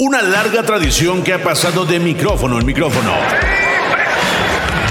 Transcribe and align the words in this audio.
Una 0.00 0.22
larga 0.22 0.62
tradición 0.62 1.24
que 1.24 1.34
ha 1.34 1.42
pasado 1.42 1.84
de 1.84 1.98
micrófono 1.98 2.60
en 2.60 2.66
micrófono. 2.66 3.10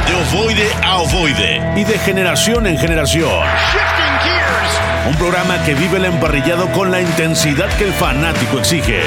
De 0.06 0.38
ovoide 0.38 0.70
a 0.84 0.98
ovoide. 0.98 1.62
Y 1.78 1.86
de 1.86 1.98
generación 1.98 2.68
en 2.68 2.78
generación. 2.78 3.32
Un 5.08 5.16
programa 5.16 5.64
que 5.64 5.76
vive 5.76 5.96
el 5.96 6.04
emparrillado 6.04 6.70
con 6.74 6.92
la 6.92 7.00
intensidad 7.00 7.70
que 7.78 7.86
el 7.86 7.94
fanático 7.94 8.60
exige. 8.60 9.02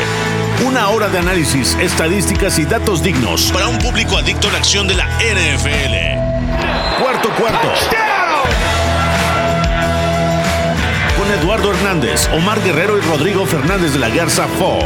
Una 0.67 0.89
hora 0.89 1.09
de 1.09 1.19
análisis, 1.19 1.76
estadísticas 1.78 2.58
y 2.58 2.64
datos 2.64 3.03
dignos 3.03 3.53
para 3.53 3.69
un 3.69 3.76
público 3.76 4.17
adicto 4.17 4.48
a 4.48 4.53
la 4.53 4.58
acción 4.58 4.88
de 4.88 4.94
la 4.94 5.04
NFL. 5.04 6.98
Cuarto 7.03 7.28
cuarto. 7.38 7.69
Con 11.19 11.30
Eduardo 11.30 11.74
Hernández, 11.74 12.30
Omar 12.32 12.58
Guerrero 12.62 12.96
y 12.96 13.03
Rodrigo 13.03 13.44
Fernández 13.44 13.92
de 13.92 13.98
la 13.98 14.08
Garza 14.08 14.46
Fo. 14.58 14.78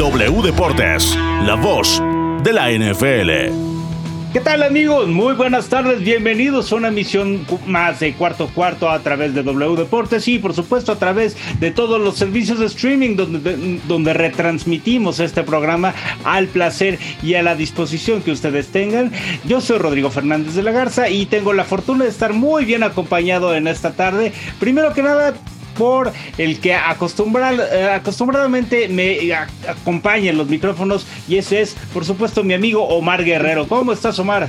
W 0.00 0.40
Deportes, 0.42 1.14
la 1.44 1.56
voz 1.56 2.02
de 2.42 2.54
la 2.54 2.70
NFL. 2.70 4.32
¿Qué 4.32 4.40
tal 4.40 4.62
amigos? 4.62 5.08
Muy 5.08 5.34
buenas 5.34 5.68
tardes, 5.68 6.00
bienvenidos 6.00 6.72
a 6.72 6.76
una 6.76 6.88
emisión 6.88 7.44
más 7.66 8.00
de 8.00 8.14
cuarto 8.14 8.48
cuarto 8.54 8.88
a 8.88 9.00
través 9.00 9.34
de 9.34 9.42
W 9.42 9.76
Deportes 9.76 10.26
y 10.26 10.38
por 10.38 10.54
supuesto 10.54 10.92
a 10.92 10.98
través 10.98 11.36
de 11.60 11.70
todos 11.70 12.00
los 12.00 12.16
servicios 12.16 12.60
de 12.60 12.66
streaming 12.66 13.14
donde, 13.14 13.78
donde 13.86 14.14
retransmitimos 14.14 15.20
este 15.20 15.42
programa 15.42 15.92
al 16.24 16.46
placer 16.46 16.98
y 17.22 17.34
a 17.34 17.42
la 17.42 17.54
disposición 17.54 18.22
que 18.22 18.30
ustedes 18.30 18.68
tengan. 18.68 19.12
Yo 19.44 19.60
soy 19.60 19.76
Rodrigo 19.76 20.10
Fernández 20.10 20.54
de 20.54 20.62
la 20.62 20.72
Garza 20.72 21.10
y 21.10 21.26
tengo 21.26 21.52
la 21.52 21.64
fortuna 21.64 22.04
de 22.04 22.10
estar 22.10 22.32
muy 22.32 22.64
bien 22.64 22.84
acompañado 22.84 23.54
en 23.54 23.68
esta 23.68 23.92
tarde. 23.92 24.32
Primero 24.58 24.94
que 24.94 25.02
nada, 25.02 25.34
el 26.36 26.60
que 26.60 26.74
acostumbrar, 26.74 27.54
eh, 27.72 27.90
acostumbradamente 27.90 28.88
me 28.88 29.32
acompaña 29.66 30.30
en 30.30 30.36
los 30.36 30.48
micrófonos 30.48 31.06
y 31.26 31.36
ese 31.36 31.62
es, 31.62 31.74
por 31.94 32.04
supuesto, 32.04 32.44
mi 32.44 32.54
amigo 32.54 32.82
Omar 32.82 33.24
Guerrero. 33.24 33.66
¿Cómo 33.66 33.92
estás, 33.92 34.18
Omar? 34.18 34.48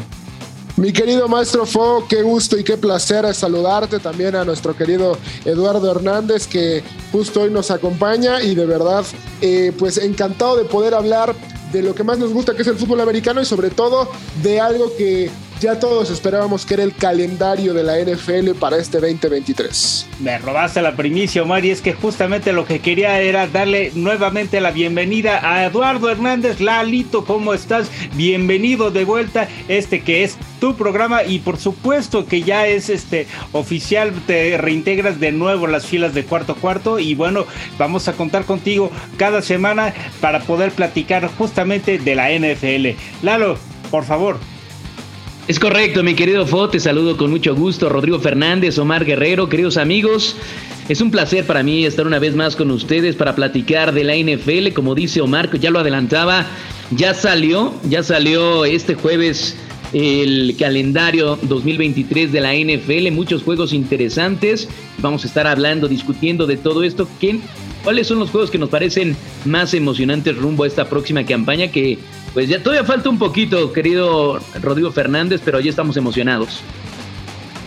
Mi 0.76 0.92
querido 0.92 1.28
maestro 1.28 1.66
Fo, 1.66 2.06
qué 2.09 2.22
gusto 2.22 2.58
y 2.58 2.64
qué 2.64 2.76
placer 2.76 3.34
saludarte 3.34 4.00
también 4.00 4.36
a 4.36 4.44
nuestro 4.44 4.76
querido 4.76 5.18
Eduardo 5.46 5.92
Hernández 5.92 6.48
que 6.48 6.82
justo 7.12 7.42
hoy 7.42 7.52
nos 7.52 7.72
acompaña 7.72 8.42
y 8.42 8.56
de 8.56 8.66
verdad 8.66 9.06
eh, 9.42 9.74
pues 9.78 9.98
encantado 9.98 10.58
de 10.58 10.64
poder 10.64 10.94
hablar 10.94 11.36
de 11.72 11.82
lo 11.82 11.94
que 11.94 12.04
más 12.04 12.18
nos 12.18 12.34
gusta 12.34 12.56
que 12.56 12.64
es 12.64 12.68
el 12.68 12.78
fútbol 12.78 13.02
americano 13.02 13.42
y 13.42 13.46
sobre 13.46 13.70
todo 13.70 14.09
de 14.42 14.59
algo 14.59 14.92
que 14.98 15.30
ya 15.62 15.78
todos 15.78 16.09
esperábamos 16.09 16.66
que 16.66 16.73
era 16.73 16.81
el 16.84 16.95
calendario 16.95 17.76
de 17.76 17.84
la 17.84 18.00
NFL 18.00 18.58
para 18.59 18.78
este 18.78 19.00
2023. 19.00 20.08
Me 20.20 20.40
robaste 20.40 20.81
la 20.81 20.95
primicia, 20.95 21.44
Omar, 21.44 21.64
y 21.64 21.70
es 21.70 21.81
que 21.81 21.94
justamente 21.94 22.52
lo 22.52 22.66
que 22.66 22.80
quería 22.80 23.22
era 23.22 23.45
darle 23.45 23.92
nuevamente 23.94 24.59
la 24.59 24.72
bienvenida 24.72 25.40
a 25.48 25.64
Eduardo 25.64 26.09
Hernández. 26.09 26.62
Lalito, 26.62 27.26
¿cómo 27.26 27.53
estás? 27.53 27.92
Bienvenido 28.16 28.90
de 28.90 29.06
vuelta, 29.06 29.48
este 29.68 30.02
que 30.02 30.23
es 30.23 30.36
tu 30.59 30.76
programa 30.76 31.23
y 31.23 31.38
por 31.38 31.58
supuesto 31.58 32.25
que 32.25 32.42
ya 32.42 32.66
es 32.66 32.90
este 32.90 33.28
oficial, 33.52 34.12
te 34.25 34.58
reintegras 34.58 35.20
de 35.20 35.31
nuevo 35.31 35.68
las 35.68 35.86
filas 35.86 36.16
de 36.16 36.25
cuarto 36.25 36.56
cuarto 36.56 36.98
y 36.98 37.14
bueno, 37.14 37.46
vamos 37.78 38.08
a 38.08 38.14
contar 38.14 38.46
contigo 38.46 38.92
cada 39.18 39.44
semana 39.44 39.94
para 40.22 40.40
poder 40.40 40.72
platicar 40.72 41.30
justamente 41.38 42.00
de 42.00 42.16
la 42.16 42.31
NFL. 42.31 42.98
Lalo, 43.22 43.59
por 43.92 44.06
favor. 44.06 44.40
Es 45.52 45.60
correcto, 45.60 46.02
mi 46.02 46.14
querido 46.14 46.48
Fo, 46.48 46.70
te 46.70 46.80
saludo 46.80 47.18
con 47.18 47.30
mucho 47.30 47.54
gusto. 47.54 47.90
Rodrigo 47.90 48.22
Fernández, 48.22 48.78
Omar 48.78 49.04
Guerrero, 49.04 49.50
queridos 49.50 49.76
amigos. 49.76 50.38
Es 50.88 51.02
un 51.02 51.12
placer 51.12 51.46
para 51.46 51.62
mí 51.62 51.84
estar 51.84 52.08
una 52.08 52.20
vez 52.20 52.38
más 52.38 52.56
con 52.56 52.72
ustedes 52.72 53.18
para 53.18 53.36
platicar 53.36 53.94
de 53.94 54.06
la 54.06 54.16
NFL. 54.16 54.72
Como 54.74 54.96
dice 54.96 55.20
Omar, 55.20 55.50
que 55.50 55.60
ya 55.60 55.70
lo 55.70 55.80
adelantaba, 55.80 56.48
ya 56.92 57.14
salió, 57.14 57.74
ya 57.90 58.02
salió 58.02 58.64
este 58.64 58.96
jueves 58.96 59.58
el 59.92 60.56
calendario 60.58 61.38
2023 61.42 62.32
de 62.32 62.40
la 62.40 62.56
NFL, 62.56 63.12
muchos 63.12 63.44
juegos 63.44 63.74
interesantes. 63.74 64.70
Vamos 65.00 65.25
a 65.25 65.28
estar 65.28 65.48
hablando, 65.48 65.90
discutiendo 65.90 66.48
de 66.48 66.56
todo 66.56 66.81
esto. 66.81 67.09
¿Cuáles 67.84 68.08
son 68.08 68.19
los 68.19 68.30
juegos 68.30 68.52
que 68.52 68.58
nos 68.58 68.69
parecen 68.69 69.16
más 69.46 69.74
emocionantes 69.74 70.38
rumbo 70.38 70.64
a 70.64 70.68
esta 70.68 70.88
próxima 70.88 71.25
campaña 71.25 71.69
que 71.69 71.97
pues 72.34 72.47
ya 72.47 72.62
todavía 72.62 72.86
falta 72.86 73.09
un 73.09 73.18
poquito, 73.18 73.74
querido 73.74 74.40
Rodrigo 74.62 74.92
Fernández, 74.92 75.42
pero 75.44 75.59
ya 75.59 75.69
estamos 75.69 75.97
emocionados. 75.97 76.62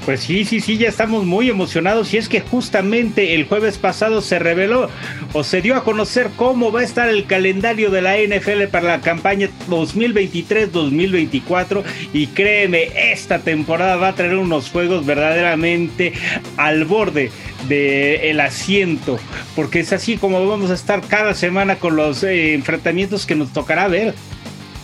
Pues 0.04 0.20
sí, 0.20 0.44
sí, 0.44 0.60
sí, 0.60 0.76
ya 0.76 0.88
estamos 0.88 1.24
muy 1.24 1.48
emocionados 1.48 2.12
y 2.12 2.18
es 2.18 2.28
que 2.28 2.42
justamente 2.42 3.34
el 3.34 3.46
jueves 3.46 3.78
pasado 3.78 4.20
se 4.20 4.38
reveló 4.38 4.90
o 5.32 5.44
se 5.44 5.62
dio 5.62 5.76
a 5.76 5.84
conocer 5.84 6.28
cómo 6.36 6.70
va 6.70 6.80
a 6.80 6.84
estar 6.84 7.08
el 7.08 7.24
calendario 7.24 7.90
de 7.90 8.02
la 8.02 8.18
NFL 8.18 8.64
para 8.70 8.88
la 8.88 9.00
campaña 9.00 9.48
2023-2024 9.70 11.82
y 12.12 12.26
créeme, 12.26 12.90
esta 13.12 13.38
temporada 13.38 13.96
va 13.96 14.08
a 14.08 14.14
traer 14.14 14.36
unos 14.36 14.68
juegos 14.68 15.06
verdaderamente 15.06 16.12
al 16.58 16.84
borde 16.84 17.30
del 17.66 18.40
asiento, 18.40 19.18
porque 19.56 19.80
es 19.80 19.94
así 19.94 20.18
como 20.18 20.46
vamos 20.46 20.70
a 20.70 20.74
estar 20.74 21.00
cada 21.00 21.32
semana 21.32 21.76
con 21.76 21.96
los 21.96 22.22
eh, 22.24 22.52
enfrentamientos 22.52 23.24
que 23.24 23.36
nos 23.36 23.54
tocará 23.54 23.88
ver. 23.88 24.14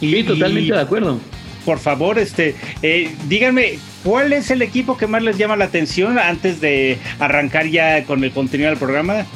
Sí, 0.01 0.25
totalmente 0.25 0.73
de 0.73 0.81
acuerdo. 0.81 1.21
Por 1.65 1.79
favor, 1.79 2.19
este, 2.19 2.55
eh, 2.83 3.15
díganme, 3.29 3.79
¿cuál 4.03 4.33
es 4.33 4.51
el 4.51 4.63
equipo 4.63 4.97
que 4.97 5.07
más 5.07 5.23
les 5.23 5.39
llama 5.39 5.57
la 5.57 5.67
atención 5.67 6.19
antes 6.19 6.61
de 6.61 6.99
arrancar 7.19 7.67
ya 7.67 8.05
con 8.05 8.25
el 8.25 8.33
contenido 8.33 8.71
del 8.71 8.79
programa? 8.79 9.27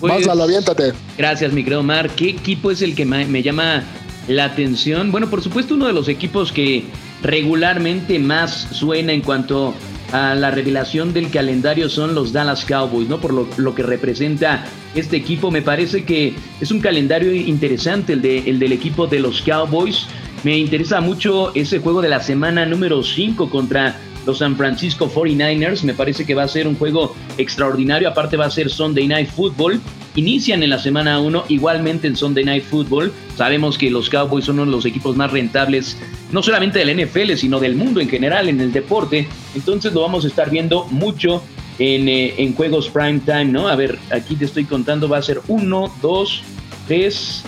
Pues, 0.00 0.26
aviéntate. 0.26 0.92
Gracias, 1.18 1.52
mi 1.52 1.62
querido 1.62 1.80
Omar. 1.80 2.10
¿Qué 2.10 2.30
equipo 2.30 2.70
es 2.70 2.80
el 2.82 2.94
que 2.94 3.04
me 3.04 3.42
llama 3.42 3.84
la 4.28 4.46
atención? 4.46 5.12
Bueno, 5.12 5.28
por 5.28 5.42
supuesto, 5.42 5.74
uno 5.74 5.86
de 5.86 5.92
los 5.92 6.08
equipos 6.08 6.52
que 6.52 6.84
regularmente 7.22 8.18
más 8.18 8.68
suena 8.72 9.12
en 9.12 9.20
cuanto 9.20 9.74
a 10.12 10.34
la 10.34 10.50
revelación 10.50 11.12
del 11.12 11.30
calendario 11.30 11.88
son 11.88 12.14
los 12.14 12.32
Dallas 12.32 12.64
Cowboys, 12.64 13.08
¿no? 13.08 13.20
Por 13.20 13.32
lo, 13.32 13.74
que 13.74 13.82
representa 13.82 14.64
este 14.94 15.16
equipo. 15.16 15.50
Me 15.50 15.62
parece 15.62 16.04
que 16.04 16.34
es 16.60 16.70
un 16.70 16.80
calendario 16.80 17.32
interesante 17.32 18.14
el, 18.14 18.22
de, 18.22 18.38
el 18.38 18.58
del 18.58 18.72
equipo 18.72 19.06
de 19.06 19.20
los 19.20 19.42
Cowboys. 19.42 20.06
Me 20.42 20.56
interesa 20.56 21.02
mucho 21.02 21.54
ese 21.54 21.80
juego 21.80 22.00
de 22.00 22.08
la 22.08 22.20
semana 22.20 22.64
número 22.64 23.02
5 23.02 23.50
contra 23.50 23.96
los 24.24 24.38
San 24.38 24.56
Francisco 24.56 25.10
49ers. 25.10 25.82
Me 25.82 25.92
parece 25.92 26.24
que 26.24 26.34
va 26.34 26.44
a 26.44 26.48
ser 26.48 26.66
un 26.66 26.76
juego 26.76 27.14
extraordinario. 27.36 28.08
Aparte 28.08 28.38
va 28.38 28.46
a 28.46 28.50
ser 28.50 28.70
Sunday 28.70 29.06
Night 29.06 29.28
Football. 29.28 29.80
Inician 30.16 30.62
en 30.62 30.70
la 30.70 30.78
semana 30.78 31.20
1 31.20 31.44
igualmente 31.48 32.06
en 32.06 32.16
Sunday 32.16 32.44
Night 32.44 32.64
Football. 32.64 33.12
Sabemos 33.36 33.76
que 33.76 33.90
los 33.90 34.08
Cowboys 34.08 34.46
son 34.46 34.56
uno 34.56 34.70
de 34.70 34.76
los 34.76 34.86
equipos 34.86 35.14
más 35.14 35.30
rentables, 35.30 35.98
no 36.32 36.42
solamente 36.42 36.78
del 36.78 37.06
NFL, 37.06 37.34
sino 37.34 37.60
del 37.60 37.76
mundo 37.76 38.00
en 38.00 38.08
general 38.08 38.48
en 38.48 38.60
el 38.60 38.72
deporte. 38.72 39.28
Entonces 39.54 39.92
lo 39.92 40.00
vamos 40.00 40.24
a 40.24 40.28
estar 40.28 40.50
viendo 40.50 40.86
mucho 40.86 41.42
en, 41.78 42.08
eh, 42.08 42.34
en 42.38 42.54
juegos 42.54 42.88
prime 42.88 43.20
time, 43.20 43.46
¿no? 43.46 43.68
A 43.68 43.76
ver, 43.76 43.98
aquí 44.10 44.36
te 44.36 44.46
estoy 44.46 44.64
contando, 44.64 45.06
va 45.06 45.18
a 45.18 45.22
ser 45.22 45.40
1, 45.48 45.92
2, 46.02 46.42
3, 46.88 47.44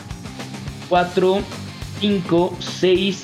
4, 0.88 1.42
5, 2.03 2.57
6, 2.61 3.23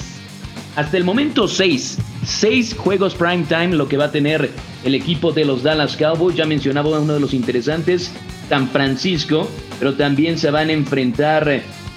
hasta 0.76 0.96
el 0.96 1.04
momento 1.04 1.46
6 1.46 1.98
seis 2.28 2.74
juegos 2.76 3.14
prime 3.14 3.44
time, 3.48 3.68
lo 3.68 3.88
que 3.88 3.96
va 3.96 4.06
a 4.06 4.12
tener 4.12 4.50
el 4.84 4.94
equipo 4.94 5.32
de 5.32 5.44
los 5.44 5.62
Dallas 5.62 5.96
Cowboys. 5.96 6.36
Ya 6.36 6.44
mencionaba 6.44 7.00
uno 7.00 7.14
de 7.14 7.20
los 7.20 7.34
interesantes, 7.34 8.12
San 8.48 8.68
Francisco, 8.68 9.48
pero 9.78 9.94
también 9.94 10.38
se 10.38 10.50
van 10.50 10.68
a 10.68 10.72
enfrentar 10.72 11.48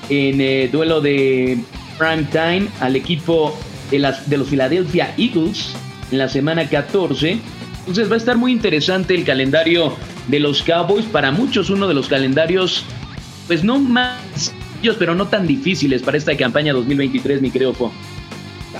en 0.10 0.42
eh, 0.42 0.70
duelo 0.72 1.02
de 1.02 1.60
prime 1.98 2.28
time 2.32 2.68
al 2.80 2.96
equipo 2.96 3.58
de, 3.92 4.00
las, 4.00 4.30
de 4.30 4.38
los 4.38 4.48
Philadelphia 4.48 5.14
Eagles 5.18 5.74
en 6.12 6.18
la 6.18 6.30
semana 6.30 6.68
14. 6.68 7.40
Entonces 7.80 8.10
va 8.10 8.16
a 8.16 8.18
estar 8.18 8.38
muy 8.38 8.52
interesante 8.52 9.16
el 9.16 9.26
calendario 9.26 9.94
de 10.28 10.40
los 10.40 10.64
Cowboys. 10.64 11.06
Para 11.06 11.32
muchos 11.32 11.70
uno 11.70 11.88
de 11.88 11.94
los 11.94 12.08
calendarios, 12.08 12.86
pues 13.48 13.64
no 13.64 13.80
más, 13.80 14.54
pero 14.98 15.16
no 15.16 15.28
tan 15.28 15.48
difíciles 15.48 16.02
para 16.02 16.18
esta 16.18 16.36
campaña 16.36 16.74
2023, 16.74 17.42
mi 17.42 17.52
creo. 17.52 17.74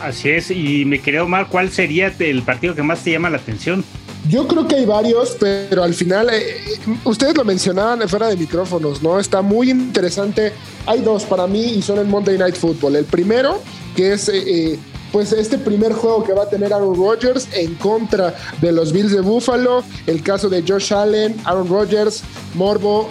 Así 0.02 0.30
es, 0.30 0.52
y 0.52 0.86
me 0.86 1.00
quería 1.00 1.24
Omar, 1.24 1.48
¿cuál 1.50 1.70
sería 1.70 2.14
el 2.20 2.42
partido 2.44 2.74
que 2.74 2.84
más 2.84 3.04
te 3.04 3.12
llama 3.12 3.30
la 3.30 3.38
atención? 3.38 3.84
Yo 4.30 4.48
creo 4.48 4.68
que 4.68 4.76
hay 4.76 4.86
varios, 4.86 5.36
pero 5.40 5.84
al 5.84 5.94
final, 5.94 6.30
eh, 6.32 6.58
ustedes 7.04 7.36
lo 7.36 7.44
mencionaban 7.44 8.08
fuera 8.08 8.28
de 8.28 8.38
micrófonos, 8.38 9.02
¿no? 9.02 9.20
Está 9.20 9.42
muy 9.42 9.72
interesante. 9.72 10.54
Hay 10.86 11.02
dos 11.02 11.24
para 11.24 11.48
mí 11.48 11.62
y 11.62 11.82
son 11.82 12.00
en 12.00 12.10
Monday 12.10 12.38
Night 12.38 12.56
Football. 12.56 12.96
El 12.98 13.06
primero, 13.06 13.62
que 13.96 14.14
es 14.14 14.30
eh, 14.30 14.44
eh, 14.46 14.80
pues 15.12 15.34
este 15.34 15.58
primer 15.58 15.94
juego 15.94 16.24
que 16.24 16.34
va 16.34 16.44
a 16.44 16.50
tener 16.50 16.72
Aaron 16.72 16.96
Rodgers 16.96 17.48
en 17.54 17.74
contra 17.76 18.36
de 18.62 18.72
los 18.72 18.94
Bills 18.94 19.12
de 19.12 19.22
Buffalo. 19.22 19.84
El 20.06 20.22
caso 20.22 20.50
de 20.50 20.64
Josh 20.66 20.94
Allen, 20.94 21.36
Aaron 21.44 21.68
Rodgers, 21.68 22.24
Morbo, 22.54 23.10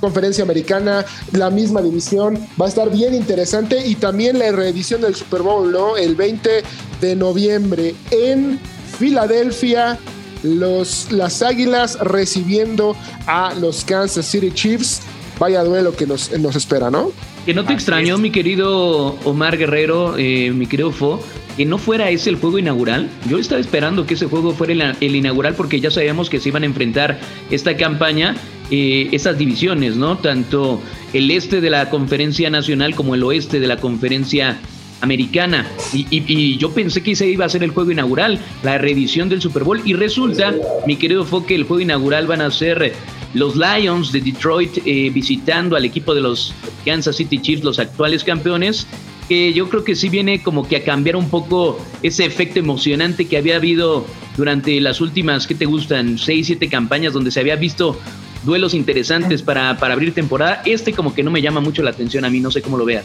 conferencia 0.00 0.44
americana, 0.44 1.04
la 1.32 1.50
misma 1.50 1.82
división. 1.82 2.38
Va 2.60 2.66
a 2.66 2.68
estar 2.68 2.90
bien 2.90 3.14
interesante 3.14 3.86
y 3.86 3.94
también 3.94 4.38
la 4.38 4.50
reedición 4.52 5.00
del 5.00 5.14
Super 5.14 5.42
Bowl, 5.42 5.70
¿no? 5.70 5.96
El 5.96 6.14
20 6.14 6.62
de 7.00 7.16
noviembre 7.16 7.94
en 8.10 8.58
Filadelfia. 8.98 9.98
Los, 10.42 11.10
las 11.10 11.42
Águilas 11.42 11.98
recibiendo 11.98 12.96
a 13.26 13.54
los 13.60 13.84
Kansas 13.84 14.24
City 14.24 14.52
Chiefs. 14.52 15.00
vaya 15.38 15.64
duelo 15.64 15.94
que 15.96 16.06
nos, 16.06 16.30
nos 16.38 16.54
espera, 16.54 16.90
¿no? 16.90 17.10
Que 17.44 17.54
no 17.54 17.64
te 17.64 17.72
extrañó, 17.72 18.18
mi 18.18 18.30
querido 18.30 19.16
Omar 19.24 19.56
Guerrero, 19.56 20.16
eh, 20.18 20.52
mi 20.52 20.66
querido 20.66 20.92
Fo, 20.92 21.18
que 21.56 21.64
no 21.64 21.78
fuera 21.78 22.10
ese 22.10 22.30
el 22.30 22.36
juego 22.36 22.58
inaugural. 22.58 23.08
Yo 23.28 23.38
estaba 23.38 23.60
esperando 23.60 24.06
que 24.06 24.14
ese 24.14 24.26
juego 24.26 24.52
fuera 24.52 24.94
el, 25.00 25.16
inaugural 25.16 25.54
porque 25.54 25.80
ya 25.80 25.90
sabíamos 25.90 26.30
que 26.30 26.38
se 26.40 26.50
iban 26.50 26.62
a 26.62 26.66
enfrentar 26.66 27.18
esta 27.50 27.76
campaña, 27.76 28.36
eh, 28.70 29.08
esas 29.12 29.38
divisiones, 29.38 29.96
¿no? 29.96 30.18
Tanto 30.18 30.80
el 31.12 31.30
este 31.30 31.60
de 31.60 31.70
la 31.70 31.90
conferencia 31.90 32.50
nacional 32.50 32.94
como 32.94 33.14
el 33.14 33.22
oeste 33.22 33.60
de 33.60 33.66
la 33.66 33.78
conferencia 33.78 34.58
americana. 35.00 35.66
Y, 35.92 36.56
yo 36.58 36.72
pensé 36.72 37.02
que 37.02 37.12
ese 37.12 37.28
iba 37.28 37.44
a 37.44 37.48
ser 37.48 37.62
el 37.62 37.70
juego 37.70 37.90
inaugural, 37.90 38.40
la 38.62 38.78
reedición 38.78 39.28
del 39.28 39.40
Super 39.40 39.64
Bowl. 39.64 39.80
Y 39.84 39.94
resulta, 39.94 40.54
mi 40.86 40.96
querido 40.96 41.24
Fo, 41.24 41.46
que 41.46 41.54
el 41.54 41.64
juego 41.64 41.80
inaugural 41.80 42.26
van 42.26 42.40
a 42.40 42.50
ser 42.50 42.92
los 43.34 43.54
Lions 43.56 44.12
de 44.12 44.20
Detroit 44.20 44.78
eh, 44.84 45.10
visitando 45.12 45.76
al 45.76 45.84
equipo 45.84 46.14
de 46.14 46.20
los 46.20 46.54
Kansas 46.84 47.16
City 47.16 47.38
Chiefs, 47.38 47.64
los 47.64 47.78
actuales 47.78 48.24
campeones. 48.24 48.86
Que 49.28 49.52
yo 49.52 49.68
creo 49.68 49.84
que 49.84 49.94
sí 49.94 50.08
viene 50.08 50.42
como 50.42 50.66
que 50.66 50.76
a 50.76 50.84
cambiar 50.84 51.14
un 51.14 51.28
poco 51.28 51.78
ese 52.02 52.24
efecto 52.24 52.58
emocionante 52.58 53.26
que 53.26 53.36
había 53.36 53.56
habido 53.56 54.06
durante 54.38 54.80
las 54.80 55.02
últimas, 55.02 55.46
¿qué 55.46 55.54
te 55.54 55.66
gustan? 55.66 56.16
Seis, 56.16 56.46
siete 56.46 56.68
campañas 56.68 57.12
donde 57.12 57.30
se 57.30 57.40
había 57.40 57.56
visto 57.56 57.98
duelos 58.44 58.74
interesantes 58.74 59.42
para, 59.42 59.76
para 59.78 59.94
abrir 59.94 60.14
temporada. 60.14 60.62
Este 60.64 60.92
como 60.92 61.14
que 61.14 61.22
no 61.22 61.30
me 61.30 61.42
llama 61.42 61.60
mucho 61.60 61.82
la 61.82 61.90
atención 61.90 62.24
a 62.24 62.30
mí, 62.30 62.40
no 62.40 62.50
sé 62.50 62.62
cómo 62.62 62.76
lo 62.76 62.84
veas 62.84 63.04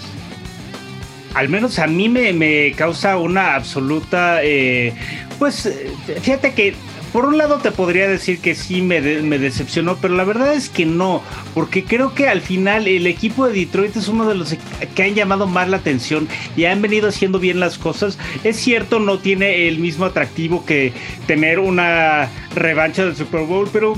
al 1.34 1.50
menos 1.50 1.80
a 1.80 1.88
mí 1.88 2.10
me, 2.10 2.72
causa 2.74 3.18
una 3.18 3.56
absoluta, 3.56 4.44
eh, 4.44 4.94
pues 5.40 5.68
fíjate 6.22 6.54
que 6.54 6.76
por 7.12 7.26
un 7.26 7.38
lado 7.38 7.60
te 7.60 7.72
podría 7.72 8.08
decir 8.08 8.40
que 8.40 8.56
sí 8.56 8.82
me, 8.82 9.00
me, 9.00 9.38
decepcionó, 9.38 9.98
pero 9.98 10.16
la 10.16 10.24
verdad 10.24 10.54
es 10.56 10.68
que 10.70 10.88
no, 10.88 11.22
porque 11.54 11.84
creo 11.84 12.16
que 12.16 12.28
al 12.28 12.42
final 12.42 12.88
el 12.88 13.06
equipo 13.06 13.48
de 13.48 13.54
Detroit 13.54 13.96
es 13.96 14.08
uno 14.08 14.28
de 14.28 14.34
los 14.34 14.56
que 14.96 15.04
han 15.04 15.14
llamado 15.14 15.46
más 15.46 15.70
la 15.70 15.78
atención 15.78 16.28
y 16.58 16.66
han 16.66 16.82
venido 16.82 17.10
haciendo 17.10 17.38
bien 17.38 17.60
las 17.60 17.78
cosas. 17.78 18.18
Es 18.44 18.58
cierto, 18.58 19.00
no 19.00 19.20
tiene 19.20 19.68
el 19.68 19.78
mismo 19.78 20.06
atractivo 20.06 20.66
que 20.66 20.92
tener 21.28 21.60
una 21.60 22.30
revancha 22.56 23.06
del 23.06 23.16
Super 23.16 23.46
Bowl, 23.46 23.70
pero 23.72 23.96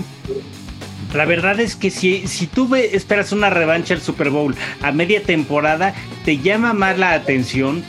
la 1.16 1.26
verdad 1.26 1.60
es 1.60 1.76
que 1.76 1.90
si, 1.90 2.28
si 2.28 2.48
tú 2.48 2.74
esperas 2.76 3.32
una 3.32 3.50
revancha 3.50 3.94
del 3.94 4.04
Super 4.04 4.30
Bowl 4.30 4.56
a 4.82 4.92
media 4.92 5.22
temporada, 5.24 5.94
te 6.24 6.38
llama 6.38 6.74
más 6.74 6.98
la 6.98 7.14
atención. 7.14 7.84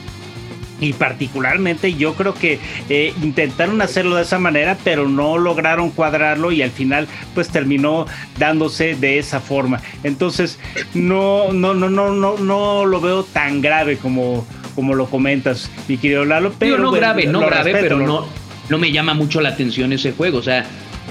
Y 0.78 0.92
particularmente 0.92 1.94
yo 1.94 2.12
creo 2.14 2.34
que 2.34 2.58
eh, 2.90 3.14
intentaron 3.22 3.80
hacerlo 3.80 4.16
de 4.16 4.22
esa 4.22 4.38
manera, 4.38 4.76
pero 4.84 5.08
no 5.08 5.38
lograron 5.38 5.88
cuadrarlo 5.90 6.52
y 6.52 6.60
al 6.60 6.70
final 6.70 7.08
pues 7.34 7.48
terminó 7.48 8.04
dándose 8.38 8.94
de 8.94 9.18
esa 9.18 9.40
forma. 9.40 9.80
Entonces 10.04 10.58
no, 10.92 11.50
no, 11.50 11.72
no, 11.72 11.88
no, 11.88 12.12
no, 12.12 12.36
no 12.36 12.84
lo 12.84 13.00
veo 13.00 13.24
tan 13.24 13.62
grave 13.62 13.96
como, 13.96 14.46
como 14.74 14.94
lo 14.94 15.06
comentas, 15.06 15.70
mi 15.88 15.96
querido 15.96 16.26
Lalo. 16.26 16.52
Pero 16.58 16.76
no 16.76 16.90
grave, 16.90 17.24
no 17.24 17.40
grave, 17.40 17.72
pero 17.72 17.98
no, 17.98 18.26
no 18.68 18.78
me 18.78 18.92
llama 18.92 19.14
mucho 19.14 19.40
la 19.40 19.48
atención 19.50 19.94
ese 19.94 20.12
juego. 20.12 20.36
O 20.36 20.42
sea, 20.42 20.66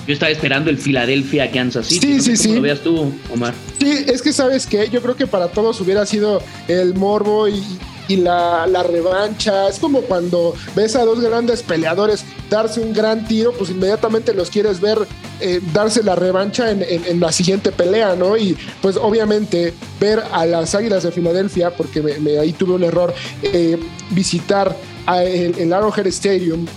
yo 0.08 0.14
estaba 0.14 0.32
esperando 0.32 0.70
el 0.70 0.78
Philadelphia 0.78 1.50
Kansas 1.52 1.88
City. 1.88 2.20
Sí, 2.20 2.22
sí, 2.22 2.38
sí. 2.38 2.56
lo 2.56 2.62
veas 2.62 2.82
tú, 2.82 3.12
Omar. 3.34 3.54
Sí, 3.80 4.06
es 4.08 4.22
que 4.22 4.32
sabes 4.32 4.66
que 4.68 4.90
yo 4.90 5.02
creo 5.02 5.16
que 5.16 5.28
para 5.28 5.48
todos 5.48 5.82
hubiera 5.82 6.06
sido 6.06 6.42
el 6.68 6.94
morbo 6.94 7.48
y, 7.48 7.64
la, 8.08 8.68
revancha. 8.84 9.68
Es 9.68 9.80
como 9.80 10.02
cuando 10.02 10.54
ves 10.76 10.96
a 10.96 11.04
dos 11.04 11.22
grandes 11.22 11.64
peleadores 11.64 12.24
darse 12.52 12.80
un 12.80 12.94
gran 12.94 13.28
tiro, 13.28 13.52
pues 13.54 13.72
inmediatamente 13.72 14.32
los 14.36 14.52
quieres 14.52 14.80
ver 14.80 15.00
eh, 15.42 15.60
darse 15.74 16.04
la 16.04 16.16
revancha 16.16 16.70
en, 16.70 17.20
la 17.20 17.32
siguiente 17.32 17.72
pelea, 17.72 18.16
¿no? 18.16 18.38
Y 18.38 18.56
pues 18.80 18.96
obviamente 18.98 19.74
ver 20.00 20.22
a 20.32 20.46
las 20.46 20.76
Águilas 20.76 21.02
de 21.02 21.12
Filadelfia, 21.12 21.76
porque 21.76 22.02
me, 22.02 22.38
ahí 22.38 22.54
tuve 22.54 22.74
un 22.74 22.84
error, 22.84 23.12
eh, 23.42 23.80
visitar 24.12 24.78
el, 25.08 25.58
el 25.58 25.74
Arrowhead 25.74 26.06
Stadium 26.08 26.68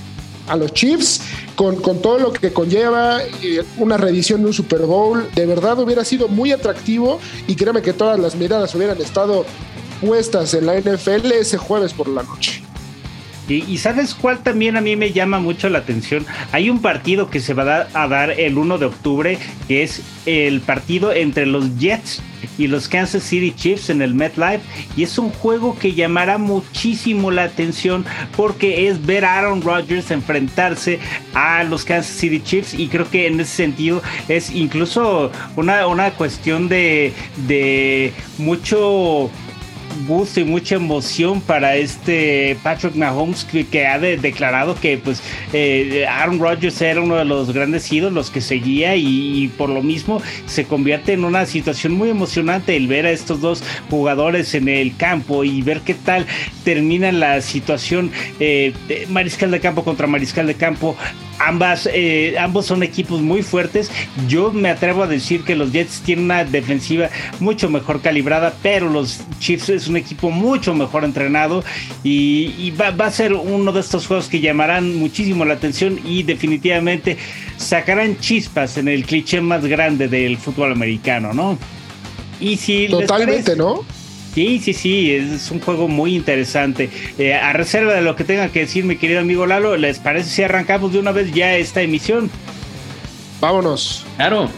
a 0.49 0.57
los 0.57 0.73
Chiefs 0.73 1.21
con, 1.55 1.81
todo 1.81 2.19
lo 2.19 2.33
que 2.33 2.53
conlleva 2.53 3.23
eh, 3.43 3.65
una 3.79 3.97
reedición 3.97 4.43
de 4.43 4.49
un 4.49 4.53
Super 4.53 4.83
Bowl. 4.83 5.29
De 5.35 5.47
verdad 5.47 5.79
hubiera 5.79 6.05
sido 6.05 6.29
muy 6.29 6.53
atractivo 6.53 7.19
y 7.47 7.55
créeme 7.57 7.83
que 7.83 7.93
todas 7.93 8.19
las 8.19 8.35
miradas 8.35 8.75
hubieran 8.75 9.01
estado 9.01 9.45
puestas 10.01 10.55
en 10.55 10.67
la 10.67 10.79
NFL 10.79 11.33
ese 11.33 11.59
jueves 11.59 11.93
por 11.93 12.09
la 12.09 12.23
noche. 12.23 12.68
Y, 13.49 13.79
sabes 13.79 14.15
cuál 14.15 14.43
también 14.43 14.77
a 14.77 14.81
mí 14.81 14.95
me 14.97 15.13
llama 15.13 15.39
mucho 15.39 15.69
la 15.69 15.79
atención. 15.79 16.27
Hay 16.53 16.69
un 16.69 16.83
partido 16.83 17.31
que 17.31 17.41
se 17.41 17.55
va 17.55 17.89
a 17.93 18.09
dar, 18.09 18.31
el 18.31 18.59
1 18.59 18.79
de 18.79 18.87
octubre, 18.87 19.39
que 19.67 19.83
es 19.83 20.03
el 20.27 20.61
partido 20.61 21.13
entre 21.13 21.47
los 21.47 21.79
Jets 21.79 22.23
y 22.59 22.67
los 22.67 22.89
Kansas 22.89 23.23
City 23.23 23.53
Chiefs 23.53 23.89
en 23.89 24.03
el 24.03 24.15
MetLife. 24.15 24.61
Y 24.97 25.03
es 25.03 25.19
un 25.19 25.31
juego 25.31 25.79
que 25.79 25.95
llamará 25.95 26.37
muchísimo 26.37 27.31
la 27.31 27.45
atención 27.45 28.05
porque 28.37 28.89
es 28.89 29.05
ver 29.07 29.25
a 29.25 29.39
Aaron 29.39 29.63
Rodgers 29.63 30.11
enfrentarse 30.11 30.99
a 31.33 31.65
los 31.65 31.85
Kansas 31.85 32.15
City 32.15 32.41
Chiefs. 32.41 32.75
Y 32.75 32.89
creo 32.89 33.09
que 33.11 33.27
en 33.27 33.41
ese 33.41 33.57
sentido 33.57 34.03
es 34.29 34.51
incluso 34.51 35.33
una, 35.57 35.87
una 35.87 36.11
cuestión 36.11 36.69
de, 36.69 37.15
de 37.47 38.13
mucho 38.37 39.31
gusto 40.07 40.41
y 40.41 40.45
mucha 40.45 40.77
emoción 40.77 41.41
para 41.41 41.77
este 41.77 42.57
Patrick 42.63 42.95
Mahomes 42.95 43.45
que, 43.45 43.87
ha 43.87 43.99
declarado 43.99 44.75
que 44.75 44.99
pues 44.99 45.23
eh, 45.53 46.07
Aaron 46.09 46.39
Rodgers 46.39 46.81
era 46.81 47.01
uno 47.01 47.17
de 47.17 47.25
los 47.25 47.53
grandes 47.53 47.91
ídolos 47.93 48.31
que 48.31 48.41
seguía 48.41 48.97
y, 48.97 49.49
por 49.57 49.71
lo 49.71 49.83
mismo 49.83 50.23
se 50.47 50.65
convierte 50.65 51.13
en 51.13 51.25
una 51.25 51.47
situación 51.47 51.93
muy 51.93 52.11
emocionante 52.11 52.77
el 52.77 52.87
ver 52.87 53.07
a 53.07 53.11
estos 53.11 53.41
dos 53.41 53.63
jugadores 53.91 54.55
en 54.55 54.69
el 54.69 54.97
campo 54.97 55.45
y 55.45 55.63
ver 55.63 55.81
qué 55.81 55.95
tal 55.95 56.27
termina 56.65 57.13
la 57.13 57.41
situación 57.41 58.11
eh, 58.41 58.73
mariscal 59.09 59.51
de 59.51 59.61
campo 59.61 59.85
contra 59.85 60.07
mariscal 60.07 60.47
de 60.47 60.55
campo 60.55 60.97
ambas, 61.39 61.89
eh, 61.93 62.37
ambos 62.39 62.67
son 62.67 62.83
equipos 62.83 63.21
muy 63.21 63.43
fuertes. 63.43 63.91
Yo 64.29 64.53
me 64.53 64.71
atrevo 64.71 65.03
a 65.03 65.07
decir 65.07 65.45
que 65.45 65.57
los 65.57 65.73
Jets 65.73 66.01
tienen 66.01 66.27
una 66.27 66.45
defensiva 66.45 67.11
mucho 67.41 67.71
mejor 67.71 68.01
calibrada, 68.01 68.55
pero 68.63 68.89
los 68.89 69.21
Chiefs 69.39 69.69
es 69.69 69.89
un 69.89 69.97
equipo 69.97 70.31
mucho 70.31 70.75
mejor 70.75 71.05
entrenado 71.05 71.65
y, 72.03 72.71
va, 72.73 72.89
a 72.89 73.11
ser 73.11 73.33
uno 73.33 73.73
de 73.73 73.81
estos 73.81 74.07
juegos 74.07 74.29
que 74.29 74.41
llamarán 74.41 74.97
muchísimo 74.97 75.45
la 75.45 75.55
atención 75.55 76.01
y 76.05 76.23
definitivamente 76.23 77.17
sacarán 77.57 78.19
chispas 78.19 78.77
en 78.79 78.89
el 78.89 79.05
cliché 79.05 79.41
más 79.41 79.65
grande 79.65 80.09
del 80.09 80.37
fútbol 80.37 80.73
americano, 80.73 81.33
¿no? 81.33 81.59
Y 82.41 82.57
si 82.57 82.89
Totalmente, 82.89 83.57
¿no? 83.57 83.85
Sí, 84.35 84.61
sí, 84.61 84.73
sí, 84.73 85.13
es 85.13 85.51
un 85.51 85.61
juego 85.61 85.89
muy 85.89 86.15
interesante. 86.15 86.91
Eh, 87.19 87.35
a 87.35 87.53
reserva 87.53 87.95
de 87.95 88.03
lo 88.03 88.15
que 88.15 88.25
tenga 88.25 88.51
que 88.51 88.61
decir 88.61 88.85
mi 88.85 88.97
querido 88.97 89.21
amigo 89.21 89.47
Lalo, 89.47 89.77
¿les 89.77 89.99
parece 89.99 90.31
si 90.31 90.43
arrancamos 90.43 90.93
de 90.93 90.99
una 90.99 91.13
vez 91.13 91.33
ya 91.33 91.57
esta 91.57 91.81
emisión? 91.83 92.31
Vámonos. 93.41 94.07
Claro. 94.17 94.49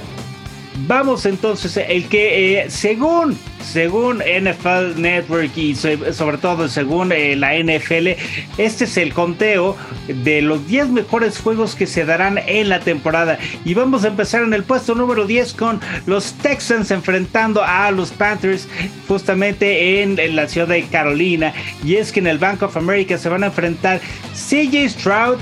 Vamos 0.86 1.26
entonces, 1.26 1.76
el 1.76 2.06
que 2.06 2.60
eh, 2.60 2.70
según, 2.70 3.36
según 3.62 4.18
NFL 4.18 5.00
Network 5.00 5.56
y 5.56 5.74
sobre 5.74 6.38
todo 6.38 6.68
según 6.68 7.12
eh, 7.12 7.36
la 7.36 7.54
NFL, 7.58 8.08
este 8.56 8.84
es 8.84 8.96
el 8.96 9.12
conteo 9.12 9.76
de 10.08 10.40
los 10.42 10.66
10 10.66 10.88
mejores 10.88 11.38
juegos 11.38 11.74
que 11.74 11.86
se 11.86 12.04
darán 12.04 12.38
en 12.46 12.68
la 12.68 12.80
temporada. 12.80 13.38
Y 13.64 13.74
vamos 13.74 14.04
a 14.04 14.08
empezar 14.08 14.42
en 14.42 14.54
el 14.54 14.64
puesto 14.64 14.94
número 14.94 15.26
10 15.26 15.52
con 15.54 15.80
los 16.06 16.32
Texans 16.34 16.90
enfrentando 16.90 17.62
a 17.62 17.90
los 17.90 18.10
Panthers 18.10 18.66
justamente 19.06 20.02
en, 20.02 20.18
en 20.18 20.34
la 20.34 20.48
ciudad 20.48 20.68
de 20.68 20.82
Carolina. 20.84 21.52
Y 21.84 21.96
es 21.96 22.10
que 22.10 22.20
en 22.20 22.26
el 22.26 22.38
Bank 22.38 22.62
of 22.62 22.76
America 22.76 23.18
se 23.18 23.28
van 23.28 23.42
a 23.42 23.46
enfrentar 23.46 24.00
CJ 24.32 24.88
Stroud 24.88 25.38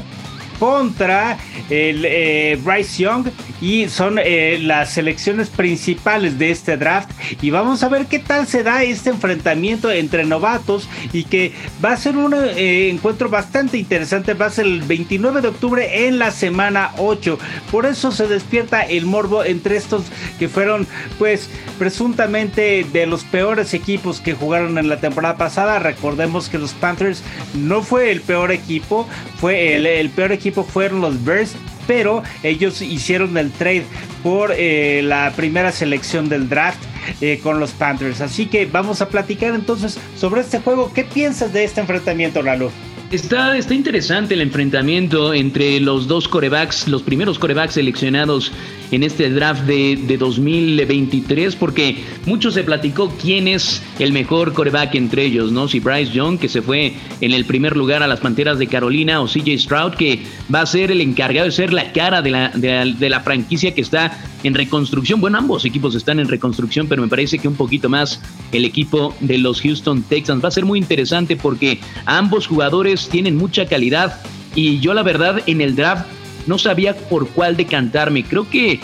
contra 0.59 1.39
el 1.71 2.05
eh, 2.05 2.59
Bryce 2.63 3.03
Young 3.03 3.27
y 3.61 3.89
son 3.89 4.19
eh, 4.23 4.59
las 4.61 4.93
selecciones 4.93 5.49
principales 5.51 6.39
de 6.39 6.51
este 6.51 6.77
draft. 6.77 7.11
Y 7.43 7.51
vamos 7.51 7.83
a 7.83 7.89
ver 7.89 8.07
qué 8.07 8.19
tal 8.19 8.47
se 8.47 8.63
da 8.63 8.83
este 8.83 9.11
enfrentamiento 9.11 9.91
entre 9.91 10.25
novatos 10.25 10.89
y 11.13 11.25
que 11.25 11.53
va 11.85 11.93
a 11.93 11.97
ser 11.97 12.17
un 12.17 12.35
eh, 12.35 12.89
encuentro 12.91 13.29
bastante 13.29 13.79
interesante. 13.79 14.35
Va 14.35 14.47
a 14.47 14.51
ser 14.51 14.67
el 14.67 14.83
29 14.83 15.41
de 15.41 15.49
octubre 15.49 16.07
en 16.07 16.19
la 16.19 16.31
semana 16.31 16.93
8 16.99 17.39
por 17.71 17.87
eso 17.87 18.13
se 18.13 18.27
despierta 18.27 18.83
el 18.83 19.07
morbo 19.07 19.45
entre 19.45 19.77
estos 19.77 20.05
que 20.39 20.49
fueron 20.49 20.87
pues 21.19 21.51
presuntamente 21.79 22.87
de 22.93 23.07
los 23.07 23.25
peores 23.25 23.75
equipos 23.75 24.21
que 24.21 24.35
jugaron 24.35 24.79
en 24.79 24.89
la 24.89 25.01
temporada 25.01 25.37
pasada. 25.37 25.79
Recordemos 25.79 26.49
que 26.49 26.59
los 26.59 26.73
Panthers 26.73 27.23
no 27.55 27.83
fue 27.83 28.11
el 28.11 28.21
peor 28.21 28.53
equipo 28.53 29.09
fue 29.39 29.77
el, 29.77 29.87
el 29.87 30.11
peor 30.11 30.33
equipo 30.33 30.48
fueron 30.53 31.01
los 31.01 31.25
Bears, 31.25 31.55
pero 31.87 32.23
ellos 32.43 32.83
hicieron 32.83 33.37
el 33.37 33.51
trade 33.51 33.85
por 34.23 34.53
eh, 34.57 35.03
la 35.05 35.33
primera 35.37 35.73
selección 35.73 36.29
del 36.29 36.49
draft 36.49 36.83
eh, 37.21 37.41
con 37.43 37.61
los 37.61 37.71
Panthers. 37.73 38.21
Así 38.21 38.47
que 38.47 38.67
vamos 38.67 39.01
a 39.01 39.09
platicar 39.09 39.55
entonces 39.55 39.99
sobre 40.17 40.43
este 40.43 40.61
juego. 40.61 40.93
¿Qué 40.93 41.05
piensas 41.05 41.53
de 41.53 41.65
este 41.65 41.81
enfrentamiento, 41.81 42.43
Lalo? 42.43 42.71
Está, 43.11 43.57
está 43.57 43.73
interesante 43.73 44.35
el 44.35 44.43
enfrentamiento 44.43 45.33
entre 45.33 45.81
los 45.81 46.09
dos 46.09 46.29
corebacks, 46.29 46.89
los 46.89 47.03
primeros 47.03 47.39
corebacks 47.39 47.75
seleccionados 47.75 48.53
en 48.91 49.03
este 49.03 49.31
draft 49.31 49.63
de, 49.63 49.97
de 49.97 50.17
2023, 50.17 51.57
porque 51.57 52.03
mucho 52.27 52.51
se 52.51 52.65
platicó 52.65 53.15
quién 53.21 53.49
es 53.49 53.83
el 53.99 54.13
mejor 54.13 54.53
coreback 54.53 54.95
entre 54.95 55.25
ellos, 55.25 55.53
¿no? 55.53 55.69
Si 55.69 55.81
Bryce 55.81 56.13
Young, 56.13 56.39
que 56.39 56.49
se 56.49 56.63
fue 56.63 56.95
en 57.21 57.33
el 57.33 57.45
primer 57.45 57.77
lugar 57.77 58.03
a 58.03 58.07
las 58.07 58.21
Panteras 58.21 58.59
de 58.59 58.67
Carolina, 58.67 59.21
o 59.21 59.27
CJ 59.27 59.59
Stroud, 59.59 59.95
que 59.95 60.23
va 60.53 60.63
a 60.63 60.67
ser 60.67 60.91
el 60.91 61.01
encargado 61.01 61.47
de 61.47 61.53
ser 61.53 61.73
la 61.73 61.93
cara 61.93 62.23
de 62.23 62.31
la, 62.31 62.49
de 62.51 63.09
la 63.09 63.21
franquicia 63.21 63.75
que 63.75 63.81
está 63.81 64.19
en 64.43 64.55
reconstrucción. 64.55 65.21
Bueno, 65.21 65.39
ambos 65.39 65.65
equipos 65.65 65.95
están 65.95 66.21
en 66.21 66.29
reconstrucción, 66.29 66.87
pero 66.89 67.03
me 67.03 67.09
parece 67.09 67.39
que 67.39 67.49
un 67.49 67.57
poquito 67.57 67.89
más 67.89 68.21
el 68.53 68.65
equipo 68.65 69.15
de 69.21 69.39
los 69.39 69.61
Houston 69.61 70.03
Texans. 70.03 70.43
Va 70.43 70.49
a 70.49 70.53
ser 70.53 70.65
muy 70.65 70.79
interesante 70.79 71.37
porque 71.37 71.81
ambos 72.07 72.47
jugadores 72.47 73.09
tienen 73.09 73.37
mucha 73.37 73.67
calidad 73.67 74.21
y 74.55 74.81
yo 74.81 74.95
la 74.95 75.03
verdad 75.03 75.43
en 75.47 75.61
el 75.61 75.77
draft 75.77 76.07
no 76.49 76.59
sabía 76.59 76.97
por 76.97 77.29
cuál 77.29 77.57
decantarme. 77.57 78.25
Creo 78.25 78.49
que 78.49 78.81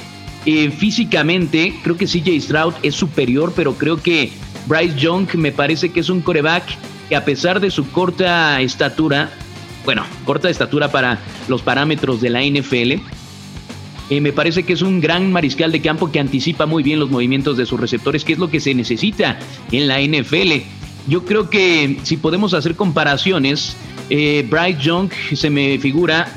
eh, 0.46 0.70
físicamente, 0.70 1.74
creo 1.82 1.96
que 1.96 2.06
CJ 2.06 2.40
Stroud 2.40 2.74
es 2.82 2.94
superior, 2.94 3.52
pero 3.56 3.74
creo 3.74 4.00
que 4.00 4.30
Bryce 4.66 4.98
Young 4.98 5.34
me 5.34 5.50
parece 5.50 5.88
que 5.88 6.00
es 6.00 6.10
un 6.10 6.20
coreback 6.20 6.64
que 7.08 7.16
a 7.16 7.24
pesar 7.24 7.60
de 7.60 7.70
su 7.70 7.90
corta 7.90 8.60
estatura, 8.60 9.30
bueno, 9.84 10.04
corta 10.24 10.50
estatura 10.50 10.92
para 10.92 11.18
los 11.48 11.62
parámetros 11.62 12.20
de 12.20 12.30
la 12.30 12.42
NFL, 12.42 13.00
eh, 14.10 14.20
me 14.20 14.32
parece 14.32 14.64
que 14.64 14.74
es 14.74 14.82
un 14.82 15.00
gran 15.00 15.32
mariscal 15.32 15.72
de 15.72 15.80
campo 15.80 16.12
que 16.12 16.20
anticipa 16.20 16.66
muy 16.66 16.82
bien 16.82 17.00
los 17.00 17.10
movimientos 17.10 17.56
de 17.56 17.64
sus 17.64 17.80
receptores, 17.80 18.24
que 18.24 18.34
es 18.34 18.38
lo 18.38 18.50
que 18.50 18.60
se 18.60 18.74
necesita 18.74 19.38
en 19.72 19.88
la 19.88 20.00
NFL. 20.00 20.62
Yo 21.08 21.24
creo 21.24 21.48
que 21.48 21.98
si 22.02 22.18
podemos 22.18 22.52
hacer 22.52 22.76
comparaciones, 22.76 23.76
eh, 24.10 24.46
Bryce 24.48 24.80
Young 24.80 25.10
se 25.34 25.48
me 25.48 25.78
figura, 25.78 26.28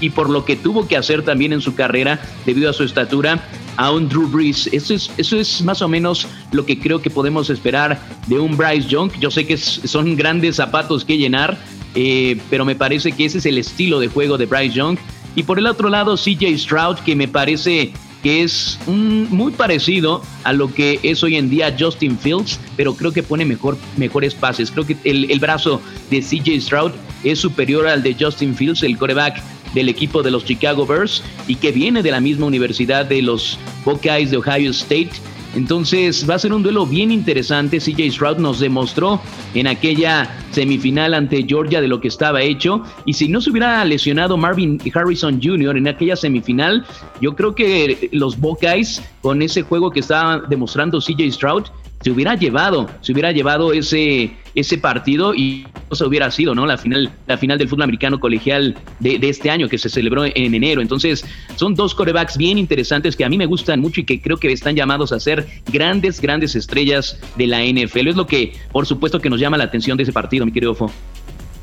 y 0.00 0.10
por 0.10 0.30
lo 0.30 0.44
que 0.44 0.56
tuvo 0.56 0.86
que 0.86 0.96
hacer 0.96 1.22
también 1.22 1.52
en 1.52 1.60
su 1.60 1.74
carrera 1.74 2.20
debido 2.44 2.70
a 2.70 2.72
su 2.72 2.84
estatura, 2.84 3.42
a 3.76 3.90
un 3.90 4.08
Drew 4.08 4.26
Brees. 4.28 4.68
Eso 4.72 4.94
es, 4.94 5.10
eso 5.16 5.38
es 5.38 5.62
más 5.62 5.82
o 5.82 5.88
menos 5.88 6.26
lo 6.52 6.64
que 6.64 6.78
creo 6.78 7.00
que 7.00 7.10
podemos 7.10 7.50
esperar 7.50 8.00
de 8.26 8.38
un 8.38 8.56
Bryce 8.56 8.88
Young. 8.88 9.12
Yo 9.20 9.30
sé 9.30 9.46
que 9.46 9.56
son 9.56 10.16
grandes 10.16 10.56
zapatos 10.56 11.04
que 11.04 11.18
llenar, 11.18 11.58
eh, 11.94 12.38
pero 12.50 12.64
me 12.64 12.74
parece 12.74 13.12
que 13.12 13.24
ese 13.24 13.38
es 13.38 13.46
el 13.46 13.58
estilo 13.58 14.00
de 14.00 14.08
juego 14.08 14.38
de 14.38 14.46
Bryce 14.46 14.74
Young 14.74 14.98
y 15.36 15.42
por 15.42 15.58
el 15.58 15.66
otro 15.66 15.90
lado, 15.90 16.16
CJ 16.16 16.58
Stroud, 16.58 16.96
que 17.04 17.14
me 17.14 17.28
parece 17.28 17.92
que 18.22 18.42
es 18.42 18.78
muy 18.86 19.52
parecido 19.52 20.22
a 20.42 20.52
lo 20.54 20.72
que 20.72 20.98
es 21.02 21.22
hoy 21.22 21.36
en 21.36 21.50
día 21.50 21.76
Justin 21.78 22.18
Fields, 22.18 22.58
pero 22.74 22.94
creo 22.94 23.12
que 23.12 23.22
pone 23.22 23.44
mejor, 23.44 23.76
mejores 23.98 24.34
pases. 24.34 24.70
Creo 24.70 24.86
que 24.86 24.96
el, 25.04 25.30
el 25.30 25.38
brazo 25.38 25.80
de 26.10 26.22
CJ 26.22 26.60
Stroud 26.60 26.92
es 27.22 27.38
superior 27.38 27.86
al 27.86 28.02
de 28.02 28.16
Justin 28.18 28.56
Fields, 28.56 28.82
el 28.82 28.96
coreback 28.96 29.42
del 29.74 29.88
equipo 29.88 30.22
de 30.22 30.30
los 30.30 30.44
Chicago 30.44 30.86
Bears 30.86 31.22
y 31.46 31.56
que 31.56 31.72
viene 31.72 32.02
de 32.02 32.10
la 32.10 32.20
misma 32.20 32.46
universidad 32.46 33.06
de 33.06 33.22
los 33.22 33.58
Buckeyes 33.84 34.30
de 34.30 34.38
Ohio 34.38 34.70
State. 34.70 35.10
Entonces 35.54 36.28
va 36.28 36.34
a 36.34 36.38
ser 36.38 36.52
un 36.52 36.62
duelo 36.62 36.86
bien 36.86 37.10
interesante. 37.10 37.78
CJ 37.78 38.10
Stroud 38.12 38.36
nos 38.36 38.60
demostró 38.60 39.20
en 39.54 39.66
aquella 39.66 40.30
semifinal 40.50 41.14
ante 41.14 41.44
Georgia 41.44 41.80
de 41.80 41.88
lo 41.88 41.98
que 41.98 42.08
estaba 42.08 42.42
hecho. 42.42 42.82
Y 43.06 43.14
si 43.14 43.28
no 43.28 43.40
se 43.40 43.50
hubiera 43.50 43.82
lesionado 43.86 44.36
Marvin 44.36 44.78
Harrison 44.94 45.40
Jr. 45.42 45.78
en 45.78 45.88
aquella 45.88 46.14
semifinal, 46.14 46.84
yo 47.22 47.34
creo 47.34 47.54
que 47.54 48.10
los 48.12 48.38
Buckeyes, 48.38 49.02
con 49.22 49.40
ese 49.40 49.62
juego 49.62 49.90
que 49.90 50.00
estaba 50.00 50.40
demostrando 50.40 51.00
CJ 51.00 51.32
Stroud, 51.32 51.64
se 52.06 52.12
hubiera 52.12 52.36
llevado, 52.36 52.88
se 53.00 53.10
hubiera 53.10 53.32
llevado 53.32 53.72
ese, 53.72 54.30
ese 54.54 54.78
partido 54.78 55.34
y 55.34 55.66
se 55.90 56.04
hubiera 56.04 56.30
sido, 56.30 56.54
¿no? 56.54 56.64
La 56.64 56.78
final, 56.78 57.10
la 57.26 57.36
final 57.36 57.58
del 57.58 57.68
fútbol 57.68 57.82
americano 57.82 58.20
colegial 58.20 58.76
de, 59.00 59.18
este 59.28 59.50
año 59.50 59.68
que 59.68 59.76
se 59.76 59.88
celebró 59.88 60.24
en 60.24 60.54
enero. 60.54 60.80
Entonces, 60.80 61.24
son 61.56 61.74
dos 61.74 61.96
corebacks 61.96 62.36
bien 62.36 62.58
interesantes 62.58 63.16
que 63.16 63.24
a 63.24 63.28
mí 63.28 63.36
me 63.36 63.46
gustan 63.46 63.80
mucho 63.80 64.02
y 64.02 64.04
que 64.04 64.20
creo 64.20 64.36
que 64.36 64.52
están 64.52 64.76
llamados 64.76 65.10
a 65.10 65.18
ser 65.18 65.48
grandes, 65.72 66.20
grandes 66.20 66.54
estrellas 66.54 67.18
de 67.34 67.48
la 67.48 67.64
NFL. 67.64 68.06
Es 68.06 68.14
lo 68.14 68.28
que, 68.28 68.52
por 68.70 68.86
supuesto, 68.86 69.18
que 69.18 69.28
nos 69.28 69.40
llama 69.40 69.56
la 69.56 69.64
atención 69.64 69.96
de 69.96 70.04
ese 70.04 70.12
partido, 70.12 70.46
mi 70.46 70.52
querido 70.52 70.76
Fo. 70.76 70.92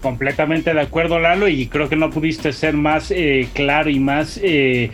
Completamente 0.02 0.74
de 0.74 0.82
acuerdo, 0.82 1.20
Lalo, 1.20 1.48
y 1.48 1.68
creo 1.68 1.88
que 1.88 1.96
no 1.96 2.10
pudiste 2.10 2.52
ser 2.52 2.74
más 2.74 3.12
eh, 3.12 3.48
claro 3.54 3.90
y 3.90 4.00
más 4.00 4.38
eh, 4.44 4.92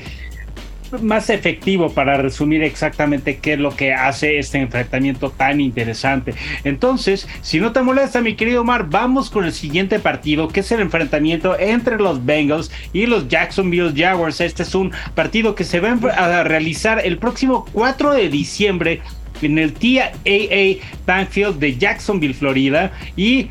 más 1.02 1.30
efectivo 1.30 1.94
para 1.94 2.18
resumir 2.18 2.64
exactamente 2.64 3.38
qué 3.38 3.54
es 3.54 3.60
lo 3.60 3.76
que 3.76 3.94
hace 3.94 4.40
este 4.40 4.60
enfrentamiento 4.60 5.30
tan 5.32 5.62
interesante. 5.62 6.34
Entonces, 6.64 7.28
si 7.42 7.60
no 7.60 7.72
te 7.72 7.82
molesta, 7.82 8.22
mi 8.22 8.36
querido 8.36 8.62
Omar, 8.62 8.90
vamos 8.90 9.30
con 9.30 9.46
el 9.46 9.54
siguiente 9.54 10.00
partido, 10.00 10.48
que 10.48 10.62
es 10.62 10.72
el 10.72 10.82
enfrentamiento 10.82 11.58
entre 11.60 11.98
los 11.98 12.26
Bengals 12.26 12.72
y 12.94 13.06
los 13.06 13.28
Jacksonville 13.28 13.94
Jaguars. 13.96 14.42
Este 14.42 14.64
es 14.64 14.76
un 14.76 14.92
partido 15.16 15.56
que 15.56 15.64
se 15.64 15.80
va 15.80 15.92
a 16.12 16.44
realizar 16.44 17.02
el 17.04 17.18
próximo 17.18 17.66
4 17.74 18.14
de 18.14 18.30
diciembre 18.30 19.02
en 19.42 19.58
el 19.58 19.74
TAA 19.74 20.86
Bankfield 21.06 21.60
de 21.60 21.78
Jacksonville, 21.78 22.34
Florida. 22.34 22.92
Y 23.16 23.50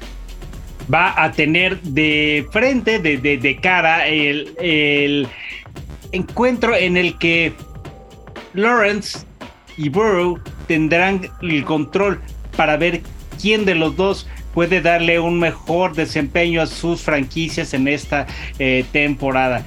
va 0.93 1.23
a 1.23 1.33
tener 1.33 1.81
de 1.83 2.47
frente, 2.51 2.99
de, 2.99 3.19
de, 3.19 3.57
cara, 3.61 4.07
el, 4.09 4.55
el 4.61 5.29
encuentro 6.13 6.75
en 6.75 6.97
el 6.97 7.19
que 7.19 7.53
Lawrence 8.55 9.21
y 9.77 9.89
Burrow 9.89 10.41
tendrán 10.67 11.29
el 11.43 11.65
control 11.65 12.21
para 12.57 12.77
ver 12.77 13.03
quién 13.41 13.65
de 13.65 13.75
los 13.75 13.97
dos 13.97 14.27
puede 14.53 14.81
darle 14.81 15.21
un 15.21 15.39
mejor 15.39 15.95
desempeño 15.95 16.61
a 16.61 16.67
sus 16.67 17.03
franquicias 17.03 17.75
en 17.75 17.87
esta 17.87 18.27
eh, 18.59 18.85
temporada. 18.91 19.65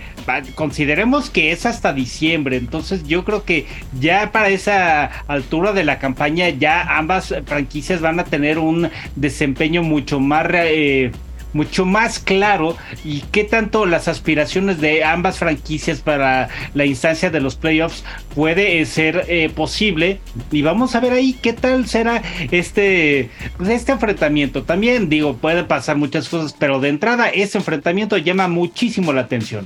Consideremos 0.56 1.30
que 1.30 1.52
es 1.52 1.66
hasta 1.66 1.94
diciembre, 1.94 2.58
entonces 2.58 3.04
yo 3.08 3.24
creo 3.24 3.46
que 3.46 3.68
ya 4.00 4.32
para 4.34 4.50
esa 4.50 5.06
altura 5.28 5.72
de 5.72 5.86
la 5.86 5.98
campaña 5.98 6.50
ya 6.50 6.98
ambas 6.98 7.34
franquicias 7.46 8.02
van 8.02 8.20
a 8.20 8.26
tener 8.26 8.60
un 8.60 8.90
desempeño 9.16 9.82
mucho 9.82 10.20
más... 10.20 10.48
Eh, 10.52 11.12
mucho 11.54 11.86
más 11.86 12.20
claro 12.20 12.78
y 13.04 13.22
qué 13.32 13.44
tanto 13.44 13.86
las 13.86 14.08
aspiraciones 14.08 14.80
de 14.80 15.04
ambas 15.04 15.38
franquicias 15.38 16.00
para 16.00 16.50
la 16.74 16.86
instancia 16.86 17.30
de 17.30 17.42
los 17.42 17.56
playoffs 17.56 18.04
puede 18.36 18.86
ser 18.86 19.26
eh, 19.28 19.50
posible. 19.54 20.20
Y 20.52 20.62
vamos 20.62 20.96
a 20.96 21.00
ver 21.00 21.14
ahí 21.14 21.34
qué 21.42 21.54
tal 21.54 21.88
será 21.88 22.22
este 22.52 23.30
pues, 23.58 23.70
este 23.70 23.92
enfrentamiento. 23.92 24.64
También 24.64 25.10
digo 25.10 25.38
puede 25.38 25.64
pasar 25.64 25.98
muchas 25.98 26.30
cosas 26.30 26.56
pero 26.58 26.80
de 26.80 26.90
entrada 26.90 27.30
ese 27.30 27.58
enfrentamiento 27.58 28.18
llama 28.18 28.48
muchísimo 28.48 29.14
la 29.14 29.22
atención 29.22 29.66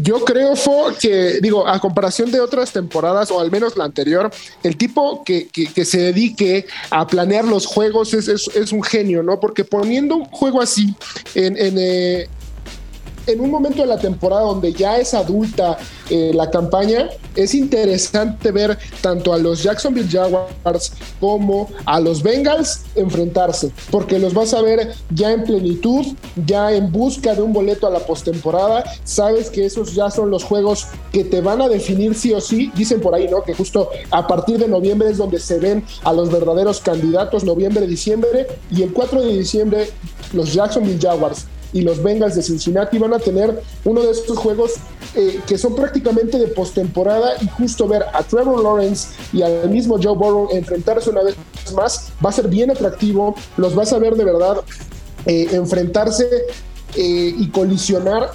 yo 0.00 0.24
creo, 0.24 0.56
Fo, 0.56 0.92
que, 0.98 1.40
digo, 1.40 1.66
a 1.66 1.78
comparación 1.80 2.30
de 2.30 2.40
otras 2.40 2.72
temporadas, 2.72 3.30
o 3.30 3.40
al 3.40 3.50
menos 3.50 3.76
la 3.76 3.84
anterior, 3.84 4.30
el 4.62 4.76
tipo 4.76 5.22
que, 5.24 5.48
que, 5.48 5.84
se 5.84 5.98
dedique 5.98 6.66
a 6.90 7.06
planear 7.06 7.44
los 7.44 7.66
juegos 7.66 8.14
es, 8.14 8.28
es, 8.28 8.72
un 8.72 8.82
genio, 8.82 9.22
¿no? 9.22 9.40
Porque 9.40 9.64
poniendo 9.64 10.16
un 10.16 10.24
juego 10.26 10.60
así 10.60 10.94
en, 11.34 11.56
en, 11.58 11.74
eh, 11.78 12.28
en 13.26 13.40
un 13.40 13.50
momento 13.50 13.82
de 13.82 13.88
la 13.88 13.98
temporada 13.98 14.42
donde 14.42 14.72
ya 14.72 14.98
es 14.98 15.14
adulta 15.14 15.78
eh, 16.10 16.32
la 16.34 16.50
campaña, 16.50 17.08
es 17.34 17.54
interesante 17.54 18.50
ver 18.50 18.78
tanto 19.00 19.32
a 19.32 19.38
los 19.38 19.62
Jacksonville 19.62 20.08
Jaguars 20.08 20.92
como 21.20 21.68
a 21.86 22.00
los 22.00 22.22
Bengals 22.22 22.82
enfrentarse, 22.94 23.70
porque 23.90 24.18
los 24.18 24.34
vas 24.34 24.52
a 24.54 24.62
ver 24.62 24.92
ya 25.10 25.32
en 25.32 25.44
plenitud, 25.44 26.06
ya 26.46 26.72
en 26.72 26.90
busca 26.92 27.34
de 27.34 27.42
un 27.42 27.52
boleto 27.52 27.86
a 27.86 27.90
la 27.90 28.00
postemporada. 28.00 28.84
Sabes 29.04 29.50
que 29.50 29.64
esos 29.64 29.94
ya 29.94 30.10
son 30.10 30.30
los 30.30 30.44
juegos 30.44 30.88
que 31.12 31.24
te 31.24 31.40
van 31.40 31.62
a 31.62 31.68
definir 31.68 32.14
sí 32.14 32.32
o 32.32 32.40
sí. 32.40 32.70
Dicen 32.74 33.00
por 33.00 33.14
ahí, 33.14 33.28
¿no? 33.28 33.42
Que 33.42 33.54
justo 33.54 33.90
a 34.10 34.26
partir 34.26 34.58
de 34.58 34.68
noviembre 34.68 35.10
es 35.10 35.18
donde 35.18 35.38
se 35.38 35.58
ven 35.58 35.84
a 36.04 36.12
los 36.12 36.30
verdaderos 36.30 36.80
candidatos, 36.80 37.44
noviembre, 37.44 37.86
diciembre, 37.86 38.46
y 38.70 38.82
el 38.82 38.92
4 38.92 39.22
de 39.22 39.38
diciembre 39.38 39.90
los 40.32 40.52
Jacksonville 40.52 40.98
Jaguars 41.00 41.46
y 41.72 41.82
los 41.82 42.02
Bengals 42.02 42.34
de 42.34 42.42
Cincinnati 42.42 42.98
van 42.98 43.14
a 43.14 43.18
tener 43.18 43.62
uno 43.84 44.02
de 44.02 44.10
estos 44.10 44.38
juegos 44.38 44.72
eh, 45.14 45.40
que 45.46 45.58
son 45.58 45.74
prácticamente 45.74 46.38
de 46.38 46.48
postemporada 46.48 47.32
y 47.40 47.48
justo 47.48 47.88
ver 47.88 48.04
a 48.12 48.22
Trevor 48.22 48.62
Lawrence 48.62 49.08
y 49.32 49.42
al 49.42 49.70
mismo 49.70 49.98
Joe 50.02 50.16
Burrow 50.16 50.48
enfrentarse 50.52 51.10
una 51.10 51.22
vez 51.22 51.36
más 51.74 52.10
va 52.24 52.30
a 52.30 52.32
ser 52.32 52.48
bien 52.48 52.70
atractivo, 52.70 53.34
los 53.56 53.74
vas 53.74 53.92
a 53.92 53.98
ver 53.98 54.14
de 54.16 54.24
verdad 54.24 54.58
eh, 55.26 55.48
enfrentarse 55.52 56.28
eh, 56.94 57.34
y 57.38 57.48
colisionar 57.50 58.30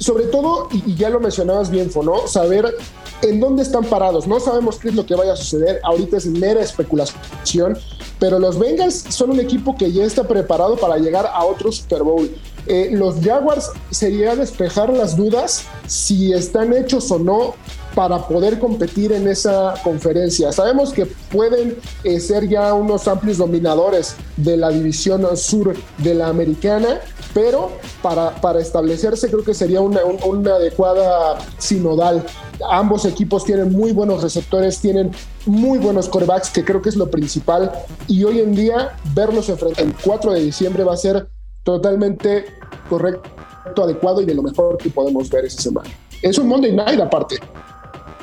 sobre 0.00 0.24
todo, 0.24 0.68
y, 0.72 0.94
ya 0.96 1.10
lo 1.10 1.20
mencionabas 1.20 1.70
bien, 1.70 1.90
¿no? 2.02 2.26
Saber 2.26 2.74
en 3.20 3.38
dónde 3.38 3.62
están 3.62 3.84
parados. 3.84 4.26
No 4.26 4.40
sabemos 4.40 4.78
qué 4.78 4.88
es 4.88 4.94
lo 4.94 5.04
que 5.04 5.14
vaya 5.14 5.34
a 5.34 5.36
suceder. 5.36 5.78
Ahorita 5.84 6.16
es 6.16 6.26
mera 6.26 6.62
especulación. 6.62 7.78
Pero 8.18 8.38
los 8.38 8.58
Bengals 8.58 9.04
son 9.10 9.30
un 9.30 9.40
equipo 9.40 9.76
que 9.76 9.92
ya 9.92 10.04
está 10.04 10.26
preparado 10.26 10.76
para 10.76 10.96
llegar 10.96 11.26
a 11.26 11.44
otro 11.44 11.70
Super 11.70 12.02
Bowl. 12.02 12.30
Eh, 12.72 12.90
los 12.92 13.16
Jaguars 13.20 13.72
sería 13.90 14.36
despejar 14.36 14.90
las 14.90 15.16
dudas 15.16 15.64
si 15.88 16.32
están 16.32 16.72
hechos 16.72 17.10
o 17.10 17.18
no 17.18 17.54
para 17.96 18.28
poder 18.28 18.60
competir 18.60 19.10
en 19.10 19.26
esa 19.26 19.74
conferencia. 19.82 20.52
Sabemos 20.52 20.92
que 20.92 21.06
pueden 21.06 21.76
eh, 22.04 22.20
ser 22.20 22.48
ya 22.48 22.72
unos 22.74 23.08
amplios 23.08 23.38
dominadores 23.38 24.14
de 24.36 24.56
la 24.56 24.68
división 24.68 25.36
sur 25.36 25.74
de 25.98 26.14
la 26.14 26.28
americana, 26.28 27.00
pero 27.34 27.72
para, 28.02 28.40
para 28.40 28.60
establecerse 28.60 29.28
creo 29.28 29.42
que 29.42 29.52
sería 29.52 29.80
una, 29.80 30.04
una 30.04 30.54
adecuada 30.54 31.40
sinodal. 31.58 32.24
Ambos 32.70 33.04
equipos 33.04 33.44
tienen 33.44 33.72
muy 33.72 33.90
buenos 33.90 34.22
receptores, 34.22 34.78
tienen 34.78 35.10
muy 35.44 35.80
buenos 35.80 36.08
corebacks, 36.08 36.50
que 36.50 36.64
creo 36.64 36.80
que 36.80 36.90
es 36.90 36.96
lo 36.96 37.10
principal, 37.10 37.72
y 38.06 38.22
hoy 38.22 38.38
en 38.38 38.54
día 38.54 38.96
verlos 39.12 39.48
enfrentar 39.48 39.84
el 39.84 39.92
4 40.04 40.34
de 40.34 40.40
diciembre 40.40 40.84
va 40.84 40.94
a 40.94 40.96
ser 40.96 41.26
totalmente 41.62 42.44
correcto, 42.88 43.84
adecuado 43.84 44.20
y 44.20 44.24
de 44.24 44.34
lo 44.34 44.42
mejor 44.42 44.78
que 44.78 44.90
podemos 44.90 45.30
ver 45.30 45.44
esa 45.44 45.60
semana. 45.60 45.90
Es 46.22 46.38
un 46.38 46.48
Monday 46.48 46.72
Night 46.72 47.00
aparte. 47.00 47.36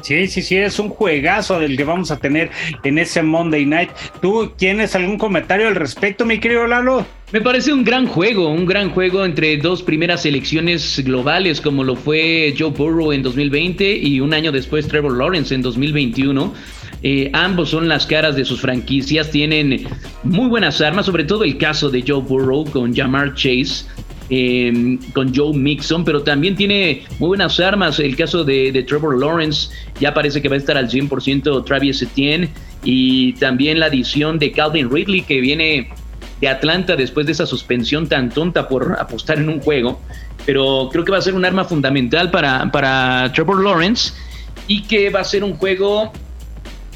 Sí, 0.01 0.27
sí, 0.27 0.41
sí, 0.41 0.56
es 0.56 0.79
un 0.79 0.89
juegazo 0.89 1.60
del 1.60 1.75
que 1.75 1.84
vamos 1.84 2.12
a 2.12 2.17
tener 2.17 2.50
en 2.84 2.98
ese 2.98 3.24
Monday 3.24 3.65
Night. 3.65 3.89
¿Tú 4.22 4.53
tienes 4.56 4.96
algún 4.96 5.17
comentario 5.17 5.67
al 5.67 5.75
respecto, 5.75 6.25
mi 6.25 6.39
querido 6.39 6.65
Lalo? 6.67 7.06
Me 7.34 7.41
parece 7.41 7.74
un 7.74 7.84
gran 7.84 8.08
juego, 8.08 8.48
un 8.48 8.65
gran 8.65 8.91
juego 8.91 9.25
entre 9.25 9.58
dos 9.58 9.84
primeras 9.84 10.22
selecciones 10.22 11.03
globales 11.03 11.60
como 11.60 11.84
lo 11.84 11.98
fue 11.98 12.56
Joe 12.58 12.70
Burrow 12.70 13.12
en 13.12 13.22
2020 13.22 13.98
y 13.98 14.22
un 14.22 14.34
año 14.34 14.53
después 14.53 14.88
Trevor 14.88 15.17
Lawrence 15.17 15.53
en 15.53 15.62
2021. 15.62 16.53
Eh, 17.04 17.30
ambos 17.34 17.70
son 17.70 17.88
las 17.88 18.08
caras 18.08 18.36
de 18.36 18.44
sus 18.44 18.60
franquicias, 18.60 19.30
tienen 19.30 19.88
muy 20.24 20.48
buenas 20.48 20.82
armas, 20.82 21.06
sobre 21.06 21.25
todo 21.25 21.44
el 21.44 21.58
caso 21.58 21.89
de 21.89 22.04
Joe 22.06 22.22
Burrow 22.22 22.66
con 22.66 22.96
Jamar 22.96 23.36
Chase, 23.36 23.86
Em, 24.30 25.00
con 25.13 25.34
Joe 25.34 25.58
Mixon, 25.58 26.04
pero 26.04 26.22
también 26.22 26.56
tiene 26.56 27.04
muy 27.20 27.30
buenas 27.30 27.60
armas. 27.62 28.00
El 28.00 28.16
caso 28.18 28.44
de, 28.44 28.84
Trevor 28.86 29.18
Lawrence 29.18 29.70
ya 30.01 30.13
parece 30.13 30.42
que 30.42 30.50
va 30.50 30.56
a 30.56 30.58
estar 30.58 30.75
al 30.75 30.89
100% 30.89 31.63
Travis 31.63 32.01
Etienne 32.01 32.50
y 32.84 33.34
también 33.34 33.80
la 33.80 33.86
adición 33.86 34.38
de 34.38 34.51
Calvin 34.51 34.92
Ridley 34.92 35.22
que 35.22 35.39
viene 35.39 35.89
de 36.42 36.50
Atlanta 36.50 36.98
después 36.98 37.25
de 37.25 37.32
esa 37.32 37.46
suspensión 37.46 38.08
tan 38.08 38.30
tonta 38.30 38.68
por 38.68 38.98
apostar 39.00 39.38
en 39.38 39.48
un 39.48 39.62
juego. 39.62 40.01
Pero 40.46 40.89
creo 40.92 41.06
que 41.06 41.12
va 41.12 41.20
a 41.20 41.22
ser 41.22 41.34
un 41.34 41.46
arma 41.46 41.63
fundamental 41.63 42.30
para, 42.30 42.70
para 42.70 43.32
Trevor 43.34 43.63
Lawrence 43.63 44.13
y 44.68 44.84
que 44.84 45.10
va 45.10 45.22
a 45.22 45.24
ser 45.24 45.46
un 45.46 45.54
juego 45.54 46.12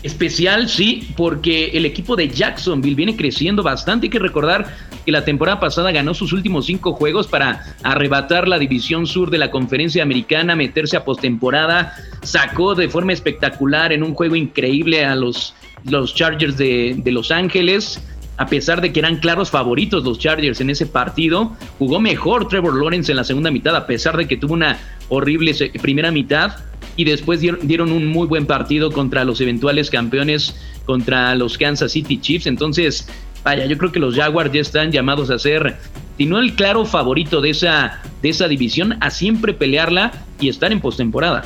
especial, 0.04 0.68
sí, 0.70 1.14
porque 1.16 1.72
el 1.74 1.86
equipo 1.86 2.16
de 2.16 2.30
Jacksonville 2.30 2.96
viene 2.96 3.16
creciendo 3.16 3.64
bastante. 3.64 4.08
Hay 4.08 4.10
que 4.10 4.20
recordar 4.20 4.76
que 5.06 5.12
la 5.12 5.26
temporada 5.26 5.60
pasada 5.60 5.92
ganó 5.92 6.14
sus 6.14 6.34
últimos 6.34 6.66
cinco 6.66 6.94
juegos 6.94 7.28
para 7.28 7.64
arrebatar 7.84 8.48
la 8.48 8.60
división 8.60 9.06
sur 9.08 9.30
de 9.30 9.38
la 9.38 9.52
conferencia 9.52 10.04
americana, 10.04 10.56
meterse 10.56 10.98
a 10.98 11.04
postemporada, 11.04 11.96
sacó 12.24 12.76
de 12.76 12.90
forma 12.90 13.14
espectacular 13.14 13.92
en 13.94 14.04
un 14.04 14.14
juego 14.14 14.36
increíble 14.36 15.06
a 15.06 15.16
los, 15.16 15.54
los 15.84 16.16
Chargers 16.16 16.58
de, 16.58 16.96
de 16.98 17.12
Los 17.12 17.32
Ángeles. 17.32 18.00
A 18.38 18.48
pesar 18.48 18.82
de 18.82 18.92
que 18.92 19.00
eran 19.00 19.18
claros 19.18 19.52
favoritos 19.52 20.04
los 20.04 20.18
Chargers 20.18 20.62
en 20.62 20.70
ese 20.70 20.86
partido, 20.86 21.56
jugó 21.78 22.00
mejor 22.00 22.48
Trevor 22.48 22.76
Lawrence 22.76 23.12
en 23.12 23.18
la 23.18 23.24
segunda 23.24 23.52
mitad, 23.52 23.76
a 23.76 23.86
pesar 23.86 24.18
de 24.18 24.28
que 24.28 24.38
tuvo 24.38 24.54
una 24.54 24.80
horrible 25.10 25.54
primera 25.82 26.12
mitad 26.12 26.54
y 26.96 27.06
después 27.06 27.40
dieron, 27.40 27.92
un 27.92 28.08
muy 28.08 28.28
buen 28.28 28.46
partido 28.46 28.92
contra 28.92 29.24
los 29.24 29.42
eventuales 29.42 29.90
campeones, 29.90 30.56
contra 30.86 31.36
los 31.36 31.58
Kansas 31.58 31.92
City 31.92 32.20
Chiefs. 32.20 32.48
Entonces, 32.48 33.08
vaya, 33.44 33.66
yo 33.66 33.78
creo 33.78 33.92
que 33.92 34.00
los 34.00 34.16
Jaguars 34.16 34.52
ya 34.52 34.62
están 34.62 34.92
llamados 34.92 35.30
a 35.30 35.40
ser, 35.40 35.78
si 36.18 36.26
no 36.26 36.40
el 36.40 36.56
claro 36.56 36.86
favorito 36.86 37.42
de 37.42 37.52
esa, 37.52 38.02
de 38.22 38.30
esa 38.30 38.48
división, 38.48 38.98
a 39.02 39.10
siempre 39.10 39.54
pelearla 39.54 40.12
y 40.40 40.50
estar 40.50 40.72
en 40.72 40.82
postemporada. 40.82 41.44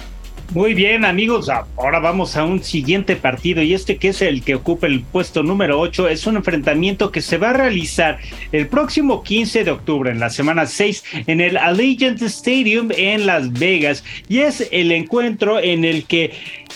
Muy 0.53 0.73
bien, 0.73 1.03
amigos. 1.03 1.49
Ahora 1.49 1.99
vamos 1.99 2.37
a 2.37 2.45
un 2.45 2.63
siguiente 2.63 3.15
partido 3.15 3.61
y 3.61 3.73
este 3.73 3.97
que 3.97 4.09
es 4.09 4.21
el 4.21 4.41
que 4.41 4.55
ocupa 4.55 4.87
el 4.87 5.01
puesto 5.01 5.43
número 5.43 5.79
8 5.79 6.07
es 6.07 6.27
un 6.27 6.37
enfrentamiento 6.37 7.11
que 7.11 7.21
se 7.21 7.37
va 7.37 7.49
a 7.49 7.53
realizar 7.53 8.19
el 8.53 8.67
próximo 8.67 9.21
15 9.21 9.65
de 9.65 9.71
octubre, 9.71 10.11
en 10.11 10.19
la 10.19 10.29
semana 10.29 10.65
6, 10.65 11.03
en 11.27 11.41
el 11.41 11.57
Allegiant 11.57 12.21
Stadium 12.21 12.89
en 12.95 13.25
Las 13.25 13.51
Vegas. 13.51 14.03
Y 14.29 14.39
es 14.39 14.67
el 14.71 14.91
encuentro 14.93 15.59
en 15.59 15.83
el 15.83 16.05
que 16.05 16.31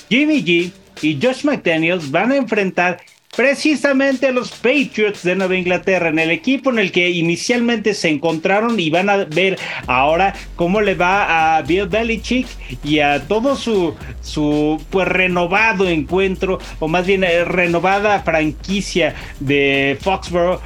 Jimmy 0.10 0.44
G 0.44 0.72
y 1.02 1.20
Josh 1.22 1.46
McDaniels 1.46 2.12
van 2.12 2.32
a 2.32 2.38
enfrentar 2.38 3.00
precisamente 3.36 4.32
los 4.32 4.52
Patriots 4.52 5.24
de 5.24 5.36
Nueva 5.36 5.56
Inglaterra, 5.56 6.10
en 6.10 6.20
el 6.20 6.32
equipo 6.32 6.70
en 6.72 6.80
el 6.80 6.92
que 6.92 7.10
inicialmente 7.10 7.94
se 7.94 8.10
encontraron 8.10 8.80
y 8.80 8.90
van 8.90 9.10
a 9.10 9.18
ver 9.26 9.58
ahora 9.88 10.34
cómo 10.56 10.82
le 10.82 10.96
va 10.96 11.58
a 11.58 11.62
Bill 11.62 11.88
Belichick 11.88 12.48
y 12.84 13.00
a 13.00 13.28
todo 13.28 13.56
su, 13.56 13.96
su 14.22 14.82
pues 14.90 15.08
renovado 15.08 15.88
encuentro, 15.88 16.60
o 16.80 16.88
más 16.88 17.06
bien 17.06 17.24
eh, 17.24 17.46
renovada 17.46 18.22
franquicia 18.22 19.16
de 19.40 19.98
Foxborough 20.02 20.60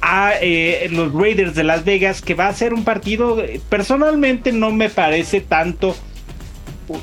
a 0.00 0.32
eh, 0.40 0.88
los 0.90 1.12
Raiders 1.14 1.54
de 1.54 1.64
Las 1.64 1.84
Vegas, 1.84 2.20
que 2.20 2.34
va 2.34 2.48
a 2.48 2.52
ser 2.52 2.74
un 2.74 2.84
partido, 2.84 3.42
personalmente 3.68 4.52
no 4.52 4.70
me 4.70 4.90
parece 4.90 5.40
tanto 5.40 5.96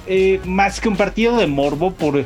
eh, 0.06 0.40
más 0.46 0.80
que 0.80 0.88
un 0.88 0.96
partido 0.96 1.38
de 1.38 1.48
morbo 1.48 1.94
por 1.94 2.24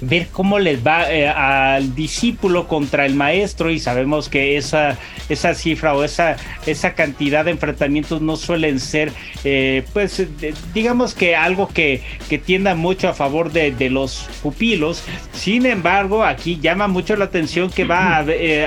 ver 0.00 0.28
cómo 0.28 0.58
les 0.58 0.86
va 0.86 1.10
eh, 1.10 1.28
al 1.28 1.94
discípulo 1.94 2.68
contra 2.68 3.06
el 3.06 3.14
maestro 3.14 3.70
y 3.70 3.78
sabemos 3.78 4.28
que 4.28 4.56
esa, 4.56 4.98
esa 5.28 5.54
cifra 5.54 5.94
o 5.94 6.04
esa, 6.04 6.36
esa 6.66 6.94
cantidad 6.94 7.44
de 7.44 7.52
enfrentamientos 7.52 8.20
no 8.20 8.36
suelen 8.36 8.80
ser 8.80 9.12
eh, 9.44 9.84
pues 9.92 10.26
digamos 10.74 11.14
que 11.14 11.36
algo 11.36 11.68
que, 11.68 12.02
que, 12.28 12.38
tienda 12.38 12.74
mucho 12.74 13.08
a 13.08 13.14
favor 13.14 13.50
de, 13.50 13.72
de, 13.72 13.90
los 13.90 14.28
pupilos. 14.42 15.02
Sin 15.32 15.66
embargo 15.66 16.24
aquí 16.24 16.58
llama 16.60 16.86
mucho 16.86 17.16
la 17.16 17.24
atención 17.26 17.70
que 17.70 17.84
va 17.84 18.18
a, 18.18 18.24
eh, 18.28 18.66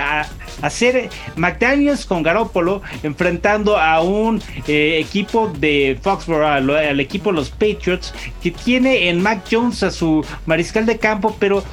hacer 0.61 1.09
McDaniels 1.35 2.05
con 2.05 2.23
Garoppolo 2.23 2.81
enfrentando 3.03 3.77
a 3.77 4.01
un 4.01 4.41
equipo 4.67 5.51
de 5.59 5.97
Foxborough 6.01 6.45
al, 6.45 6.69
al 6.69 6.99
equipo 6.99 7.29
de 7.29 7.35
los 7.35 7.49
Patriots 7.49 8.13
que 8.41 8.51
tiene 8.51 9.09
en 9.09 9.21
Mac 9.21 9.43
Jones 9.49 9.83
a 9.83 9.91
su 9.91 10.25
mariscal 10.45 10.85
de 10.85 10.97
campo 10.97 11.18
pero 11.39 11.63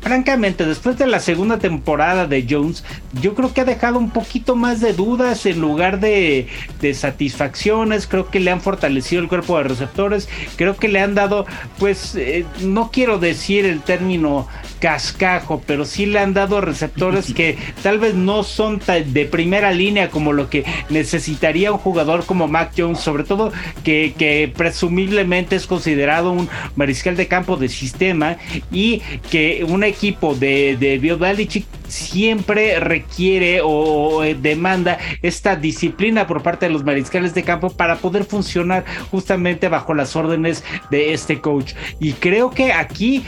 francamente, 0.00 0.64
después 0.64 0.96
de 0.98 1.06
la 1.06 1.20
segunda 1.20 1.58
temporada 1.58 2.26
de 2.26 2.46
Jones, 2.48 2.84
yo 3.20 3.34
creo 3.34 3.52
que 3.52 3.60
ha 3.60 3.64
dejado 3.64 3.98
un 3.98 4.10
poquito 4.10 4.56
más 4.56 4.80
de 4.80 4.92
dudas 4.92 5.46
en 5.46 5.60
lugar 5.60 6.00
de, 6.00 6.48
satisfacciones. 6.94 8.06
Creo 8.06 8.30
que 8.30 8.40
le 8.40 8.50
han 8.50 8.60
fortalecido 8.60 9.22
el 9.22 9.28
cuerpo 9.28 9.58
de 9.58 9.64
receptores. 9.64 10.28
Creo 10.56 10.76
que 10.76 10.88
le 10.88 11.00
han 11.00 11.14
dado, 11.14 11.46
pues, 11.78 12.14
eh, 12.16 12.46
no 12.62 12.90
quiero 12.90 13.18
decir 13.18 13.66
el 13.66 13.80
término 13.80 14.48
cascajo, 14.80 15.62
pero 15.66 15.84
sí 15.84 16.06
le 16.06 16.18
han 16.18 16.34
dado 16.34 16.60
receptores 16.60 17.32
que 17.32 17.56
tal 17.82 17.98
vez 17.98 18.14
no 18.14 18.42
son 18.42 18.80
de 18.80 19.24
primera 19.26 19.70
línea 19.72 20.10
como 20.10 20.32
lo 20.32 20.50
que 20.50 20.64
necesitaría 20.88 21.72
un 21.72 21.78
jugador 21.78 22.24
como 22.24 22.48
Mac 22.48 22.72
Jones, 22.76 23.00
sobre 23.00 23.24
todo 23.24 23.52
que, 23.84 24.14
que 24.18 24.52
presumiblemente 24.56 25.56
es 25.56 25.66
considerado 25.66 26.32
un 26.32 26.48
mariscal 26.76 27.16
de 27.16 27.28
campo 27.28 27.56
de 27.56 27.68
sistema 27.68 28.36
y 28.72 29.02
que 29.30 29.64
un 29.68 29.84
equipo 29.84 30.34
de, 30.34 30.76
de 30.78 30.98
Bill 30.98 31.16
Belichick 31.16 31.66
siempre 31.90 32.78
requiere 32.80 33.60
o 33.62 34.22
demanda 34.40 34.98
esta 35.22 35.56
disciplina 35.56 36.26
por 36.26 36.42
parte 36.42 36.66
de 36.66 36.72
los 36.72 36.84
mariscales 36.84 37.34
de 37.34 37.42
campo 37.42 37.70
para 37.70 37.96
poder 37.96 38.24
funcionar 38.24 38.84
justamente 39.10 39.68
bajo 39.68 39.94
las 39.94 40.16
órdenes 40.16 40.64
de 40.90 41.12
este 41.12 41.40
coach. 41.40 41.74
Y 41.98 42.12
creo 42.12 42.50
que 42.50 42.72
aquí 42.72 43.24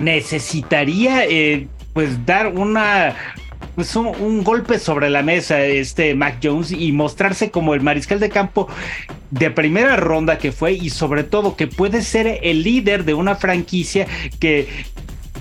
necesitaría 0.00 1.24
eh, 1.24 1.68
pues 1.92 2.24
dar 2.26 2.48
una 2.48 3.14
pues 3.74 3.94
un, 3.94 4.42
golpe 4.42 4.78
sobre 4.78 5.10
la 5.10 5.22
mesa 5.22 5.60
este 5.60 6.14
Mac 6.14 6.38
Jones 6.42 6.72
y 6.72 6.92
mostrarse 6.92 7.50
como 7.50 7.74
el 7.74 7.82
mariscal 7.82 8.20
de 8.20 8.30
campo 8.30 8.68
de 9.30 9.50
primera 9.50 9.96
ronda 9.96 10.38
que 10.38 10.50
fue 10.50 10.72
y 10.72 10.90
sobre 10.90 11.24
todo 11.24 11.56
que 11.56 11.66
puede 11.66 12.02
ser 12.02 12.40
el 12.42 12.62
líder 12.62 13.04
de 13.04 13.14
una 13.14 13.34
franquicia 13.34 14.06
que 14.40 14.68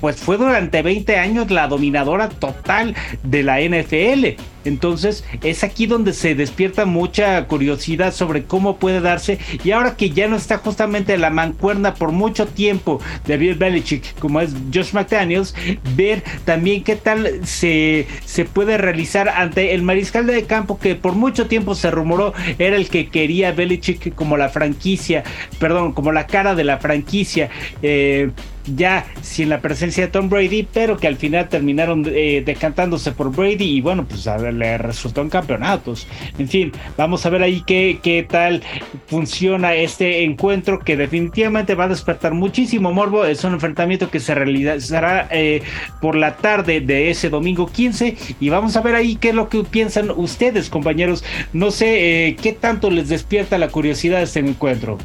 pues 0.02 0.18
fue 0.18 0.38
durante 0.38 0.82
20 0.82 1.18
años 1.18 1.52
la 1.52 1.68
dominadora 1.68 2.30
total 2.30 2.96
de 3.24 3.44
la 3.44 3.62
NFL. 3.62 4.42
Entonces 4.66 5.24
es 5.44 5.64
aquí 5.64 5.86
donde 5.86 6.12
se 6.14 6.34
despierta 6.34 6.86
mucha 6.86 7.46
curiosidad 7.46 8.14
sobre 8.14 8.46
cómo 8.46 8.78
puede 8.78 9.00
darse 9.00 9.38
y 9.64 9.72
ahora 9.72 9.96
que 9.96 10.10
ya 10.10 10.28
no 10.28 10.36
está 10.36 10.58
justamente 10.58 11.18
la 11.18 11.30
mancuerna 11.30 11.94
por 11.94 12.12
mucho 12.12 12.48
tiempo 12.48 13.00
de 13.26 13.38
Bill 13.38 13.56
Belichick 13.56 14.18
como 14.20 14.42
es 14.42 14.54
Josh 14.74 14.94
McDaniels, 14.94 15.54
ver 15.96 16.24
también 16.46 16.84
qué 16.84 16.96
tal 16.96 17.46
se, 17.46 18.08
se 18.26 18.46
puede 18.46 18.78
realizar 18.78 19.30
ante 19.30 19.76
el 19.76 19.84
mariscal 19.84 20.26
de 20.26 20.46
campo 20.46 20.80
que 20.80 20.96
por 20.96 21.14
mucho 21.14 21.46
tiempo 21.46 21.76
se 21.76 21.92
rumoró 21.92 22.34
era 22.58 22.76
el 22.76 22.90
que 22.90 23.10
quería 23.10 23.52
Belichick 23.52 24.16
como 24.16 24.36
la 24.36 24.50
franquicia, 24.50 25.24
perdón, 25.60 25.94
como 25.94 26.12
la 26.12 26.28
cara 26.28 26.56
de 26.56 26.64
la 26.64 26.78
franquicia. 26.78 27.50
Eh, 27.82 28.32
ya 28.76 29.06
sin 29.22 29.50
la 29.50 29.62
presencia 29.62 30.06
de 30.06 30.12
Tom 30.12 30.30
Brady, 30.30 30.68
pero 30.72 30.98
que 30.98 31.08
al 31.08 31.18
final 31.18 31.50
terminaron 31.50 32.06
eh, 32.08 32.44
decantándose 32.46 33.12
por 33.12 33.36
Brady 33.36 33.78
y 33.78 33.82
bueno, 33.82 34.06
pues 34.06 34.28
a 34.28 34.38
le 34.38 34.78
resultó 34.78 35.22
en 35.22 35.30
campeonatos. 35.30 36.08
En 36.38 36.48
fin, 36.48 36.72
vamos 36.98 37.26
a 37.26 37.30
ver 37.30 37.44
ahí 37.44 37.64
qué, 37.66 38.00
qué 38.02 38.26
tal 38.28 38.62
funciona 39.08 39.74
este 39.74 40.24
encuentro 40.24 40.80
que 40.80 40.98
definitivamente 40.98 41.76
va 41.76 41.86
a 41.86 41.90
despertar 41.90 42.34
muchísimo 42.34 42.92
morbo. 42.92 43.26
Es 43.26 43.44
un 43.44 43.54
enfrentamiento 43.54 44.10
que 44.10 44.20
se 44.20 44.36
realizará 44.36 45.28
eh, 45.32 45.62
por 46.02 46.16
la 46.16 46.38
tarde 46.38 46.82
de 46.82 47.10
ese 47.12 47.30
domingo 47.30 47.68
15 47.68 48.16
y 48.40 48.50
vamos 48.50 48.76
a 48.76 48.82
ver 48.82 48.96
ahí 48.96 49.16
qué 49.16 49.30
es 49.30 49.36
lo 49.36 49.50
que 49.50 49.64
piensan 49.64 50.12
ustedes, 50.12 50.70
compañeros. 50.70 51.24
No 51.54 51.72
sé 51.72 52.28
eh, 52.28 52.36
qué 52.36 52.54
tanto 52.54 52.90
les 52.90 53.10
despierta 53.10 53.58
la 53.58 53.70
curiosidad 53.70 54.22
este 54.22 54.40
encuentro. 54.40 54.98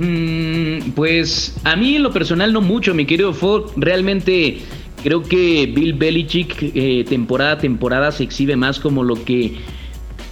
Mm, 0.00 0.92
pues 0.92 1.54
a 1.62 1.76
mí 1.76 1.96
en 1.96 2.02
lo 2.02 2.10
personal 2.10 2.54
no 2.54 2.62
mucho, 2.62 2.94
mi 2.94 3.04
querido 3.04 3.34
Ford. 3.34 3.70
Realmente 3.76 4.58
creo 5.04 5.22
que 5.22 5.70
Bill 5.74 5.92
Belichick 5.92 6.72
eh, 6.74 7.04
temporada 7.06 7.52
a 7.52 7.58
temporada 7.58 8.10
se 8.10 8.24
exhibe 8.24 8.56
más 8.56 8.80
como 8.80 9.04
lo 9.04 9.22
que 9.22 9.56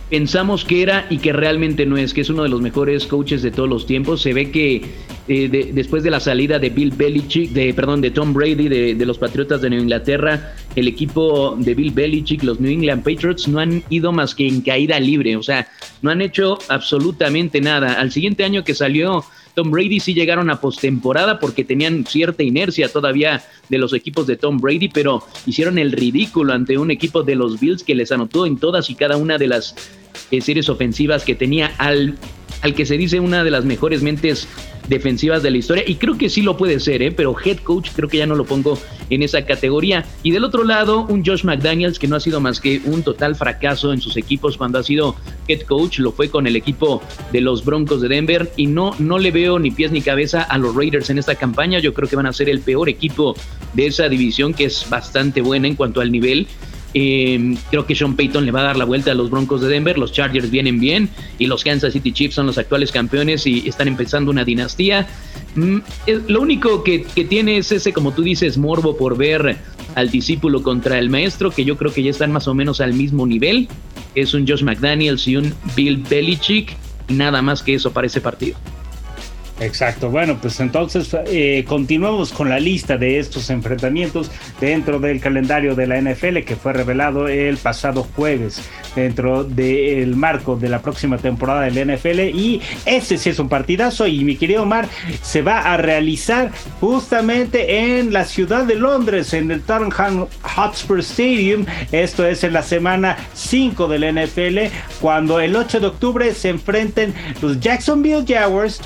pensamos 0.09 0.65
que 0.65 0.83
era 0.83 1.07
y 1.11 1.19
que 1.19 1.35
realmente 1.35 1.85
no 1.85 1.99
es, 1.99 2.15
que 2.15 2.23
es 2.23 2.31
uno 2.31 2.45
de 2.45 2.49
los 2.49 2.63
mejores 2.63 3.07
coaches 3.07 3.43
de 3.43 3.51
todos 3.51 3.69
los 3.69 3.85
tiempos. 3.85 4.23
Se 4.23 4.33
ve 4.33 4.51
que 4.51 4.83
eh, 5.29 5.71
después 5.75 6.03
de 6.03 6.11
la 6.11 6.21
salida 6.21 6.59
de 6.59 6.71
Bill 6.71 6.93
Belichick, 6.97 7.51
de, 7.51 7.75
perdón, 7.75 8.01
de 8.01 8.11
Tom 8.11 8.33
Brady 8.33 8.69
de, 8.69 8.95
de, 8.95 9.07
los 9.07 9.19
Patriotas 9.19 9.61
de 9.61 9.69
Nueva 9.69 9.83
Inglaterra, 9.83 10.55
el 10.77 10.89
equipo 10.89 11.57
de 11.59 11.75
Bill 11.75 11.93
Belichick, 11.93 12.43
los 12.43 12.59
New 12.59 12.73
England 12.73 13.03
Patriots, 13.03 13.47
no 13.47 13.59
han 13.59 13.83
ido 13.91 14.13
más 14.13 14.35
que 14.35 14.49
en 14.49 14.63
caída 14.63 14.99
libre, 14.99 15.37
o 15.37 15.43
sea, 15.43 15.69
no 16.01 16.11
han 16.11 16.23
hecho 16.23 16.59
absolutamente 16.71 17.61
nada. 17.61 18.01
Al 18.01 18.11
siguiente 18.11 18.45
año 18.45 18.65
que 18.65 18.75
salió 18.75 19.27
Tom 19.59 19.73
Brady 19.73 19.99
sí 19.99 20.15
llegaron 20.15 20.51
a 20.51 20.61
postemporada 20.61 21.41
porque 21.41 21.65
tenían 21.65 22.07
cierta 22.07 22.45
inercia 22.45 22.93
todavía 22.93 23.45
de 23.69 23.79
los 23.79 23.93
equipos 23.93 24.25
de 24.29 24.37
Tom 24.37 24.59
Brady, 24.59 24.89
pero 24.89 25.25
hicieron 25.47 25.79
el 25.79 25.91
ridículo 25.91 26.53
ante 26.53 26.79
un 26.79 26.93
equipo 26.93 27.25
de 27.25 27.35
los 27.35 27.59
Bills 27.59 27.83
que 27.83 27.97
les 27.97 28.13
anotó 28.13 28.47
en 28.47 28.59
todas 28.59 28.89
y 28.89 28.95
cada 28.95 29.17
una 29.17 29.37
de 29.37 29.49
las 29.49 29.75
eh, 30.31 30.41
series 30.41 30.69
ofensivas 30.69 31.25
que 31.25 31.35
tenía 31.35 31.75
al, 31.79 32.17
al 32.63 32.75
que 32.75 32.87
se 32.87 32.97
dice 32.97 33.21
una 33.21 33.45
de 33.45 33.51
las 33.51 33.65
mejores 33.65 34.03
mentes 34.03 34.49
defensivas 34.89 35.43
de 35.43 35.51
la 35.51 35.59
historia. 35.59 35.85
Y 35.87 35.97
creo 35.97 36.19
que 36.19 36.29
sí 36.29 36.43
lo 36.43 36.57
puede 36.57 36.81
ser, 36.81 37.03
¿eh? 37.03 37.13
pero 37.13 37.37
head 37.43 37.59
coach 37.59 37.91
creo 37.95 38.09
que 38.09 38.19
ya 38.19 38.27
no 38.27 38.35
lo 38.35 38.45
pongo 38.45 38.79
en 39.11 39.23
esa 39.23 39.45
categoría. 39.45 40.05
Y 40.23 40.31
del 40.31 40.45
otro 40.45 40.65
lado, 40.65 41.07
un 41.09 41.25
Josh 41.25 41.45
McDaniels 41.45 41.99
que 41.99 42.09
no 42.09 42.17
ha 42.17 42.21
sido 42.21 42.41
más 42.41 42.61
que 42.61 42.81
un 42.85 43.03
total 43.03 43.37
fracaso 43.37 43.93
en 43.93 44.01
sus 44.01 44.17
equipos 44.17 44.57
cuando 44.57 44.79
ha 44.79 44.83
sido 44.83 45.15
head 45.47 45.63
coach. 45.63 45.99
Lo 45.99 46.13
fue 46.13 46.31
con 46.31 46.47
el 46.47 46.57
equipo 46.57 47.03
de 47.33 47.41
los 47.41 47.65
Broncos 47.65 48.01
de 48.01 48.09
Denver. 48.09 48.51
Y 48.57 48.67
no, 48.67 48.95
no 48.99 49.19
le 49.19 49.31
veo 49.31 49.59
ni 49.59 49.71
pies 49.71 49.93
ni 49.93 50.01
cabeza 50.01 50.43
a 50.43 50.59
los 50.59 50.75
Raiders 50.75 51.11
en 51.11 51.19
esta 51.19 51.35
campaña. 51.35 51.79
Yo 51.79 51.95
creo 51.95 52.09
que 52.09 52.17
van 52.17 52.27
a 52.27 52.33
ser 52.33 52.49
el 52.49 52.61
peor 52.61 52.89
equipo 52.89 53.35
de 53.75 53.87
esa 53.87 54.09
división, 54.09 54.55
que 54.55 54.65
es 54.65 54.87
bastante 54.89 55.41
buena 55.43 55.69
en 55.69 55.75
cuanto 55.75 56.01
al 56.01 56.11
nivel. 56.11 56.47
Eh, 56.95 57.57
creo 57.71 57.87
que 57.87 57.95
Sean 57.95 58.17
Payton 58.17 58.47
le 58.47 58.53
va 58.53 58.61
a 58.61 58.65
dar 58.65 58.77
la 58.77 58.85
vuelta 58.85 59.13
a 59.13 59.15
los 59.15 59.31
Broncos 59.31 59.61
de 59.61 59.69
Denver. 59.69 59.99
Los 59.99 60.13
Chargers 60.13 60.51
vienen 60.51 60.81
bien 60.81 61.09
y 61.39 61.47
los 61.47 61.65
Kansas 61.65 61.93
City 61.93 62.13
Chiefs 62.13 62.35
son 62.35 62.47
los 62.47 62.59
actuales 62.59 62.93
campeones 62.93 63.47
y 63.47 63.69
están 63.69 63.89
empezando 63.89 64.31
una 64.31 64.45
dinastía. 64.45 65.07
Mm, 65.55 65.79
lo 66.29 66.41
único 66.41 66.83
que, 66.83 67.03
que, 67.03 67.25
tiene 67.25 67.59
es 67.59 67.73
ese, 67.73 67.93
como 67.93 68.13
tú 68.13 68.23
dices, 68.23 68.59
morbo 68.59 68.97
por 68.97 69.17
ver 69.17 69.57
al 69.95 70.11
discípulo 70.11 70.63
contra 70.63 70.99
el 70.99 71.11
maestro, 71.11 71.51
que 71.51 71.65
yo 71.65 71.77
creo 71.77 71.93
que 71.93 72.03
ya 72.03 72.11
están 72.11 72.33
más 72.33 72.49
o 72.49 72.55
menos 72.55 72.81
al 72.81 72.95
mismo 72.95 73.27
nivel. 73.27 73.69
Es 74.15 74.35
un 74.35 74.47
Josh 74.47 74.63
McDaniels 74.63 75.27
y 75.29 75.37
un 75.37 75.55
Bill 75.77 76.05
Belichick. 76.09 76.77
Nada 77.09 77.41
más 77.43 77.63
que 77.63 77.75
eso 77.75 77.93
para 77.93 78.07
ese 78.07 78.21
partido. 78.21 78.59
Exacto, 79.61 80.09
bueno, 80.09 80.39
pues 80.41 80.61
entonces 80.61 81.17
eh, 81.27 81.65
continuamos 81.67 82.33
con 82.33 82.49
la 82.49 82.61
lista 82.61 82.97
de 82.97 83.19
estos 83.19 83.51
enfrentamientos 83.51 84.31
dentro 84.61 85.01
del 85.01 85.21
calendario 85.21 85.75
de 85.75 85.89
la 85.89 86.01
NFL 86.01 86.41
que 86.47 86.55
fue 86.55 86.73
revelado 86.73 87.27
el 87.27 87.57
pasado 87.57 88.07
jueves 88.15 88.63
dentro 88.95 89.43
del 89.43 90.15
marco 90.15 90.55
de 90.55 90.69
la 90.69 90.81
próxima 90.81 91.19
temporada 91.19 91.63
del 91.63 91.93
NFL 91.93 92.21
y 92.37 92.63
ese 92.87 93.19
sí 93.19 93.31
es 93.31 93.39
un 93.41 93.49
partidazo 93.49 94.07
y 94.07 94.23
mi 94.23 94.37
querido 94.37 94.63
Omar 94.63 94.89
se 95.23 95.43
va 95.43 95.73
a 95.73 95.77
realizar 95.77 96.53
justamente 96.81 97.99
en 97.99 98.13
la 98.13 98.27
ciudad 98.27 98.65
de 98.65 98.77
Londres 98.77 99.35
en 99.35 99.51
el 99.51 99.63
Tottenham 99.63 100.27
Hotspur 100.43 101.01
Stadium, 101.01 101.67
esto 101.91 102.25
es 102.25 102.45
en 102.45 102.53
la 102.53 102.63
semana 102.63 103.17
5 103.35 103.89
del 103.89 104.15
NFL 104.15 104.73
cuando 105.01 105.41
el 105.41 105.57
8 105.57 105.81
de 105.81 105.87
octubre 105.89 106.33
se 106.33 106.51
enfrenten 106.51 107.13
los 107.43 107.59
Jacksonville 107.59 108.25
Jaguars 108.25 108.81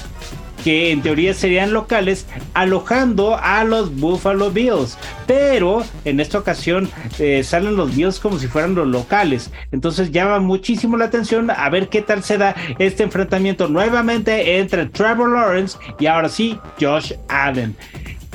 que 0.62 0.90
en 0.90 1.02
teoría 1.02 1.34
serían 1.34 1.72
locales, 1.72 2.26
alojando 2.54 3.36
a 3.36 3.64
los 3.64 3.94
Buffalo 3.94 4.50
Bills. 4.50 4.98
Pero 5.26 5.82
en 6.04 6.20
esta 6.20 6.38
ocasión 6.38 6.90
eh, 7.18 7.42
salen 7.44 7.76
los 7.76 7.94
Bills 7.94 8.20
como 8.20 8.38
si 8.38 8.46
fueran 8.46 8.74
los 8.74 8.86
locales. 8.86 9.50
Entonces 9.72 10.10
llama 10.10 10.38
muchísimo 10.40 10.96
la 10.96 11.06
atención 11.06 11.50
a 11.50 11.68
ver 11.70 11.88
qué 11.88 12.02
tal 12.02 12.22
se 12.22 12.38
da 12.38 12.54
este 12.78 13.02
enfrentamiento 13.02 13.68
nuevamente 13.68 14.58
entre 14.58 14.86
Trevor 14.86 15.30
Lawrence 15.30 15.78
y 15.98 16.06
ahora 16.06 16.28
sí 16.28 16.58
Josh 16.80 17.12
Allen. 17.28 17.76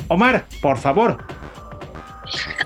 Omar, 0.09 0.45
por 0.61 0.77
favor, 0.77 1.17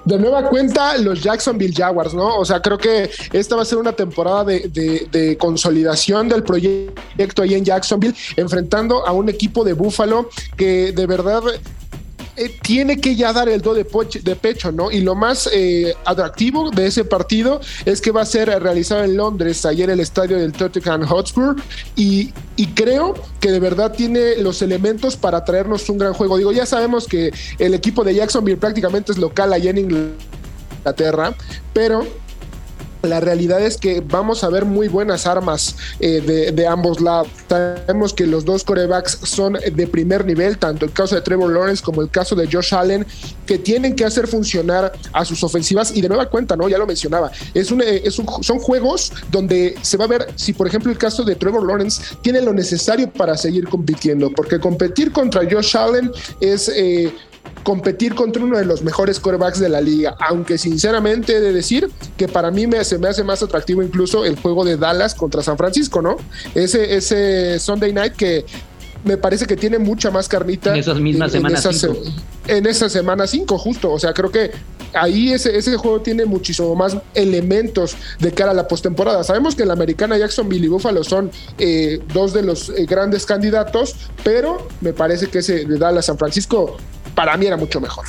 de 0.05 0.17
nueva 0.17 0.49
cuenta 0.49 0.97
los 0.97 1.21
Jacksonville 1.21 1.73
Jaguars, 1.75 2.13
¿no? 2.13 2.37
O 2.37 2.45
sea, 2.45 2.61
creo 2.61 2.77
que 2.77 3.09
esta 3.33 3.55
va 3.55 3.61
a 3.61 3.65
ser 3.65 3.77
una 3.77 3.93
temporada 3.93 4.45
de, 4.45 5.37
consolidación 5.39 6.29
del 6.29 6.43
proyecto 6.43 7.41
ahí 7.41 7.53
en 7.53 7.65
Jacksonville, 7.65 8.15
enfrentando 8.35 9.05
a 9.05 9.11
un 9.11 9.29
equipo 9.29 9.63
de 9.63 9.73
Buffalo 9.73 10.29
que 10.57 10.91
de 10.91 11.05
verdad 11.05 11.41
eh, 12.41 12.57
tiene 12.63 12.99
que 12.99 13.15
ya 13.15 13.31
dar 13.33 13.47
el 13.49 13.61
do 13.61 13.75
de, 13.75 13.85
pecho, 13.85 14.71
¿no? 14.71 14.89
Y 14.89 15.01
lo 15.01 15.13
más 15.13 15.47
eh, 15.53 15.93
atractivo 16.05 16.71
de 16.71 16.87
ese 16.87 17.05
partido 17.05 17.61
es 17.85 18.01
que 18.01 18.09
va 18.09 18.21
a 18.21 18.25
ser 18.25 18.49
realizado 18.49 19.03
en 19.03 19.15
Londres, 19.15 19.63
ayer 19.65 19.91
el 19.91 19.99
estadio 19.99 20.37
del 20.39 20.51
Tottenham 20.51 21.05
Hotspur, 21.05 21.55
y, 21.95 22.33
y 22.55 22.67
creo 22.67 23.13
que 23.39 23.51
de 23.51 23.59
verdad 23.59 23.91
tiene 23.91 24.37
los 24.37 24.63
elementos 24.63 25.17
para 25.17 25.45
traernos 25.45 25.87
un 25.89 25.99
gran 25.99 26.13
juego. 26.13 26.37
Digo, 26.37 26.51
ya 26.51 26.65
sabemos 26.65 27.07
que 27.07 27.31
el 27.59 27.75
equipo 27.75 28.03
de 28.03 28.15
Jacksonville 28.15 28.57
prácticamente 28.57 29.11
es 29.11 29.19
local 29.19 29.53
allá 29.53 29.69
en 29.69 29.77
Inglaterra, 29.77 31.35
pero 31.73 32.07
la 33.03 33.19
realidad 33.19 33.61
es 33.61 33.77
que 33.77 34.01
vamos 34.01 34.43
a 34.43 34.49
ver 34.49 34.65
muy 34.65 34.87
buenas 34.87 35.25
armas 35.25 35.75
eh, 35.99 36.51
de, 36.53 36.67
ambos 36.67 37.01
lados. 37.01 37.27
Sabemos 37.49 38.13
que 38.13 38.27
los 38.27 38.45
dos 38.45 38.63
corebacks 38.63 39.19
son 39.23 39.53
de 39.53 39.87
primer 39.87 40.25
nivel, 40.25 40.57
tanto 40.57 40.85
el 40.85 40.91
caso 40.91 41.15
de 41.15 41.21
Trevor 41.21 41.51
Lawrence 41.51 41.83
como 41.83 42.01
el 42.01 42.09
caso 42.09 42.35
de 42.35 42.47
Josh 42.51 42.73
Allen, 42.73 43.05
que 43.45 43.57
tienen 43.57 43.95
que 43.95 44.05
hacer 44.05 44.27
funcionar 44.27 44.93
a 45.13 45.25
sus 45.25 45.43
ofensivas. 45.43 45.95
Y 45.95 46.01
de 46.01 46.09
nueva 46.09 46.29
cuenta, 46.29 46.55
¿no? 46.55 46.69
Ya 46.69 46.77
lo 46.77 46.85
mencionaba. 46.85 47.31
Es 47.53 47.71
un, 47.71 47.81
eh, 47.81 48.01
es 48.05 48.19
un, 48.19 48.27
son 48.43 48.59
juegos 48.59 49.11
donde 49.31 49.75
se 49.81 49.97
va 49.97 50.05
a 50.05 50.07
ver 50.07 50.27
si, 50.35 50.53
por 50.53 50.67
ejemplo, 50.67 50.91
el 50.91 50.97
caso 50.97 51.23
de 51.23 51.35
Trevor 51.35 51.65
Lawrence 51.65 52.01
tiene 52.21 52.41
lo 52.41 52.53
necesario 52.53 53.11
para 53.11 53.35
seguir 53.35 53.67
compitiendo, 53.67 54.31
porque 54.31 54.59
competir 54.59 55.11
contra 55.11 55.41
Josh 55.49 55.75
Allen 55.75 56.11
es... 56.39 56.69
Eh, 56.69 57.11
competir 57.63 58.15
contra 58.15 58.43
uno 58.43 58.57
de 58.57 58.65
los 58.65 58.81
mejores 58.81 59.19
quarterbacks 59.19 59.59
de 59.59 59.69
la 59.69 59.81
liga, 59.81 60.15
aunque 60.19 60.57
sinceramente 60.57 61.35
he 61.35 61.39
de 61.39 61.53
decir 61.53 61.89
que 62.17 62.27
para 62.27 62.51
mí 62.51 62.67
me, 62.67 62.83
se 62.83 62.97
me 62.97 63.07
hace 63.07 63.23
más 63.23 63.43
atractivo 63.43 63.83
incluso 63.83 64.25
el 64.25 64.35
juego 64.35 64.65
de 64.65 64.77
Dallas 64.77 65.15
contra 65.15 65.43
San 65.43 65.57
Francisco, 65.57 66.01
¿no? 66.01 66.17
Ese, 66.55 66.95
ese 66.95 67.59
Sunday 67.59 67.93
night 67.93 68.13
que 68.13 68.45
me 69.03 69.17
parece 69.17 69.45
que 69.45 69.55
tiene 69.55 69.79
mucha 69.79 70.11
más 70.11 70.27
carnita. 70.27 70.71
En 70.71 70.79
esas 70.79 70.99
mismas 70.99 71.31
semanas. 71.31 71.87
En 72.47 72.65
esa 72.65 72.89
semana 72.89 73.27
5, 73.27 73.57
justo. 73.57 73.91
O 73.91 73.99
sea, 73.99 74.13
creo 74.13 74.31
que 74.31 74.51
ahí 74.93 75.31
ese, 75.31 75.57
ese 75.57 75.75
juego 75.77 76.01
tiene 76.01 76.25
muchísimo 76.25 76.75
más 76.75 76.97
elementos 77.13 77.95
de 78.19 78.31
cara 78.31 78.51
a 78.51 78.53
la 78.53 78.67
postemporada. 78.67 79.23
Sabemos 79.23 79.55
que 79.55 79.65
la 79.65 79.73
americana 79.73 80.17
Jacksonville 80.17 80.65
y 80.65 80.69
Buffalo 80.69 81.03
son 81.03 81.31
eh, 81.57 81.99
dos 82.13 82.33
de 82.33 82.43
los 82.43 82.69
eh, 82.69 82.85
grandes 82.85 83.25
candidatos, 83.25 83.95
pero 84.23 84.67
me 84.81 84.93
parece 84.93 85.27
que 85.27 85.39
ese 85.39 85.65
de 85.65 85.77
Dallas 85.77 86.05
San 86.05 86.17
Francisco 86.17 86.77
para 87.15 87.37
mí 87.37 87.45
era 87.45 87.57
mucho 87.57 87.79
mejor. 87.79 88.05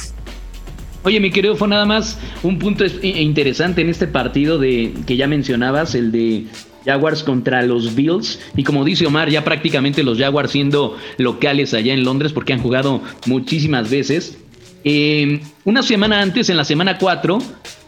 Oye, 1.05 1.19
mi 1.19 1.31
querido, 1.31 1.57
fue 1.57 1.67
nada 1.67 1.85
más 1.85 2.19
un 2.43 2.59
punto 2.59 2.85
interesante 3.03 3.81
en 3.81 3.89
este 3.89 4.07
partido 4.07 4.59
de 4.59 4.95
que 5.07 5.17
ya 5.17 5.27
mencionabas, 5.27 5.97
el 5.97 6.13
de 6.13 6.47
Jaguars 6.85 7.23
contra 7.23 7.63
los 7.63 7.95
Bills. 7.95 8.39
Y 8.57 8.63
como 8.63 8.85
dice 8.85 9.07
Omar, 9.07 9.29
ya 9.29 9.45
prácticamente 9.45 10.03
los 10.03 10.19
Jaguars 10.19 10.53
siendo 10.53 10.97
locales 11.19 11.75
allá 11.75 11.93
en 11.93 12.05
Londres 12.05 12.33
porque 12.33 12.53
han 12.53 12.61
jugado 12.61 13.03
muchísimas 13.27 13.91
veces. 13.91 14.39
Eh, 14.85 15.41
una 15.65 15.83
semana 15.83 16.21
antes, 16.21 16.49
en 16.49 16.57
la 16.57 16.65
semana 16.65 16.99
4, 16.99 17.39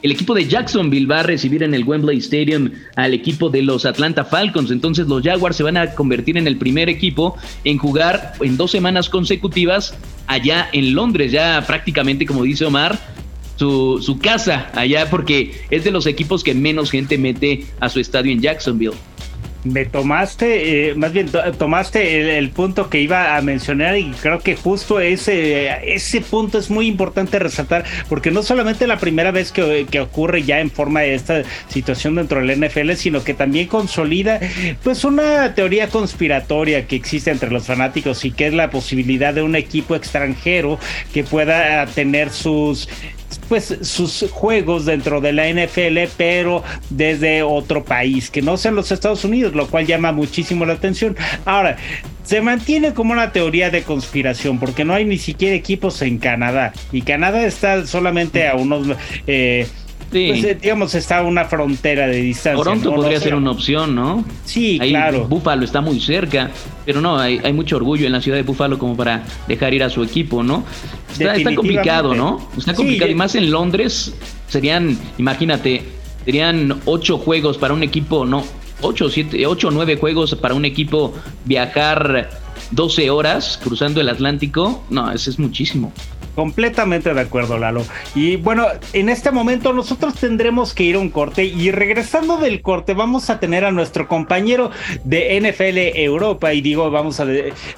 el 0.03 0.13
equipo 0.13 0.35
de 0.35 0.47
Jacksonville 0.47 1.07
va 1.07 1.21
a 1.21 1.23
recibir 1.23 1.63
en 1.63 1.75
el 1.75 1.85
Wembley 1.85 2.19
Stadium 2.19 2.71
al 2.95 3.15
equipo 3.15 3.49
de 3.49 3.63
los 3.63 3.87
Atlanta 3.87 4.25
Falcons. 4.25 4.71
Entonces 4.71 5.07
los 5.09 5.23
Jaguars 5.23 5.57
se 5.57 5.63
van 5.63 5.77
a 5.77 5.91
convertir 5.95 6.37
en 6.37 6.47
el 6.47 6.57
primer 6.57 6.89
equipo 6.89 7.37
en 7.65 7.79
jugar 7.79 8.35
en 8.41 8.57
dos 8.57 8.71
semanas 8.71 9.09
consecutivas 9.09 9.95
allá 10.27 10.69
en 10.73 10.95
Londres, 10.95 11.33
ya 11.33 11.65
prácticamente 11.67 12.27
como 12.27 12.43
dice 12.43 12.65
Omar, 12.65 12.99
su, 13.57 14.01
su 14.03 14.19
casa 14.19 14.71
allá 14.75 15.09
porque 15.11 15.63
es 15.71 15.85
de 15.85 15.91
los 15.91 16.07
equipos 16.07 16.45
que 16.45 16.55
menos 16.55 16.91
gente 16.91 17.19
mete 17.19 17.67
a 17.81 17.89
su 17.89 17.99
estadio 17.99 18.31
en 18.31 18.41
Jacksonville. 18.41 18.95
Me 19.65 19.87
tomaste, 19.87 20.91
eh, 20.91 20.95
más 20.95 21.13
bien 21.13 21.31
tomaste 21.59 22.39
el, 22.39 22.51
punto 22.51 22.91
que 22.91 23.01
iba 23.01 23.37
a 23.37 23.43
mencionar 23.43 23.97
y 23.97 24.11
creo 24.21 24.39
que 24.39 24.57
justo 24.57 25.01
ese, 25.01 25.95
ese 25.95 26.21
punto 26.21 26.59
es 26.59 26.71
muy 26.71 26.87
importante 26.87 27.39
resaltar 27.39 27.85
porque 28.09 28.31
no 28.31 28.43
solamente 28.43 28.87
la 28.87 28.99
primera 28.99 29.31
vez 29.31 29.51
que, 29.51 29.87
que 29.91 30.01
ocurre 30.01 30.43
ya 30.43 30.61
en 30.61 30.71
forma 30.71 31.01
de 31.01 31.15
esta 31.15 31.43
situación 31.69 32.15
dentro 32.15 32.45
del 32.45 32.61
NFL, 32.61 32.93
sino 32.93 33.25
que 33.25 33.35
también 33.35 33.67
consolida 33.67 34.39
pues 34.83 35.05
una 35.05 35.55
teoría 35.55 35.89
conspiratoria 35.89 36.87
que 36.87 36.97
existe 36.97 37.31
entre 37.31 37.51
los 37.51 37.67
fanáticos 37.67 38.25
y 38.25 38.31
que 38.31 38.47
es 38.47 38.55
la 38.55 38.71
posibilidad 38.71 39.35
de 39.35 39.43
un 39.43 39.57
equipo 39.57 39.97
extranjero 39.97 40.79
que 41.13 41.25
pueda 41.25 41.87
tener 41.87 42.31
sus 42.31 42.89
pues 43.49 43.77
sus 43.83 44.27
juegos 44.31 44.87
dentro 44.87 45.21
de 45.21 45.33
la 45.33 45.49
NFL, 45.49 46.11
pero 46.17 46.63
desde 46.91 47.43
otro 47.43 47.85
país, 47.85 48.31
que 48.31 48.43
no 48.43 48.57
sean 48.57 48.75
los 48.75 48.93
Estados 48.93 49.25
Unidos, 49.25 49.55
lo 49.55 49.67
cual 49.67 49.87
llama 49.87 50.13
muchísimo 50.13 50.65
la 50.65 50.75
atención. 50.75 51.17
Ahora, 51.45 51.77
se 52.25 52.41
mantiene 52.41 52.95
como 52.95 53.13
una 53.13 53.33
teoría 53.33 53.71
de 53.71 53.83
conspiración, 53.83 54.59
porque 54.59 54.85
no 54.85 54.95
hay 54.95 55.05
ni 55.05 55.19
siquiera 55.19 55.55
equipos 55.55 56.01
en 56.03 56.19
Canadá, 56.19 56.73
y 56.93 57.03
Canadá 57.03 57.45
está 57.45 57.87
solamente 57.87 58.49
a 58.49 58.55
unos... 58.55 58.89
Eh, 59.27 59.67
pues, 60.11 60.61
digamos, 60.61 60.95
está 60.95 61.19
a 61.19 61.23
una 61.23 61.45
frontera 61.45 62.07
de 62.07 62.17
distancia. 62.17 62.63
Toronto 62.63 62.95
podría 62.95 63.21
ser 63.21 63.35
una 63.35 63.51
opción, 63.51 63.95
¿no? 63.95 64.25
Sí, 64.45 64.79
claro. 64.81 65.27
Búfalo 65.27 65.65
está 65.65 65.81
muy 65.81 66.01
cerca, 66.01 66.51
pero 66.85 67.01
no, 67.01 67.19
hay, 67.19 67.41
hay, 67.43 67.53
mucho 67.53 67.77
orgullo 67.77 68.07
en 68.07 68.13
la 68.13 68.21
ciudad 68.21 68.37
de 68.37 68.43
Búfalo 68.43 68.79
como 68.79 68.97
para 68.97 69.25
dejar 69.49 69.75
ir 69.75 69.83
a 69.83 69.91
su 69.91 70.03
equipo, 70.03 70.43
¿no? 70.43 70.65
Está, 71.13 71.37
está 71.37 71.55
complicado, 71.55 72.15
¿no? 72.15 72.49
Está 72.57 72.75
complicado. 72.75 73.11
y 73.11 73.15
más 73.15 73.35
en 73.35 73.51
Londres 73.51 74.15
serían, 74.49 74.99
imagínate, 75.19 75.83
serían 76.25 76.81
ocho 76.85 77.19
juegos 77.19 77.59
para 77.59 77.75
un 77.75 77.83
equipo, 77.83 78.25
no, 78.25 78.45
ocho, 78.81 79.09
siete, 79.09 79.47
ocho 79.47 79.69
o 79.69 79.71
nueve 79.71 79.97
juegos 79.97 80.35
para 80.37 80.55
un 80.55 80.65
equipo 80.65 81.15
viajar 81.45 82.31
12 82.71 83.11
horas 83.11 83.59
cruzando 83.63 84.01
el 84.01 84.09
Atlántico. 84.09 84.85
No, 84.91 85.11
eso 85.11 85.31
es 85.31 85.39
muchísimo. 85.39 85.93
Completamente 86.35 87.15
de 87.15 87.21
acuerdo, 87.21 87.59
Lalo. 87.59 87.85
Y 88.15 88.37
bueno, 88.37 88.67
en 88.93 89.09
este 89.09 89.31
momento 89.31 89.73
nosotros 89.73 90.15
tendremos 90.15 90.75
que 90.75 90.85
ir 90.85 90.97
a 90.97 90.99
un 90.99 91.11
corte 91.11 91.45
y 91.45 91.71
regresando 91.71 92.37
del 92.39 92.61
corte 92.61 92.95
vamos 92.95 93.31
a 93.31 93.39
tener 93.39 93.65
a 93.65 93.71
nuestro 93.71 94.09
compañero 94.09 94.71
de 95.05 95.41
NFL 95.41 95.99
Europa 95.99 96.53
y 96.53 96.61
digo, 96.61 96.91
vamos 96.91 97.21
a, 97.21 97.27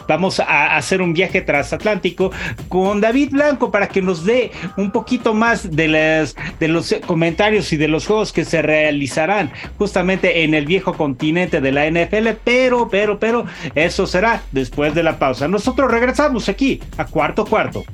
vamos 0.08 0.40
a 0.40 0.76
hacer 0.76 1.02
un 1.02 1.12
viaje 1.12 1.42
transatlántico 1.42 2.30
con 2.68 3.00
David 3.00 3.30
Blanco 3.32 3.70
para 3.70 3.88
que 3.88 4.02
nos 4.02 4.24
dé 4.24 4.52
un 4.76 4.90
poquito 4.90 5.34
más 5.34 5.70
de, 5.70 5.88
las, 5.88 6.36
de 6.58 6.68
los 6.68 6.94
comentarios 7.06 7.72
y 7.72 7.76
de 7.76 7.88
los 7.88 8.06
juegos 8.06 8.32
que 8.32 8.44
se 8.44 8.62
realizarán 8.62 9.52
justamente 9.78 10.44
en 10.44 10.54
el 10.54 10.66
viejo 10.66 10.94
continente 10.94 11.60
de 11.60 11.72
la 11.72 11.90
NFL, 11.90 12.28
pero, 12.42 12.88
pero, 12.88 13.18
pero, 13.18 13.44
eso 13.74 14.06
será 14.06 14.42
después 14.52 14.94
de 14.94 15.02
la 15.02 15.18
pausa. 15.18 15.48
Nosotros 15.48 15.90
regresamos 15.90 16.48
aquí 16.48 16.80
a 16.96 17.04
cuarto 17.04 17.44
cuarto. 17.44 17.84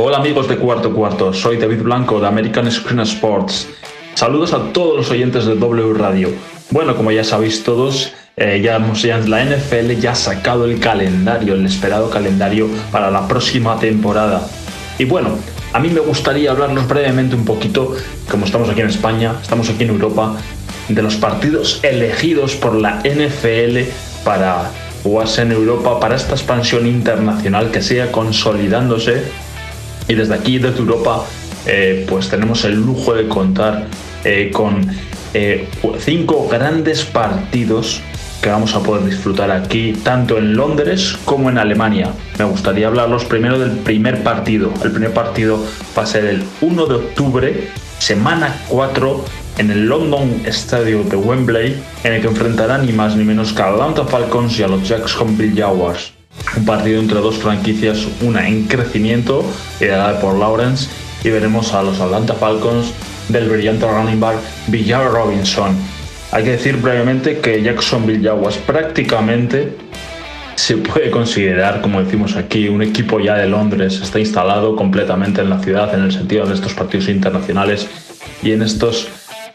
Hola 0.00 0.18
amigos 0.18 0.46
de 0.46 0.56
Cuarto 0.56 0.92
Cuarto, 0.92 1.34
soy 1.34 1.56
David 1.56 1.82
Blanco 1.82 2.20
de 2.20 2.28
American 2.28 2.70
Screen 2.70 3.00
Sports. 3.00 3.66
Saludos 4.14 4.52
a 4.52 4.72
todos 4.72 4.96
los 4.96 5.10
oyentes 5.10 5.44
de 5.44 5.56
W 5.56 5.92
Radio. 5.94 6.30
Bueno, 6.70 6.94
como 6.94 7.10
ya 7.10 7.24
sabéis 7.24 7.64
todos, 7.64 8.12
eh, 8.36 8.60
ya, 8.62 8.80
ya 8.94 9.18
la 9.18 9.44
NFL 9.44 9.98
ya 9.98 10.12
ha 10.12 10.14
sacado 10.14 10.66
el 10.66 10.78
calendario, 10.78 11.54
el 11.54 11.66
esperado 11.66 12.10
calendario 12.10 12.68
para 12.92 13.10
la 13.10 13.26
próxima 13.26 13.76
temporada. 13.80 14.48
Y 15.00 15.04
bueno, 15.04 15.30
a 15.72 15.80
mí 15.80 15.88
me 15.88 15.98
gustaría 15.98 16.52
hablarnos 16.52 16.86
brevemente 16.86 17.34
un 17.34 17.44
poquito, 17.44 17.96
como 18.30 18.46
estamos 18.46 18.68
aquí 18.68 18.82
en 18.82 18.90
España, 18.90 19.34
estamos 19.42 19.68
aquí 19.68 19.82
en 19.82 19.90
Europa, 19.90 20.36
de 20.88 21.02
los 21.02 21.16
partidos 21.16 21.80
elegidos 21.82 22.54
por 22.54 22.76
la 22.76 23.02
NFL 23.02 23.78
para 24.24 24.70
jugarse 25.02 25.42
en 25.42 25.50
Europa, 25.50 25.98
para 25.98 26.14
esta 26.14 26.34
expansión 26.34 26.86
internacional 26.86 27.72
que 27.72 27.82
siga 27.82 28.12
consolidándose 28.12 29.47
y 30.08 30.14
desde 30.14 30.34
aquí, 30.34 30.58
desde 30.58 30.78
Europa, 30.78 31.24
eh, 31.66 32.06
pues 32.08 32.28
tenemos 32.28 32.64
el 32.64 32.74
lujo 32.74 33.14
de 33.14 33.28
contar 33.28 33.86
eh, 34.24 34.50
con 34.52 34.86
eh, 35.34 35.68
cinco 35.98 36.48
grandes 36.48 37.04
partidos 37.04 38.00
que 38.40 38.48
vamos 38.48 38.74
a 38.74 38.80
poder 38.80 39.04
disfrutar 39.04 39.50
aquí, 39.50 39.92
tanto 40.04 40.38
en 40.38 40.54
Londres 40.56 41.18
como 41.24 41.50
en 41.50 41.58
Alemania. 41.58 42.12
Me 42.38 42.44
gustaría 42.44 42.86
hablarlos 42.86 43.24
primero 43.24 43.58
del 43.58 43.72
primer 43.78 44.22
partido. 44.22 44.72
El 44.82 44.92
primer 44.92 45.12
partido 45.12 45.62
va 45.96 46.04
a 46.04 46.06
ser 46.06 46.24
el 46.24 46.44
1 46.60 46.86
de 46.86 46.94
octubre, 46.94 47.68
semana 47.98 48.56
4, 48.68 49.24
en 49.58 49.70
el 49.72 49.86
London 49.86 50.40
Stadium 50.46 51.08
de 51.08 51.16
Wembley, 51.16 51.82
en 52.04 52.12
el 52.12 52.22
que 52.22 52.28
enfrentarán 52.28 52.86
ni 52.86 52.92
más 52.92 53.16
ni 53.16 53.24
menos 53.24 53.52
que 53.52 53.60
a 53.60 53.70
Atlanta 53.70 54.04
Falcons 54.04 54.58
y 54.58 54.62
a 54.62 54.68
los 54.68 54.88
Jacksonville 54.88 55.60
Jaguars 55.60 56.17
un 56.56 56.64
partido 56.64 57.00
entre 57.00 57.20
dos 57.20 57.36
franquicias, 57.36 58.06
una 58.20 58.48
en 58.48 58.64
crecimiento, 58.64 59.44
liderada 59.80 60.20
por 60.20 60.38
Lawrence, 60.38 60.88
y 61.24 61.30
veremos 61.30 61.74
a 61.74 61.82
los 61.82 62.00
Atlanta 62.00 62.34
Falcons 62.34 62.92
del 63.28 63.48
brillante 63.48 63.86
running 63.86 64.20
back 64.20 64.36
Villar 64.68 65.10
Robinson. 65.10 65.76
Hay 66.32 66.44
que 66.44 66.52
decir 66.52 66.76
brevemente 66.76 67.38
que 67.38 67.62
Jacksonville 67.62 68.22
Jaguars 68.22 68.58
prácticamente 68.58 69.76
se 70.54 70.76
puede 70.76 71.10
considerar, 71.10 71.80
como 71.80 72.02
decimos 72.02 72.36
aquí, 72.36 72.68
un 72.68 72.82
equipo 72.82 73.20
ya 73.20 73.36
de 73.36 73.46
Londres, 73.46 74.00
está 74.02 74.18
instalado 74.18 74.74
completamente 74.76 75.40
en 75.40 75.50
la 75.50 75.60
ciudad 75.60 75.94
en 75.94 76.02
el 76.02 76.12
sentido 76.12 76.46
de 76.46 76.54
estos 76.54 76.74
partidos 76.74 77.08
internacionales 77.08 77.88
y 78.42 78.52
en 78.52 78.62
estos 78.62 79.08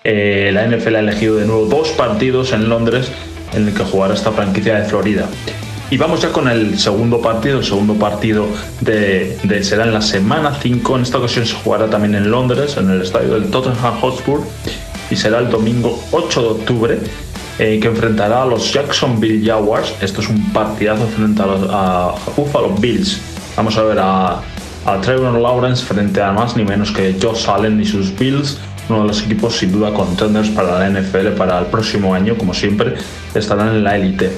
eh, 0.05 0.51
la 0.53 0.65
NFL 0.65 0.95
ha 0.95 0.99
elegido 0.99 1.35
de 1.35 1.45
nuevo 1.45 1.65
dos 1.65 1.89
partidos 1.89 2.51
en 2.53 2.69
Londres 2.69 3.11
en 3.53 3.67
el 3.67 3.73
que 3.73 3.83
jugará 3.83 4.13
esta 4.13 4.31
franquicia 4.31 4.75
de 4.75 4.85
Florida. 4.85 5.27
Y 5.93 5.97
vamos 5.97 6.23
ya 6.23 6.31
con 6.31 6.47
el 6.47 6.79
segundo 6.79 7.21
partido. 7.21 7.59
El 7.59 7.63
segundo 7.63 7.93
partido 7.93 8.47
de, 8.81 9.37
será 9.61 9.83
en 9.83 9.93
la 9.93 10.01
semana 10.01 10.57
5. 10.59 10.95
En 10.95 11.03
esta 11.03 11.19
ocasión 11.19 11.45
se 11.45 11.53
jugará 11.53 11.87
también 11.87 12.15
en 12.15 12.31
Londres, 12.31 12.77
en 12.77 12.89
el 12.89 13.03
estadio 13.03 13.35
del 13.35 13.51
Tottenham 13.51 14.01
Hotspur. 14.01 14.41
Y 15.11 15.15
será 15.15 15.37
el 15.37 15.51
domingo 15.51 16.03
8 16.09 16.41
de 16.41 16.47
octubre, 16.47 16.99
eh, 17.59 17.79
que 17.79 17.89
enfrentará 17.89 18.41
a 18.41 18.45
los 18.47 18.73
Jacksonville 18.73 19.45
Jaguars. 19.45 19.93
Esto 20.01 20.21
es 20.21 20.29
un 20.29 20.51
partidazo 20.51 21.05
frente 21.15 21.43
a, 21.43 21.45
los, 21.45 21.69
a 21.69 22.15
Buffalo 22.35 22.69
Bills. 22.69 23.21
Vamos 23.55 23.77
a 23.77 23.83
ver 23.83 23.99
a, 23.99 24.41
a 24.87 25.01
Trevor 25.01 25.39
Lawrence 25.39 25.85
frente 25.85 26.23
a 26.23 26.31
más 26.31 26.57
ni 26.57 26.63
menos 26.63 26.89
que 26.89 27.15
Josh 27.21 27.47
Allen 27.47 27.79
y 27.79 27.85
sus 27.85 28.17
Bills 28.17 28.57
uno 28.89 29.03
de 29.03 29.07
los 29.07 29.23
equipos 29.23 29.55
sin 29.55 29.71
duda 29.71 29.93
contenders 29.93 30.49
para 30.49 30.79
la 30.79 30.89
NFL 30.89 31.29
para 31.37 31.59
el 31.59 31.67
próximo 31.67 32.13
año, 32.13 32.35
como 32.37 32.53
siempre, 32.53 32.95
estarán 33.33 33.69
en 33.69 33.83
la 33.83 33.95
élite. 33.95 34.31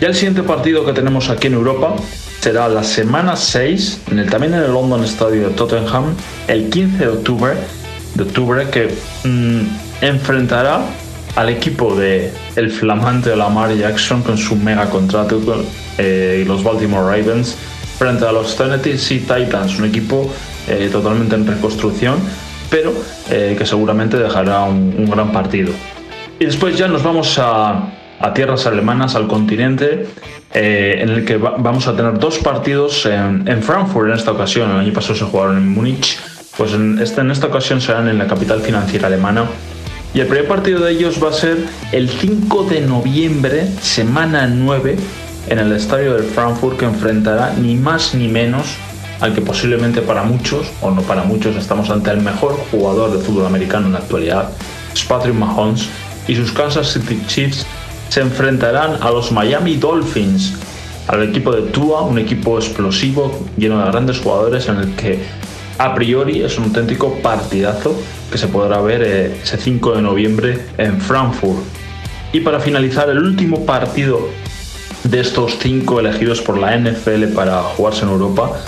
Ya 0.00 0.08
el 0.08 0.14
siguiente 0.14 0.42
partido 0.42 0.86
que 0.86 0.94
tenemos 0.94 1.28
aquí 1.28 1.48
en 1.48 1.52
Europa 1.52 1.94
será 2.40 2.70
la 2.70 2.82
semana 2.82 3.36
6, 3.36 4.04
en 4.10 4.18
el, 4.20 4.30
también 4.30 4.54
en 4.54 4.62
el 4.62 4.72
London 4.72 5.04
Stadium 5.04 5.50
de 5.50 5.50
Tottenham, 5.50 6.14
el 6.48 6.70
15 6.70 6.96
de 6.96 7.08
octubre, 7.08 7.52
de 8.14 8.22
octubre 8.22 8.70
que 8.70 8.94
mm, 9.24 9.60
enfrentará 10.00 10.80
al 11.36 11.50
equipo 11.50 11.94
de 11.94 12.32
el 12.56 12.70
flamante 12.70 13.36
Lamar 13.36 13.76
Jackson 13.76 14.22
con 14.22 14.38
su 14.38 14.56
mega 14.56 14.88
contrato 14.88 15.38
eh, 15.98 16.40
y 16.42 16.48
los 16.48 16.64
Baltimore 16.64 17.04
Ravens 17.04 17.56
frente 17.98 18.24
a 18.24 18.32
los 18.32 18.56
Tennessee 18.56 19.18
Titans, 19.18 19.78
un 19.78 19.84
equipo 19.84 20.32
eh, 20.66 20.88
totalmente 20.90 21.34
en 21.34 21.46
reconstrucción, 21.46 22.16
pero 22.70 22.94
eh, 23.28 23.54
que 23.58 23.66
seguramente 23.66 24.16
dejará 24.16 24.62
un 24.62 25.10
gran 25.10 25.30
partido. 25.30 25.74
Y 26.38 26.46
después 26.46 26.78
ya 26.78 26.88
nos 26.88 27.02
vamos 27.02 27.38
a, 27.38 27.99
a 28.20 28.34
tierras 28.34 28.66
alemanas, 28.66 29.14
al 29.14 29.26
continente, 29.26 30.06
eh, 30.52 30.98
en 31.00 31.08
el 31.08 31.24
que 31.24 31.38
vamos 31.38 31.86
a 31.88 31.96
tener 31.96 32.18
dos 32.18 32.38
partidos 32.38 33.06
en, 33.06 33.62
Frankfurt 33.62 34.08
en 34.08 34.14
esta 34.14 34.32
ocasión. 34.32 34.70
El 34.70 34.80
año 34.80 34.92
pasado 34.92 35.14
se 35.14 35.24
jugaron 35.24 35.56
en 35.56 35.68
Múnich, 35.68 36.18
pues 36.56 36.74
en, 36.74 36.98
este, 37.00 37.22
en 37.22 37.30
esta 37.30 37.46
ocasión 37.46 37.80
serán 37.80 38.08
en 38.08 38.18
la 38.18 38.26
capital 38.26 38.60
financiera 38.60 39.06
alemana. 39.06 39.44
Y 40.12 40.20
el 40.20 40.26
primer 40.26 40.48
partido 40.48 40.80
de 40.80 40.92
ellos 40.92 41.22
va 41.22 41.30
a 41.30 41.32
ser 41.32 41.56
el 41.92 42.08
5 42.08 42.64
de 42.64 42.80
noviembre, 42.82 43.66
semana 43.80 44.46
9, 44.46 44.96
en 45.48 45.58
el 45.58 45.72
estadio 45.72 46.14
del 46.14 46.24
Frankfurt, 46.24 46.78
que 46.78 46.84
enfrentará 46.84 47.54
ni 47.54 47.76
más 47.76 48.14
ni 48.14 48.28
menos 48.28 48.76
al 49.20 49.34
que 49.34 49.40
posiblemente 49.40 50.02
para 50.02 50.22
muchos, 50.22 50.66
o 50.80 50.90
no 50.90 51.02
para 51.02 51.24
muchos, 51.24 51.54
estamos 51.56 51.90
ante 51.90 52.10
el 52.10 52.20
mejor 52.20 52.56
jugador 52.70 53.12
de 53.12 53.18
fútbol 53.18 53.46
americano 53.46 53.86
en 53.86 53.92
la 53.92 53.98
actualidad, 53.98 54.50
es 54.94 55.04
Patrick 55.04 55.34
Mahomes, 55.34 55.88
y 56.26 56.34
sus 56.34 56.52
Kansas 56.52 56.92
City 56.92 57.20
Chiefs 57.26 57.66
se 58.10 58.20
enfrentarán 58.20 59.02
a 59.02 59.10
los 59.10 59.30
Miami 59.30 59.76
Dolphins, 59.76 60.54
al 61.06 61.22
equipo 61.22 61.52
de 61.52 61.70
Tua, 61.70 62.02
un 62.02 62.18
equipo 62.18 62.58
explosivo, 62.58 63.46
lleno 63.56 63.78
de 63.78 63.90
grandes 63.90 64.18
jugadores 64.18 64.68
en 64.68 64.76
el 64.78 64.94
que 64.96 65.20
a 65.78 65.94
priori 65.94 66.42
es 66.42 66.58
un 66.58 66.64
auténtico 66.64 67.14
partidazo 67.22 67.96
que 68.30 68.36
se 68.36 68.48
podrá 68.48 68.80
ver 68.80 69.02
eh, 69.04 69.40
ese 69.42 69.56
5 69.56 69.94
de 69.94 70.02
noviembre 70.02 70.58
en 70.76 71.00
Frankfurt. 71.00 71.60
Y 72.32 72.40
para 72.40 72.58
finalizar, 72.58 73.08
el 73.08 73.18
último 73.18 73.64
partido 73.64 74.28
de 75.04 75.20
estos 75.20 75.56
cinco 75.60 76.00
elegidos 76.00 76.42
por 76.42 76.58
la 76.58 76.76
NFL 76.76 77.32
para 77.34 77.62
jugarse 77.62 78.02
en 78.02 78.10
Europa 78.10 78.60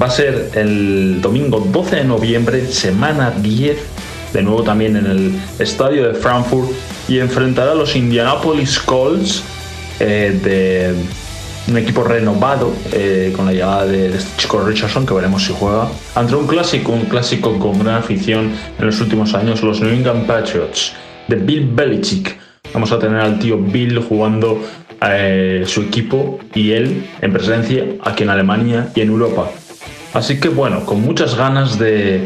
va 0.00 0.06
a 0.06 0.10
ser 0.10 0.50
el 0.54 1.20
domingo 1.22 1.60
12 1.60 1.96
de 1.96 2.04
noviembre, 2.04 2.66
semana 2.66 3.30
10, 3.30 3.78
de 4.32 4.42
nuevo 4.42 4.62
también 4.62 4.96
en 4.96 5.06
el 5.06 5.40
estadio 5.58 6.08
de 6.08 6.14
Frankfurt 6.14 6.70
y 7.08 7.18
enfrentará 7.18 7.72
a 7.72 7.74
los 7.74 7.96
Indianapolis 7.96 8.78
Colts 8.80 9.42
eh, 9.98 10.38
de 10.42 10.94
un 11.70 11.76
equipo 11.76 12.02
renovado 12.02 12.72
eh, 12.92 13.32
con 13.36 13.46
la 13.46 13.52
llegada 13.52 13.86
de, 13.86 14.16
este 14.16 14.30
chico 14.36 14.60
Richardson, 14.60 15.06
que 15.06 15.14
veremos 15.14 15.44
si 15.44 15.52
juega, 15.52 15.88
ante 16.14 16.34
un 16.34 16.46
clásico, 16.46 16.92
un 16.92 17.04
clásico 17.04 17.58
con 17.58 17.78
gran 17.78 17.96
afición 17.96 18.52
en 18.78 18.86
los 18.86 19.00
últimos 19.00 19.34
años, 19.34 19.62
los 19.62 19.80
New 19.80 19.92
England 19.92 20.26
Patriots 20.26 20.92
de 21.28 21.36
Bill 21.36 21.68
Belichick. 21.72 22.38
Vamos 22.72 22.92
a 22.92 22.98
tener 22.98 23.20
al 23.20 23.38
tío 23.38 23.58
Bill 23.58 23.98
jugando 24.00 24.62
eh, 25.02 25.64
su 25.66 25.82
equipo 25.82 26.38
y 26.54 26.72
él 26.72 27.06
en 27.20 27.32
presencia 27.32 27.84
aquí 28.02 28.22
en 28.22 28.30
Alemania 28.30 28.88
y 28.94 29.00
en 29.00 29.08
Europa. 29.08 29.50
Así 30.12 30.40
que 30.40 30.48
bueno, 30.48 30.84
con 30.84 31.00
muchas 31.02 31.36
ganas 31.36 31.78
de, 31.78 32.24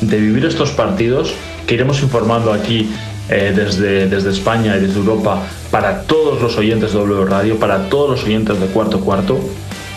de 0.00 0.16
vivir 0.18 0.44
estos 0.44 0.70
partidos 0.70 1.32
que 1.66 1.74
iremos 1.74 2.02
informando 2.02 2.52
aquí 2.52 2.90
eh, 3.28 3.52
desde, 3.54 4.08
desde 4.08 4.30
España 4.30 4.76
y 4.76 4.80
desde 4.80 4.98
Europa 4.98 5.42
para 5.70 6.02
todos 6.02 6.40
los 6.42 6.56
oyentes 6.56 6.92
de 6.92 6.98
W 6.98 7.24
Radio, 7.24 7.58
para 7.58 7.88
todos 7.88 8.10
los 8.10 8.24
oyentes 8.24 8.60
de 8.60 8.66
Cuarto 8.66 9.00
Cuarto. 9.00 9.38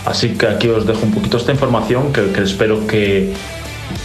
Así 0.06 0.30
que 0.30 0.48
aquí 0.48 0.68
os 0.68 0.86
dejo 0.86 1.04
un 1.04 1.12
poquito 1.12 1.38
esta 1.38 1.52
información 1.52 2.14
que, 2.14 2.42
espero 2.42 2.86
que, 2.86 3.34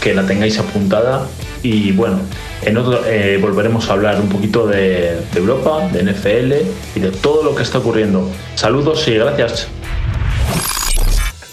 que, 0.01 0.13
la 0.13 0.25
tengáis 0.25 0.57
apuntada. 0.57 1.27
Y 1.63 1.91
bueno, 1.91 2.19
en 2.63 2.77
otro, 2.77 3.05
eh, 3.05 3.37
volveremos 3.39 3.89
a 3.89 3.93
hablar 3.93 4.19
un 4.19 4.27
poquito 4.27 4.65
de, 4.65 5.21
de 5.31 5.39
Europa, 5.39 5.87
de 5.93 6.03
NFL 6.03 6.53
y 6.95 6.99
de 6.99 7.11
todo 7.11 7.43
lo 7.43 7.55
que 7.55 7.61
está 7.61 7.77
ocurriendo. 7.77 8.27
Saludos 8.55 9.07
y 9.07 9.13
gracias. 9.13 9.69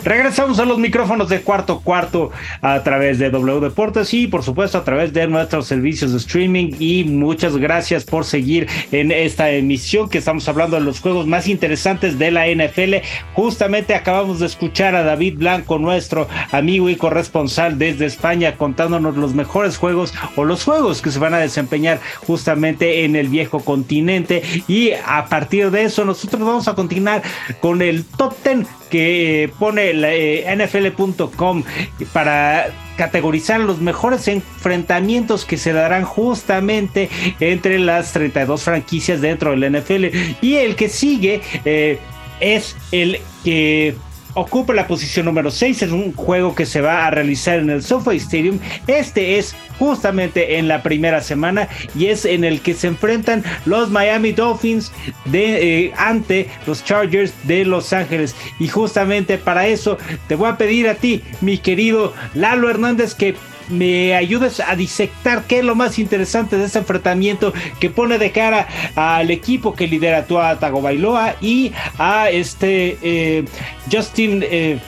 Regresamos 0.05 0.59
a 0.61 0.65
los 0.65 0.79
micrófonos 0.79 1.29
de 1.29 1.41
cuarto 1.41 1.81
cuarto 1.81 2.31
a 2.63 2.83
través 2.83 3.19
de 3.19 3.31
W 3.31 3.61
Deportes 3.61 4.15
y 4.15 4.29
por 4.29 4.43
supuesto 4.43 4.79
a 4.79 4.85
través 4.85 5.13
de 5.13 5.27
nuestros 5.27 5.67
servicios 5.67 6.13
de 6.13 6.19
streaming 6.19 6.73
y 6.79 7.05
muchas 7.05 7.57
gracias 7.57 8.05
por 8.05 8.25
seguir 8.25 8.69
en 8.93 9.11
esta 9.11 9.51
emisión 9.51 10.09
que 10.09 10.19
estamos 10.19 10.49
hablando 10.49 10.77
de 10.77 10.83
los 10.83 11.01
juegos 11.01 11.27
más 11.27 11.49
interesantes 11.49 12.19
de 12.19 12.31
la 12.31 12.47
NFL. 12.47 12.97
Justamente 13.35 13.95
acabamos 13.95 14.39
de 14.39 14.47
escuchar 14.47 14.95
a 14.95 15.03
David 15.03 15.39
Blanco, 15.39 15.79
nuestro 15.79 16.29
amigo 16.53 16.89
y 16.89 16.97
corresponsal 16.97 17.79
desde 17.79 18.07
España, 18.07 18.57
contándonos 18.57 19.17
los 19.17 19.35
mejores 19.35 19.77
juegos 19.77 20.15
o 20.37 20.45
los 20.45 20.65
juegos 20.65 21.03
que 21.03 21.11
se 21.11 21.19
van 21.19 21.35
a 21.35 21.39
desempeñar 21.39 22.01
justamente 22.27 23.05
en 23.05 23.17
el 23.17 23.29
viejo 23.29 23.61
continente 23.61 24.43
y 24.69 24.93
a 24.93 25.27
partir 25.27 25.71
de 25.71 25.83
eso 25.83 26.05
nosotros 26.05 26.41
vamos 26.41 26.69
a 26.69 26.75
continuar 26.75 27.23
con 27.61 27.83
el 27.83 28.05
top 28.05 28.35
10 28.45 28.78
que 28.89 29.51
pone 29.59 29.93
la, 29.95 30.13
eh, 30.15 30.47
NFL.com 30.57 31.65
para 32.13 32.69
categorizar 32.97 33.61
los 33.61 33.81
mejores 33.81 34.27
enfrentamientos 34.29 35.45
que 35.45 35.57
se 35.57 35.73
darán 35.73 36.05
justamente 36.05 37.09
entre 37.39 37.79
las 37.79 38.13
32 38.13 38.63
franquicias 38.63 39.21
dentro 39.21 39.53
del 39.53 39.73
NFL. 39.73 40.07
Y 40.43 40.57
el 40.57 40.75
que 40.75 40.89
sigue 40.89 41.41
eh, 41.65 41.99
es 42.41 42.77
el 42.91 43.21
que 43.45 43.95
ocupa 44.39 44.73
la 44.75 44.87
posición 44.87 45.27
número 45.27 45.51
6. 45.51 45.83
Es 45.83 45.91
un 45.91 46.13
juego 46.13 46.55
que 46.55 46.67
se 46.67 46.81
va 46.81 47.07
a 47.07 47.11
realizar 47.11 47.59
en 47.59 47.71
el 47.71 47.83
SoFi 47.83 48.17
Stadium. 48.17 48.59
Este 48.87 49.39
es 49.39 49.55
justamente 49.79 50.59
en 50.59 50.69
la 50.69 50.83
primera 50.83 51.21
semana 51.21 51.69
y 51.95 52.07
es 52.07 52.25
en 52.25 52.45
el 52.45 52.61
que 52.61 52.75
se 52.75 52.89
enfrentan 52.89 53.45
los 53.65 53.91
Miami 53.91 54.33
Dolphins 54.33 54.93
de, 55.27 55.87
eh, 55.87 55.93
ante 55.97 56.49
los 56.67 56.85
Chargers 56.85 57.33
de 57.45 57.65
Los 57.65 57.93
Ángeles. 57.93 58.35
Y 58.59 58.69
justamente 58.69 59.39
para 59.39 59.67
eso 59.67 59.99
te 60.27 60.35
voy 60.35 60.49
a 60.49 60.57
pedir 60.57 60.89
a 60.89 60.95
ti, 60.95 61.23
mi 61.41 61.59
querido 61.59 62.13
Lalo 62.35 62.71
Hernández, 62.71 63.15
que 63.15 63.35
me 63.69 64.15
ayudes 64.15 64.61
a 64.61 64.75
disectar 64.77 65.45
qué 65.45 65.59
es 65.59 65.65
lo 65.65 65.75
más 65.75 65.99
interesante 65.99 66.57
de 66.57 66.65
este 66.65 66.79
enfrentamiento 66.79 67.53
que 67.81 67.91
pone 67.91 68.19
de 68.19 68.31
cara 68.31 68.69
al 68.95 69.31
equipo 69.31 69.75
que 69.75 69.87
lidera 69.87 70.27
Tua 70.27 70.59
Tagovailoa 70.59 71.37
y 71.41 71.73
a 71.99 72.31
este 72.31 72.99
eh, 73.03 73.45
Justin 73.91 74.45
eh, 74.49 74.79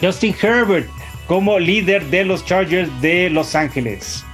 Justin 0.00 0.34
Herbert 0.40 0.88
como 1.26 1.58
líder 1.58 2.04
de 2.06 2.24
los 2.24 2.44
Chargers 2.44 2.90
de 3.00 3.30
Los 3.30 3.54
Ángeles. 3.54 4.24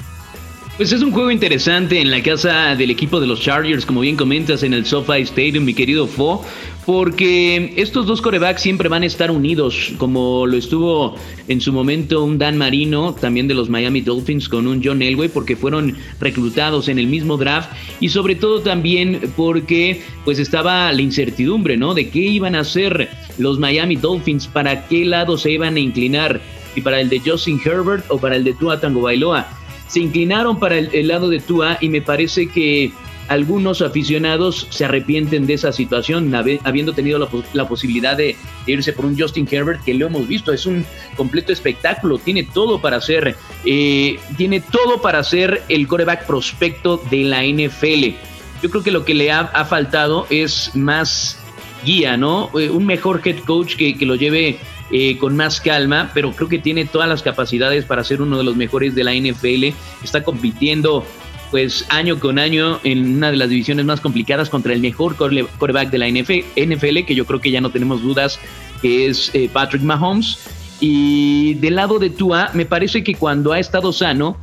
Pues 0.76 0.92
es 0.92 1.00
un 1.00 1.10
juego 1.10 1.30
interesante 1.30 2.02
en 2.02 2.10
la 2.10 2.22
casa 2.22 2.76
del 2.76 2.90
equipo 2.90 3.18
de 3.18 3.26
los 3.26 3.40
Chargers, 3.40 3.86
como 3.86 4.02
bien 4.02 4.14
comentas 4.14 4.62
en 4.62 4.74
el 4.74 4.84
SoFi 4.84 5.22
Stadium, 5.22 5.64
mi 5.64 5.72
querido 5.72 6.06
Fo, 6.06 6.44
porque 6.84 7.72
estos 7.78 8.06
dos 8.06 8.20
corebacks 8.20 8.60
siempre 8.60 8.90
van 8.90 9.02
a 9.02 9.06
estar 9.06 9.30
unidos, 9.30 9.94
como 9.96 10.46
lo 10.46 10.54
estuvo 10.54 11.16
en 11.48 11.62
su 11.62 11.72
momento 11.72 12.22
un 12.22 12.36
Dan 12.36 12.58
Marino, 12.58 13.14
también 13.14 13.48
de 13.48 13.54
los 13.54 13.70
Miami 13.70 14.02
Dolphins, 14.02 14.50
con 14.50 14.66
un 14.66 14.82
John 14.84 15.00
Elway, 15.00 15.30
porque 15.30 15.56
fueron 15.56 15.96
reclutados 16.20 16.88
en 16.88 16.98
el 16.98 17.06
mismo 17.06 17.38
draft 17.38 17.70
y 18.00 18.10
sobre 18.10 18.34
todo 18.34 18.60
también 18.60 19.32
porque 19.34 20.02
pues 20.26 20.38
estaba 20.38 20.92
la 20.92 21.00
incertidumbre, 21.00 21.78
¿no? 21.78 21.94
De 21.94 22.10
qué 22.10 22.18
iban 22.18 22.54
a 22.54 22.60
hacer 22.60 23.08
los 23.38 23.58
Miami 23.58 23.96
Dolphins, 23.96 24.46
para 24.46 24.86
qué 24.88 25.06
lado 25.06 25.38
se 25.38 25.52
iban 25.52 25.76
a 25.76 25.80
inclinar, 25.80 26.38
y 26.74 26.82
para 26.82 27.00
el 27.00 27.08
de 27.08 27.18
Justin 27.20 27.58
Herbert 27.64 28.04
o 28.10 28.18
para 28.18 28.36
el 28.36 28.44
de 28.44 28.52
Tua 28.52 28.78
Tango 28.78 29.00
Bailoa 29.00 29.48
se 29.88 30.00
inclinaron 30.00 30.58
para 30.58 30.78
el, 30.78 31.08
lado 31.08 31.28
de 31.28 31.40
Tua 31.40 31.78
y 31.80 31.88
me 31.88 32.02
parece 32.02 32.48
que 32.48 32.92
algunos 33.28 33.82
aficionados 33.82 34.68
se 34.70 34.84
arrepienten 34.84 35.46
de 35.46 35.54
esa 35.54 35.72
situación, 35.72 36.32
habiendo 36.64 36.92
tenido 36.92 37.28
la, 37.52 37.68
posibilidad 37.68 38.16
de 38.16 38.36
irse 38.66 38.92
por 38.92 39.04
un 39.04 39.18
Justin 39.18 39.48
Herbert, 39.50 39.82
que 39.84 39.94
lo 39.94 40.06
hemos 40.06 40.28
visto, 40.28 40.52
es 40.52 40.64
un 40.64 40.84
completo 41.16 41.52
espectáculo, 41.52 42.18
tiene 42.18 42.44
todo 42.44 42.80
para 42.80 43.00
ser, 43.00 43.36
eh, 43.64 44.18
tiene 44.36 44.60
todo 44.60 45.00
para 45.00 45.24
ser 45.24 45.62
el 45.68 45.88
coreback 45.88 46.26
prospecto 46.26 47.02
de 47.10 47.24
la 47.24 47.42
NFL. 47.42 48.14
Yo 48.62 48.70
creo 48.70 48.82
que 48.82 48.92
lo 48.92 49.04
que 49.04 49.14
le 49.14 49.32
ha, 49.32 49.64
faltado 49.64 50.26
es 50.30 50.70
más 50.74 51.38
guía, 51.84 52.16
¿no? 52.16 52.50
Eh, 52.58 52.70
un 52.70 52.86
mejor 52.86 53.20
head 53.24 53.38
coach 53.40 53.76
que, 53.76 53.96
que 53.98 54.06
lo 54.06 54.14
lleve 54.14 54.58
eh, 54.90 55.18
con 55.18 55.36
más 55.36 55.60
calma, 55.60 56.10
pero 56.14 56.32
creo 56.32 56.48
que 56.48 56.58
tiene 56.58 56.84
todas 56.84 57.08
las 57.08 57.22
capacidades 57.22 57.84
para 57.84 58.04
ser 58.04 58.22
uno 58.22 58.38
de 58.38 58.44
los 58.44 58.56
mejores 58.56 58.94
de 58.94 59.04
la 59.04 59.14
NFL. 59.14 59.76
Está 60.04 60.22
compitiendo 60.22 61.04
pues 61.50 61.86
año 61.90 62.18
con 62.18 62.38
año 62.38 62.80
en 62.84 63.16
una 63.16 63.30
de 63.30 63.36
las 63.36 63.48
divisiones 63.48 63.84
más 63.84 64.00
complicadas 64.00 64.50
contra 64.50 64.72
el 64.72 64.80
mejor 64.80 65.16
coreback 65.16 65.90
de 65.90 65.98
la 65.98 66.08
NFL, 66.08 67.04
que 67.04 67.14
yo 67.14 67.24
creo 67.24 67.40
que 67.40 67.50
ya 67.50 67.60
no 67.60 67.70
tenemos 67.70 68.02
dudas, 68.02 68.38
que 68.82 69.06
es 69.06 69.30
eh, 69.34 69.48
Patrick 69.52 69.82
Mahomes. 69.82 70.38
Y 70.80 71.54
del 71.54 71.76
lado 71.76 71.98
de 71.98 72.10
Tua, 72.10 72.50
me 72.52 72.66
parece 72.66 73.02
que 73.02 73.14
cuando 73.14 73.52
ha 73.52 73.58
estado 73.58 73.92
sano, 73.92 74.36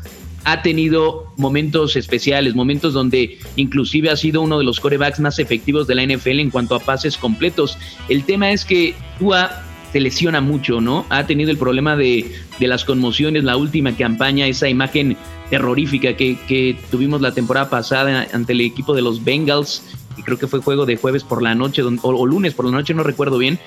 ha 0.45 0.62
tenido 0.62 1.32
momentos 1.38 1.95
especiales, 1.95 2.56
momentos 2.56 2.93
donde 2.93 3.38
inclusive 3.56 4.10
ha 4.10 4.17
sido 4.17 4.41
uno 4.41 4.58
de 4.58 4.65
los 4.65 4.79
corebacks 4.79 5.19
más 5.19 5.39
efectivos 5.39 5.88
de 5.88 5.95
la 5.95 6.06
NFL 6.06 6.39
en 6.39 6.49
cuanto 6.49 6.75
a 6.75 6.79
pases 6.79 7.17
completos. 7.17 7.77
El 8.10 8.23
tema 8.23 8.51
es 8.51 8.65
que 8.65 8.93
Tua 9.19 9.63
se 9.93 9.99
lesiona 9.99 10.41
mucho, 10.41 10.82
¿no? 10.82 11.06
Ha 11.10 11.27
tenido 11.27 11.51
el 11.51 11.58
problema 11.58 11.95
de, 11.95 12.25
las 12.60 12.84
conmociones, 12.84 13.43
la 13.43 13.58
última 13.58 13.95
campaña, 13.95 14.47
esa 14.47 14.67
imagen 14.67 15.15
terrorífica 15.51 16.15
que, 16.15 16.75
tuvimos 16.89 17.21
la 17.21 17.32
temporada 17.32 17.69
pasada 17.69 18.27
ante 18.34 18.53
el 18.53 18.62
equipo 18.62 18.95
de 18.95 19.03
los 19.03 19.23
Bengals, 19.23 19.84
y 20.17 20.23
creo 20.23 20.39
que 20.39 20.47
fue 20.47 20.62
juego 20.62 20.88
de 20.88 20.97
jueves 20.97 21.23
por 21.23 21.43
la 21.43 21.53
noche 21.53 21.84
o, 21.84 22.25
lunes 22.25 22.56
por 22.56 22.65
la 22.65 22.71
noche, 22.71 22.95
no 22.95 23.03
recuerdo 23.03 23.38
bien, 23.38 23.60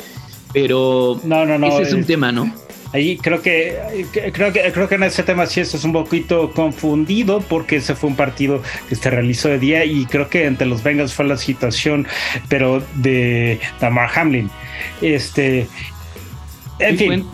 pero 0.53 1.21
no, 1.23 1.47
no, 1.47 1.59
no, 1.59 1.69
ese 1.69 1.83
es 1.83 1.93
un 1.93 2.03
tema, 2.03 2.33
¿no? 2.33 2.53
Ahí 2.93 3.19
creo 3.19 3.41
que, 3.41 4.07
creo 4.33 4.53
que 4.53 4.73
creo 4.73 4.89
que 4.89 4.95
en 4.97 5.03
ese 5.05 5.23
tema 5.23 5.47
sí 5.47 5.61
es 5.61 5.85
un 5.85 5.93
poquito 5.93 6.51
confundido 6.53 7.41
porque 7.41 7.77
ese 7.77 7.95
fue 7.95 8.11
un 8.11 8.17
partido 8.17 8.63
que 8.89 8.97
se 8.97 9.11
realizó 9.11 9.49
de 9.49 9.59
día 9.59 9.85
y 9.85 10.07
creo 10.07 10.29
que 10.29 10.47
entre 10.47 10.67
los 10.67 10.83
Bengals 10.83 11.13
fue 11.13 11.27
la 11.27 11.37
situación 11.37 12.07
pero 12.49 12.83
de 12.95 13.61
Damar 13.81 14.09
Hamlin 14.15 14.51
este 15.03 15.67
en 16.79 16.99
fin. 16.99 17.27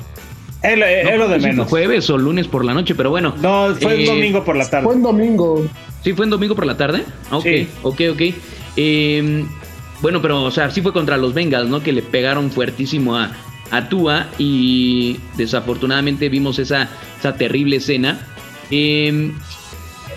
Es 0.63 1.19
lo, 1.19 1.29
de 1.29 1.39
menos. 1.41 1.69
jueves 1.69 2.09
o 2.09 2.17
lunes 2.17 2.47
por 2.47 2.65
la 2.65 2.73
noche, 2.73 2.95
pero 2.95 3.11
bueno. 3.11 3.35
No, 3.43 3.75
fue 3.81 3.95
el 3.95 4.01
eh, 4.03 4.07
domingo 4.07 4.45
por 4.45 4.55
la 4.55 4.71
tarde. 4.71 4.85
Fue 4.85 4.95
en 4.95 5.03
domingo. 5.03 5.67
¿Sí 6.05 6.13
fue 6.13 6.25
en 6.25 6.31
domingo 6.31 6.55
por 6.55 6.67
la 6.67 6.77
tarde? 6.77 7.05
Ok, 7.33 7.47
ok, 7.83 8.01
ok. 8.13 8.23
Em, 8.77 9.49
bueno, 10.01 10.23
pero, 10.23 10.43
o 10.45 10.51
sea, 10.53 10.71
sí 10.71 10.81
fue 10.81 10.93
contra 10.93 11.17
los 11.17 11.35
Bengals, 11.35 11.69
¿no? 11.69 11.83
Que 11.83 11.93
le 11.93 12.03
pegaron 12.03 12.51
fuertísimo 12.53 13.17
a, 13.17 13.33
a 13.73 13.89
Tua 13.89 14.29
y 14.39 15.19
desafortunadamente 15.37 16.29
vimos 16.29 16.61
esa, 16.61 16.89
esa 17.19 17.35
terrible 17.35 17.77
escena. 17.77 18.21
Eh, 18.71 19.33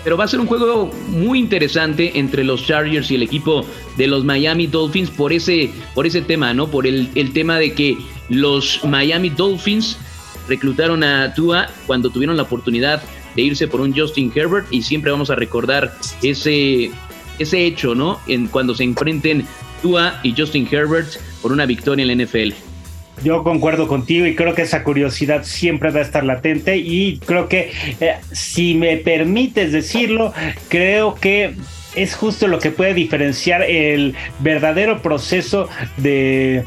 pero 0.06 0.16
va 0.16 0.22
a 0.22 0.28
ser 0.28 0.38
un 0.38 0.46
juego 0.46 0.88
muy 1.08 1.40
interesante 1.40 2.16
entre 2.16 2.44
los 2.44 2.64
Chargers 2.64 3.10
y 3.10 3.16
el 3.16 3.24
equipo 3.24 3.66
de 3.96 4.06
los 4.06 4.22
Miami 4.22 4.68
Dolphins 4.68 5.10
por 5.10 5.32
ese, 5.32 5.72
por 5.96 6.06
ese 6.06 6.22
tema, 6.22 6.54
¿no? 6.54 6.68
Por 6.70 6.86
el, 6.86 7.10
el 7.16 7.32
tema 7.32 7.58
de 7.58 7.72
que 7.72 7.98
los 8.28 8.84
Miami 8.84 9.30
Dolphins 9.30 9.98
reclutaron 10.46 11.02
a 11.02 11.34
Tua 11.34 11.66
cuando 11.88 12.08
tuvieron 12.08 12.36
la 12.36 12.44
oportunidad 12.44 13.02
de 13.34 13.42
irse 13.42 13.66
por 13.66 13.80
un 13.80 13.92
Justin 13.92 14.30
Herbert 14.32 14.68
y 14.70 14.82
siempre 14.82 15.10
vamos 15.10 15.28
a 15.28 15.34
recordar 15.34 15.92
ese, 16.22 16.92
ese 17.40 17.66
hecho, 17.66 17.96
¿no? 17.96 18.20
En 18.28 18.46
cuando 18.46 18.76
se 18.76 18.84
enfrenten 18.84 19.44
Tua 19.82 20.20
y 20.22 20.40
Justin 20.40 20.68
Herbert 20.70 21.16
por 21.42 21.50
una 21.50 21.66
victoria 21.66 22.04
en 22.04 22.16
la 22.16 22.24
NFL. 22.24 22.75
Yo 23.22 23.42
concuerdo 23.42 23.88
contigo 23.88 24.26
y 24.26 24.34
creo 24.34 24.54
que 24.54 24.62
esa 24.62 24.84
curiosidad 24.84 25.44
siempre 25.44 25.90
va 25.90 26.00
a 26.00 26.02
estar 26.02 26.24
latente 26.24 26.76
y 26.76 27.18
creo 27.24 27.48
que 27.48 27.72
eh, 28.00 28.16
si 28.32 28.74
me 28.74 28.96
permites 28.98 29.72
decirlo, 29.72 30.32
creo 30.68 31.14
que 31.14 31.54
es 31.94 32.14
justo 32.14 32.46
lo 32.46 32.58
que 32.58 32.70
puede 32.70 32.94
diferenciar 32.94 33.62
el 33.62 34.14
verdadero 34.40 35.00
proceso 35.00 35.68
de 35.96 36.64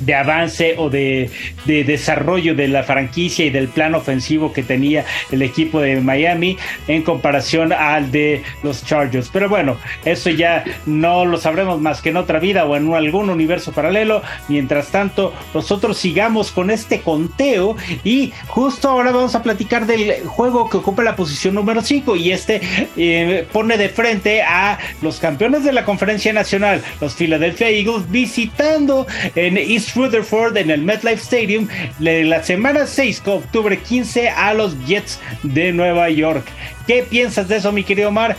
de 0.00 0.14
avance 0.14 0.74
o 0.78 0.90
de, 0.90 1.30
desarrollo 1.66 2.54
de 2.54 2.68
la 2.68 2.82
franquicia 2.82 3.44
y 3.44 3.50
del 3.50 3.68
plan 3.68 3.94
ofensivo 3.94 4.52
que 4.52 4.62
tenía 4.62 5.04
el 5.30 5.42
equipo 5.42 5.80
de 5.80 6.00
Miami 6.00 6.56
en 6.88 7.02
comparación 7.02 7.72
al 7.72 8.10
de 8.10 8.42
los 8.62 8.84
Chargers. 8.84 9.30
Pero 9.32 9.48
bueno, 9.48 9.76
eso 10.04 10.30
ya 10.30 10.64
no 10.86 11.24
lo 11.24 11.38
sabremos 11.38 11.80
más 11.80 12.00
que 12.00 12.10
en 12.10 12.16
otra 12.16 12.38
vida 12.38 12.64
o 12.64 12.76
en 12.76 12.92
algún 12.94 13.30
universo 13.30 13.72
paralelo. 13.72 14.22
Mientras 14.48 14.88
tanto, 14.88 15.32
nosotros 15.52 15.98
sigamos 15.98 16.50
con 16.50 16.70
este 16.70 17.00
conteo 17.00 17.76
y 18.02 18.32
justo 18.46 18.88
ahora 18.88 19.12
vamos 19.12 19.34
a 19.34 19.42
platicar 19.42 19.86
del 19.86 20.24
juego 20.26 20.68
que 20.68 20.78
ocupa 20.78 21.02
la 21.02 21.16
posición 21.16 21.54
número 21.54 21.82
5 21.82 22.16
y 22.16 22.32
este 22.32 22.60
eh, 22.96 23.46
pone 23.52 23.76
de 23.76 23.88
frente 23.88 24.42
a 24.42 24.78
los 25.02 25.18
campeones 25.18 25.64
de 25.64 25.72
la 25.72 25.84
conferencia 25.84 26.32
nacional, 26.32 26.82
los 27.00 27.14
Philadelphia 27.14 27.68
Eagles, 27.68 28.10
visitando 28.10 29.06
en 29.34 29.56
East 29.56 29.83
Rutherford 29.94 30.56
en 30.56 30.70
el 30.70 30.82
MetLife 30.82 31.22
Stadium 31.22 31.68
de 31.98 32.24
la 32.24 32.42
semana 32.42 32.86
6, 32.86 33.22
octubre 33.26 33.78
15, 33.78 34.28
a 34.28 34.54
los 34.54 34.76
Jets 34.86 35.20
de 35.42 35.72
Nueva 35.72 36.08
York. 36.10 36.46
¿Qué 36.86 37.02
piensas 37.02 37.48
de 37.48 37.56
eso, 37.56 37.72
mi 37.72 37.84
querido 37.84 38.08
Omar? 38.08 38.36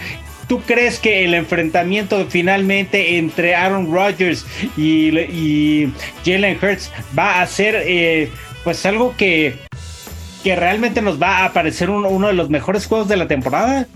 ¿Tú 0.47 0.61
crees 0.61 0.99
que 0.99 1.25
el 1.25 1.33
enfrentamiento 1.33 2.25
finalmente 2.29 3.17
entre 3.17 3.55
Aaron 3.55 3.91
Rodgers 3.91 4.45
y, 4.77 5.89
Jalen 6.23 6.57
Hurts 6.61 6.91
va 7.17 7.41
a 7.41 7.47
ser 7.47 7.75
eh, 7.85 8.29
pues 8.63 8.85
algo 8.85 9.15
que, 9.17 9.59
que 10.43 10.55
realmente 10.55 11.01
nos 11.01 11.19
va 11.21 11.45
a 11.45 11.53
parecer 11.53 11.89
uno 11.89 12.27
de 12.27 12.33
los 12.33 12.49
mejores 12.49 12.85
juegos 12.85 13.07
de 13.07 13.17
la 13.17 13.27
temporada? 13.27 13.87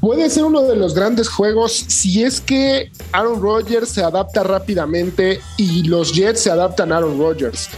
Puede 0.00 0.30
ser 0.30 0.44
uno 0.44 0.62
de 0.62 0.76
los 0.76 0.94
grandes 0.94 1.28
juegos 1.28 1.84
si 1.88 2.24
es 2.24 2.40
que 2.40 2.90
Aaron 3.12 3.42
Rodgers 3.42 3.90
se 3.90 4.02
adapta 4.02 4.42
rápidamente 4.42 5.40
y 5.58 5.82
los 5.82 6.14
Jets 6.14 6.40
se 6.40 6.50
adaptan 6.50 6.90
a 6.90 6.96
Aaron 6.96 7.18
Rodgers. 7.18 7.68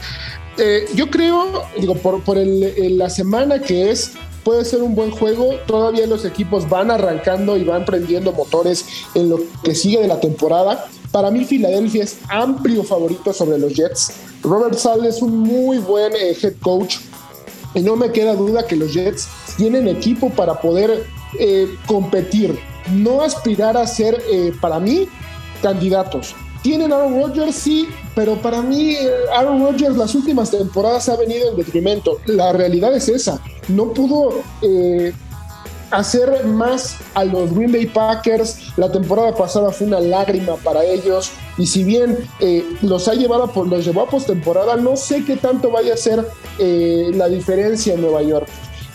Eh, 0.57 0.87
yo 0.95 1.11
creo, 1.11 1.64
digo, 1.81 1.97
por, 1.97 2.23
por 2.23 2.37
la 2.39 3.11
semana 3.11 3.61
que 3.61 3.91
es, 3.91 4.12
puede 4.45 4.64
ser 4.64 4.83
un 4.83 4.95
buen 4.95 5.11
juego. 5.11 5.55
Todavía 5.66 6.07
los 6.07 6.25
equipos 6.25 6.68
van 6.68 6.93
arrancando 6.93 7.57
y 7.57 7.64
van 7.64 7.85
prendiendo 7.85 8.33
motores 8.33 8.85
en 9.14 9.29
lo 9.29 9.41
que 9.64 9.75
sigue 9.75 10.01
de 10.01 10.07
la 10.07 10.20
temporada. 10.20 10.87
Para 11.11 11.31
mí, 11.33 11.45
Filadelfia 11.45 12.05
es 12.05 12.18
amplio 12.29 12.85
favorito 12.85 13.33
sobre 13.33 13.59
los 13.59 13.75
Jets. 13.75 14.12
Robert 14.43 14.77
Sale 14.77 15.09
es 15.09 15.23
un 15.23 15.39
muy 15.39 15.79
buen 15.79 16.12
eh, 16.14 16.37
head 16.41 16.55
coach 16.62 16.99
y 17.75 17.81
no 17.81 17.97
me 17.97 18.12
queda 18.12 18.35
duda 18.35 18.66
que 18.66 18.77
los 18.77 18.93
Jets 18.95 19.29
tienen 19.57 19.89
equipo 19.89 20.31
para 20.31 20.61
poder 20.61 21.05
eh, 21.39 21.76
competir, 21.87 22.59
no 22.93 23.22
aspirar 23.22 23.76
a 23.76 23.87
ser, 23.87 24.22
eh, 24.30 24.53
para 24.61 24.78
mí, 24.80 25.09
candidatos. 25.62 26.35
Tienen 26.62 26.93
Aaron 26.93 27.20
Rodgers, 27.20 27.57
sí, 27.57 27.89
pero 28.14 28.37
para 28.37 28.61
mí 28.61 28.93
eh, 28.93 29.09
Aaron 29.35 29.61
Rodgers 29.62 29.97
las 29.97 30.14
últimas 30.14 30.51
temporadas 30.51 31.09
ha 31.09 31.16
venido 31.16 31.51
en 31.51 31.57
detrimento. 31.57 32.18
La 32.26 32.53
realidad 32.53 32.95
es 32.95 33.09
esa. 33.09 33.41
No 33.68 33.93
pudo 33.93 34.43
hacer 35.91 36.45
más 36.47 36.97
a 37.14 37.24
los 37.24 37.53
Green 37.55 37.72
Bay 37.72 37.87
Packers. 37.87 38.59
La 38.76 38.93
temporada 38.93 39.35
pasada 39.35 39.70
fue 39.72 39.87
una 39.87 40.01
lágrima 40.01 40.57
para 40.57 40.85
ellos. 40.85 41.33
Y 41.59 41.66
si 41.66 41.83
bien 41.83 42.18
los 42.83 43.09
ha 43.09 43.14
llevado 43.14 43.51
por, 43.51 43.66
los 43.66 43.85
llevó 43.85 44.03
a 44.03 44.09
postemporada, 44.09 44.76
no 44.76 44.97
sé 44.97 45.24
qué 45.24 45.37
tanto 45.37 45.70
vaya 45.70 45.95
a 45.95 45.97
ser 45.97 46.26
la 46.59 47.28
diferencia 47.28 47.95
en 47.95 48.03
Nueva 48.03 48.22
York. 48.22 48.49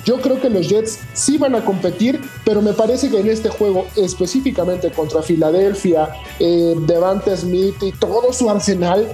Yo 0.07 0.21
creo 0.21 0.39
que 0.39 0.49
los 0.49 0.69
Jets 0.69 0.99
sí 1.11 1.37
van 1.37 1.53
a 1.53 1.65
competir, 1.65 2.21
pero 2.45 2.61
me 2.61 2.71
parece 2.71 3.09
que 3.09 3.19
en 3.19 3.27
este 3.27 3.49
juego, 3.49 3.87
específicamente 3.97 4.89
contra 4.89 5.21
Filadelfia, 5.21 6.07
eh, 6.39 6.75
Devante 6.87 7.35
Smith 7.35 7.75
y 7.81 7.91
todo 7.91 8.31
su 8.31 8.49
arsenal, 8.49 9.05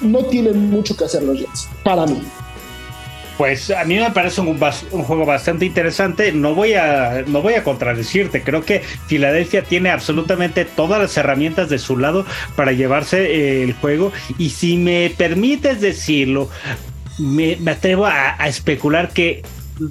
no 0.00 0.24
tienen 0.26 0.70
mucho 0.70 0.96
que 0.96 1.06
hacer 1.06 1.24
los 1.24 1.36
Jets, 1.36 1.68
para 1.82 2.06
mí. 2.06 2.22
Pues 3.38 3.72
a 3.72 3.84
mí 3.84 3.96
me 3.96 4.08
parece 4.12 4.40
un, 4.40 4.56
juego 4.56 5.26
bastante 5.26 5.64
interesante. 5.64 6.30
No 6.30 6.54
voy, 6.54 6.74
a, 6.74 7.24
no 7.26 7.42
voy 7.42 7.54
a 7.54 7.64
contradecirte. 7.64 8.44
Creo 8.44 8.64
que 8.64 8.82
Filadelfia 9.08 9.64
tiene 9.64 9.90
absolutamente 9.90 10.64
todas 10.64 11.00
las 11.00 11.16
herramientas 11.16 11.70
de 11.70 11.80
su 11.80 11.96
lado 11.96 12.24
para 12.54 12.70
llevarse 12.70 13.32
eh, 13.32 13.64
el 13.64 13.72
juego. 13.72 14.12
Y 14.38 14.50
si 14.50 14.76
me 14.76 15.12
permites 15.16 15.80
decirlo, 15.80 16.50
me, 17.18 17.58
atrevo 17.66 18.06
a, 18.06 18.36
especular 18.46 19.08
que 19.08 19.42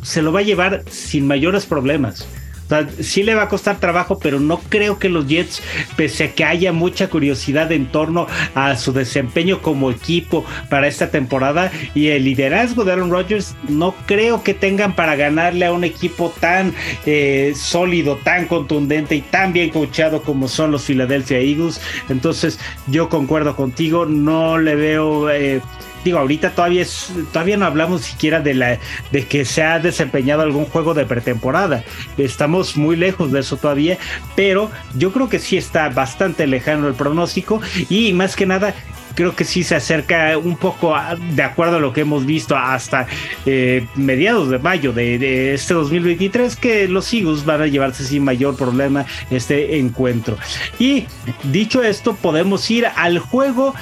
se 0.04 0.22
lo 0.22 0.32
va 0.32 0.40
a 0.40 0.44
llevar 0.44 0.84
sin 0.90 1.28
mayores 1.28 1.66
problemas. 1.66 2.28
O 2.66 2.70
sea, 2.70 2.88
sí 3.02 3.24
le 3.24 3.34
va 3.34 3.44
a 3.44 3.50
costar 3.50 3.80
trabajo, 3.80 4.20
pero 4.20 4.40
no 4.40 4.60
creo 4.70 5.00
que 5.00 5.10
los 5.10 5.28
Jets, 5.28 5.60
pese 5.96 6.26
a 6.26 6.36
que 6.36 6.46
haya 6.46 6.72
mucha 6.72 7.10
curiosidad 7.10 7.72
en 7.72 7.88
torno 7.88 8.28
a 8.54 8.76
su 8.76 8.94
desempeño 8.94 9.64
como 9.64 9.90
equipo 9.90 10.46
para 10.70 10.88
esta 10.88 11.10
temporada 11.10 11.72
y 11.96 12.10
el 12.10 12.26
liderazgo 12.26 12.86
de 12.86 12.92
Aaron 12.92 13.10
Rodgers, 13.10 13.56
no 13.68 13.96
creo 14.06 14.44
que 14.44 14.54
tengan 14.54 14.96
para 14.96 15.16
ganarle 15.16 15.66
a 15.66 15.74
un 15.74 15.84
equipo 15.84 16.32
tan 16.40 16.76
eh, 17.08 17.54
sólido, 17.56 18.18
tan 18.18 18.46
contundente 18.46 19.16
y 19.16 19.22
tan 19.22 19.52
bien 19.52 19.72
coachado 19.72 20.22
como 20.22 20.48
son 20.48 20.70
los 20.70 20.84
Philadelphia 20.84 21.40
Eagles. 21.40 21.82
Entonces, 22.08 22.60
yo 22.86 23.10
concuerdo 23.10 23.56
contigo, 23.56 24.06
no 24.06 24.60
le 24.60 24.76
veo... 24.76 25.32
Eh, 25.32 25.60
digo, 26.04 26.20
ahorita 26.20 26.52
todavía 26.52 26.82
es, 26.82 27.12
todavía 27.32 27.58
no 27.58 27.66
hablamos 27.66 28.02
siquiera 28.02 28.40
de 28.40 28.54
la 28.54 28.80
de 29.12 29.26
que 29.26 29.46
se 29.46 29.64
ha 29.64 29.80
desempeñado 29.80 30.42
algún 30.42 30.66
juego 30.66 30.94
de 30.94 31.06
pretemporada. 31.06 31.84
Estamos 32.18 32.78
muy 32.78 32.96
lejos 32.96 33.32
de 33.32 33.40
eso 33.42 33.58
todavía, 33.58 33.98
pero 34.36 34.72
yo 34.96 35.12
creo 35.12 35.30
que 35.30 35.40
sí 35.40 35.58
está 35.58 35.90
bastante 35.90 36.48
lejano 36.48 36.88
el 36.88 36.94
pronóstico 36.94 37.62
y 37.90 38.14
más 38.14 38.36
que 38.36 38.46
nada 38.46 38.74
creo 39.16 39.36
que 39.36 39.44
sí 39.44 39.64
se 39.64 39.76
acerca 39.76 40.38
un 40.38 40.58
poco 40.58 40.96
de 41.36 41.44
acuerdo 41.44 41.78
a 41.78 41.80
lo 41.80 41.94
que 41.94 42.02
hemos 42.02 42.26
visto 42.26 42.56
hasta 42.56 43.08
eh, 43.46 43.86
mediados 43.96 44.50
de 44.50 44.60
mayo 44.60 44.94
de, 44.94 45.54
este 45.54 45.74
2023 45.74 46.56
que 46.56 46.88
los 46.88 47.12
Eagles 47.14 47.46
van 47.46 47.62
a 47.62 47.68
llevarse 47.68 48.04
sin 48.04 48.24
mayor 48.24 48.56
problema 48.56 49.06
este 49.30 49.80
encuentro. 49.80 50.38
Y 50.80 51.06
dicho 51.44 51.84
esto, 51.84 52.16
podemos 52.16 52.70
ir 52.72 52.88
al 52.96 53.20
juego, 53.20 53.74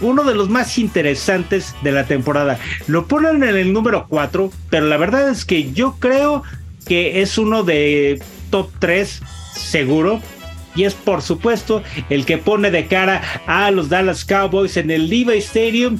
uno 0.00 0.24
de 0.24 0.34
los 0.34 0.48
más 0.48 0.78
interesantes 0.78 1.74
de 1.82 1.92
la 1.92 2.04
temporada. 2.06 2.58
Lo 2.86 3.06
ponen 3.06 3.42
en 3.42 3.56
el 3.56 3.72
número 3.72 4.06
4, 4.08 4.50
pero 4.70 4.86
la 4.86 4.96
verdad 4.96 5.28
es 5.30 5.44
que 5.44 5.72
yo 5.72 5.96
creo 5.98 6.42
que 6.86 7.22
es 7.22 7.38
uno 7.38 7.62
de 7.62 8.22
top 8.50 8.70
3 8.78 9.22
seguro 9.54 10.20
y 10.74 10.84
es 10.84 10.94
por 10.94 11.22
supuesto 11.22 11.82
el 12.10 12.24
que 12.24 12.38
pone 12.38 12.70
de 12.70 12.86
cara 12.86 13.22
a 13.46 13.70
los 13.70 13.88
Dallas 13.88 14.24
Cowboys 14.24 14.76
en 14.76 14.90
el 14.90 15.08
Levi 15.08 15.38
Stadium 15.38 15.98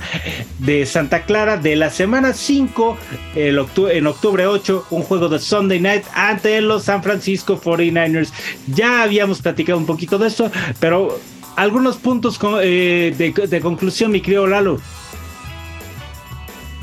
de 0.59 0.87
Santa 0.87 1.25
Clara 1.25 1.57
de 1.57 1.77
la 1.77 1.91
semana 1.91 2.33
5 2.33 2.97
en 3.35 4.07
octubre 4.07 4.47
8 4.47 4.87
un 4.91 5.03
juego 5.03 5.29
de 5.29 5.39
Sunday 5.39 5.81
Night 5.81 6.05
ante 6.15 6.61
los 6.61 6.85
San 6.85 7.03
Francisco 7.03 7.61
49ers 7.61 8.33
ya 8.67 9.03
habíamos 9.03 9.41
platicado 9.41 9.79
un 9.79 9.87
poquito 9.87 10.19
de 10.19 10.29
eso 10.29 10.51
pero 10.81 11.19
algunos 11.57 11.97
puntos 11.97 12.39
eh, 12.63 13.15
de, 13.17 13.47
de 13.47 13.61
conclusión 13.61 14.11
mi 14.11 14.21
querido 14.21 14.47
Lalo 14.47 14.81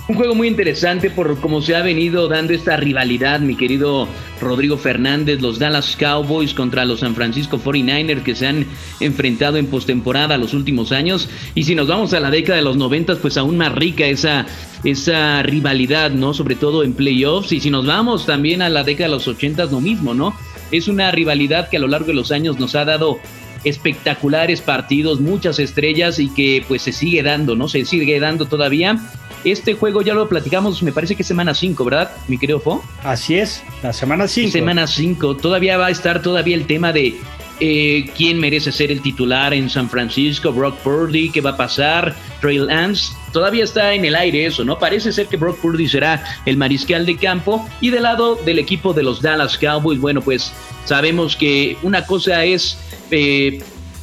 un 0.07 0.15
juego 0.15 0.35
muy 0.35 0.47
interesante 0.47 1.09
por 1.09 1.39
cómo 1.39 1.61
se 1.61 1.75
ha 1.75 1.81
venido 1.81 2.27
dando 2.27 2.53
esta 2.53 2.75
rivalidad, 2.75 3.39
mi 3.39 3.55
querido 3.55 4.07
Rodrigo 4.41 4.77
Fernández, 4.77 5.41
los 5.41 5.59
Dallas 5.59 5.95
Cowboys 5.97 6.53
contra 6.53 6.85
los 6.85 7.01
San 7.01 7.15
Francisco 7.15 7.59
49ers 7.59 8.23
que 8.23 8.35
se 8.35 8.47
han 8.47 8.65
enfrentado 8.99 9.57
en 9.57 9.67
postemporada 9.67 10.37
los 10.37 10.53
últimos 10.53 10.91
años. 10.91 11.29
Y 11.55 11.63
si 11.63 11.75
nos 11.75 11.87
vamos 11.87 12.13
a 12.13 12.19
la 12.19 12.31
década 12.31 12.57
de 12.57 12.63
los 12.63 12.77
90, 12.77 13.15
pues 13.17 13.37
aún 13.37 13.57
más 13.57 13.73
rica 13.73 14.05
esa, 14.05 14.45
esa 14.83 15.43
rivalidad, 15.43 16.11
¿no? 16.11 16.33
Sobre 16.33 16.55
todo 16.55 16.83
en 16.83 16.93
playoffs. 16.93 17.51
Y 17.51 17.59
si 17.59 17.69
nos 17.69 17.85
vamos 17.85 18.25
también 18.25 18.61
a 18.61 18.69
la 18.69 18.83
década 18.83 19.09
de 19.09 19.15
los 19.15 19.27
80, 19.27 19.65
lo 19.65 19.79
mismo, 19.79 20.13
¿no? 20.13 20.33
Es 20.71 20.87
una 20.87 21.11
rivalidad 21.11 21.69
que 21.69 21.77
a 21.77 21.79
lo 21.79 21.87
largo 21.87 22.07
de 22.07 22.15
los 22.15 22.31
años 22.31 22.59
nos 22.59 22.75
ha 22.75 22.85
dado 22.85 23.19
espectaculares 23.63 24.61
partidos, 24.61 25.19
muchas 25.19 25.59
estrellas 25.59 26.17
y 26.19 26.29
que 26.29 26.65
pues 26.67 26.81
se 26.81 26.91
sigue 26.91 27.21
dando, 27.21 27.55
¿no? 27.55 27.67
Se 27.67 27.85
sigue 27.85 28.19
dando 28.19 28.47
todavía 28.47 28.99
este 29.43 29.73
juego 29.73 30.01
ya 30.01 30.13
lo 30.13 30.27
platicamos, 30.29 30.83
me 30.83 30.91
parece 30.91 31.15
que 31.15 31.23
semana 31.23 31.53
5, 31.53 31.83
¿verdad, 31.83 32.11
mi 32.27 32.37
querido 32.37 32.59
Fo? 32.59 32.83
Así 33.03 33.37
es, 33.37 33.63
la 33.83 33.93
semana 33.93 34.27
5. 34.27 34.51
Semana 34.51 34.87
5. 34.87 35.37
Todavía 35.37 35.77
va 35.77 35.87
a 35.87 35.91
estar 35.91 36.21
todavía 36.21 36.55
el 36.55 36.65
tema 36.65 36.93
de 36.93 37.15
eh, 37.63 38.09
quién 38.17 38.39
merece 38.39 38.71
ser 38.71 38.91
el 38.91 39.01
titular 39.01 39.53
en 39.53 39.69
San 39.69 39.87
Francisco, 39.87 40.51
Brock 40.51 40.77
Purdy, 40.79 41.29
qué 41.29 41.41
va 41.41 41.51
a 41.51 41.57
pasar, 41.57 42.15
Trey 42.41 42.57
Lance. 42.57 43.13
Todavía 43.31 43.63
está 43.63 43.93
en 43.93 44.03
el 44.03 44.15
aire 44.15 44.47
eso, 44.47 44.63
¿no? 44.63 44.79
Parece 44.79 45.11
ser 45.11 45.27
que 45.27 45.37
Brock 45.37 45.59
Purdy 45.59 45.87
será 45.87 46.23
el 46.47 46.57
mariscal 46.57 47.05
de 47.05 47.15
campo. 47.17 47.67
Y 47.79 47.91
del 47.91 48.03
lado 48.03 48.35
del 48.45 48.57
equipo 48.57 48.93
de 48.93 49.03
los 49.03 49.21
Dallas 49.21 49.57
Cowboys, 49.59 49.99
bueno, 49.99 50.21
pues 50.21 50.51
sabemos 50.85 51.35
que 51.35 51.77
una 51.83 52.05
cosa 52.05 52.43
es... 52.43 52.77
Eh, 53.11 53.61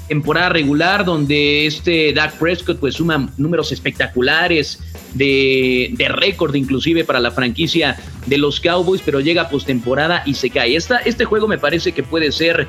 temporada 0.08 0.48
regular 0.48 1.04
donde 1.04 1.66
este 1.66 2.14
Dak 2.14 2.38
Prescott 2.38 2.78
pues 2.78 2.94
suma 2.94 3.28
números 3.36 3.72
espectaculares 3.72 4.80
de, 5.18 5.90
de 5.92 6.08
récord 6.08 6.54
inclusive 6.54 7.04
para 7.04 7.20
la 7.20 7.30
franquicia 7.30 7.96
de 8.26 8.38
los 8.38 8.60
Cowboys, 8.60 9.02
pero 9.04 9.20
llega 9.20 9.48
postemporada 9.48 10.22
y 10.24 10.34
se 10.34 10.50
cae. 10.50 10.76
Esta, 10.76 10.98
este 10.98 11.24
juego 11.24 11.48
me 11.48 11.58
parece 11.58 11.92
que 11.92 12.02
puede 12.02 12.32
ser 12.32 12.68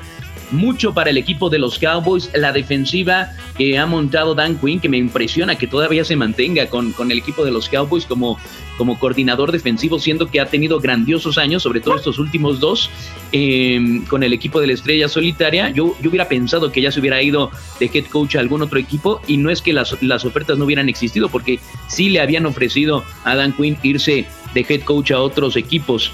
mucho 0.52 0.94
para 0.94 1.10
el 1.10 1.18
equipo 1.18 1.50
de 1.50 1.58
los 1.58 1.78
Cowboys. 1.78 2.30
La 2.34 2.52
defensiva 2.52 3.30
que 3.56 3.78
ha 3.78 3.86
montado 3.86 4.34
Dan 4.34 4.58
Quinn, 4.58 4.80
que 4.80 4.88
me 4.88 4.98
impresiona 4.98 5.56
que 5.56 5.66
todavía 5.66 6.04
se 6.04 6.16
mantenga 6.16 6.66
con, 6.66 6.92
con 6.92 7.10
el 7.10 7.18
equipo 7.18 7.44
de 7.44 7.50
los 7.50 7.68
Cowboys 7.68 8.06
como, 8.06 8.38
como 8.76 8.98
coordinador 8.98 9.52
defensivo, 9.52 9.98
siendo 9.98 10.30
que 10.30 10.40
ha 10.40 10.46
tenido 10.46 10.80
grandiosos 10.80 11.38
años, 11.38 11.62
sobre 11.62 11.80
todo 11.80 11.96
estos 11.96 12.18
últimos 12.18 12.60
dos, 12.60 12.90
em, 13.32 14.04
con 14.06 14.22
el 14.22 14.32
equipo 14.32 14.60
de 14.60 14.68
la 14.68 14.72
estrella 14.72 15.08
solitaria. 15.08 15.70
Yo, 15.70 15.94
yo 16.00 16.10
hubiera 16.10 16.28
pensado 16.28 16.72
que 16.72 16.80
ya 16.80 16.90
se 16.90 17.00
hubiera 17.00 17.22
ido 17.22 17.50
de 17.78 17.90
head 17.92 18.06
coach 18.06 18.36
a 18.36 18.40
algún 18.40 18.62
otro 18.62 18.78
equipo 18.78 19.20
y 19.26 19.36
no 19.36 19.50
es 19.50 19.62
que 19.62 19.72
las, 19.72 20.00
las 20.02 20.24
ofertas 20.24 20.58
no 20.58 20.64
hubieran 20.64 20.88
existido, 20.88 21.28
porque 21.28 21.60
sí 21.88 22.08
le 22.08 22.20
habían 22.20 22.46
ofrecido 22.46 23.04
a 23.24 23.34
Dan 23.34 23.52
Quinn 23.52 23.76
irse 23.82 24.26
de 24.54 24.66
head 24.68 24.82
coach 24.82 25.12
a 25.12 25.20
otros 25.20 25.56
equipos 25.56 26.12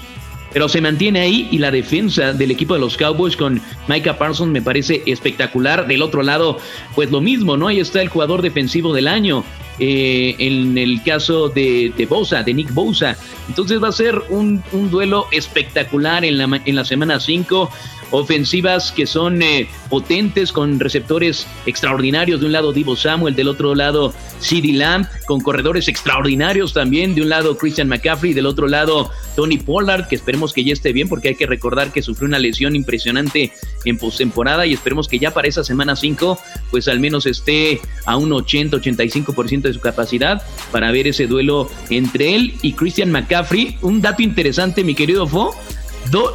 pero 0.57 0.69
se 0.69 0.81
mantiene 0.81 1.19
ahí 1.19 1.47
y 1.51 1.59
la 1.59 1.69
defensa 1.69 2.33
del 2.33 2.49
equipo 2.49 2.73
de 2.73 2.79
los 2.79 2.97
Cowboys 2.97 3.37
con 3.37 3.61
Micah 3.87 4.17
Parsons 4.17 4.51
me 4.51 4.59
parece 4.59 5.03
espectacular. 5.05 5.85
Del 5.85 6.01
otro 6.01 6.23
lado, 6.23 6.57
pues 6.95 7.11
lo 7.11 7.21
mismo, 7.21 7.57
¿no? 7.57 7.67
Ahí 7.67 7.79
está 7.79 8.01
el 8.01 8.09
jugador 8.09 8.41
defensivo 8.41 8.91
del 8.91 9.07
año. 9.07 9.43
Eh, 9.77 10.35
en 10.39 10.75
el 10.79 11.03
caso 11.03 11.49
de, 11.49 11.93
de, 11.95 12.43
de 12.43 12.53
Nick 12.55 12.73
Bosa. 12.73 13.15
Entonces 13.47 13.83
va 13.83 13.89
a 13.89 13.91
ser 13.91 14.19
un, 14.29 14.63
un 14.71 14.89
duelo 14.89 15.27
espectacular 15.29 16.25
en 16.25 16.39
la, 16.39 16.59
en 16.65 16.75
la 16.75 16.83
semana 16.83 17.19
5 17.19 17.69
ofensivas 18.11 18.91
que 18.91 19.05
son 19.05 19.41
eh, 19.41 19.67
potentes 19.89 20.51
con 20.51 20.79
receptores 20.79 21.47
extraordinarios. 21.65 22.39
De 22.39 22.45
un 22.45 22.51
lado 22.51 22.73
Divo 22.73 22.95
Samuel, 22.95 23.35
del 23.35 23.47
otro 23.47 23.75
lado 23.75 24.13
CD 24.39 24.73
Lamb, 24.73 25.07
con 25.25 25.41
corredores 25.41 25.87
extraordinarios 25.87 26.73
también. 26.73 27.15
De 27.15 27.21
un 27.21 27.29
lado 27.29 27.57
Christian 27.57 27.87
McCaffrey, 27.87 28.33
del 28.33 28.45
otro 28.45 28.67
lado 28.67 29.09
Tony 29.35 29.57
Pollard, 29.57 30.07
que 30.07 30.15
esperemos 30.15 30.53
que 30.53 30.63
ya 30.63 30.73
esté 30.73 30.93
bien 30.93 31.09
porque 31.09 31.29
hay 31.29 31.35
que 31.35 31.45
recordar 31.45 31.91
que 31.91 32.01
sufrió 32.01 32.27
una 32.27 32.39
lesión 32.39 32.75
impresionante 32.75 33.51
en 33.85 33.97
postemporada 33.97 34.65
y 34.65 34.73
esperemos 34.73 35.07
que 35.07 35.19
ya 35.19 35.31
para 35.31 35.47
esa 35.47 35.63
semana 35.63 35.95
5 35.95 36.39
pues 36.71 36.87
al 36.87 36.99
menos 36.99 37.25
esté 37.25 37.79
a 38.05 38.17
un 38.17 38.29
80-85% 38.31 39.61
de 39.61 39.73
su 39.73 39.79
capacidad 39.79 40.41
para 40.71 40.91
ver 40.91 41.07
ese 41.07 41.27
duelo 41.27 41.69
entre 41.89 42.35
él 42.35 42.53
y 42.61 42.73
Christian 42.73 43.11
McCaffrey. 43.11 43.77
Un 43.81 44.01
dato 44.01 44.21
interesante, 44.21 44.83
mi 44.83 44.95
querido 44.95 45.27
Fo, 45.27 45.55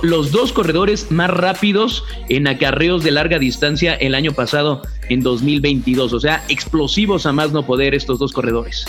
los 0.03 0.33
dos 0.33 0.53
corredores 0.53 1.11
más 1.11 1.31
rápidos 1.31 2.05
en 2.29 2.47
acarreos 2.47 3.03
de 3.05 3.11
larga 3.11 3.39
distancia 3.39 3.95
el 3.95 4.15
año 4.15 4.33
pasado 4.33 4.83
en 5.09 5.21
2022. 5.23 6.13
O 6.13 6.21
sea, 6.21 6.45
explosivos 6.49 7.27
a 7.27 7.33
más 7.33 7.53
no 7.53 7.65
poder 7.65 7.95
estos 7.95 8.19
dos 8.19 8.33
corredores. 8.33 8.85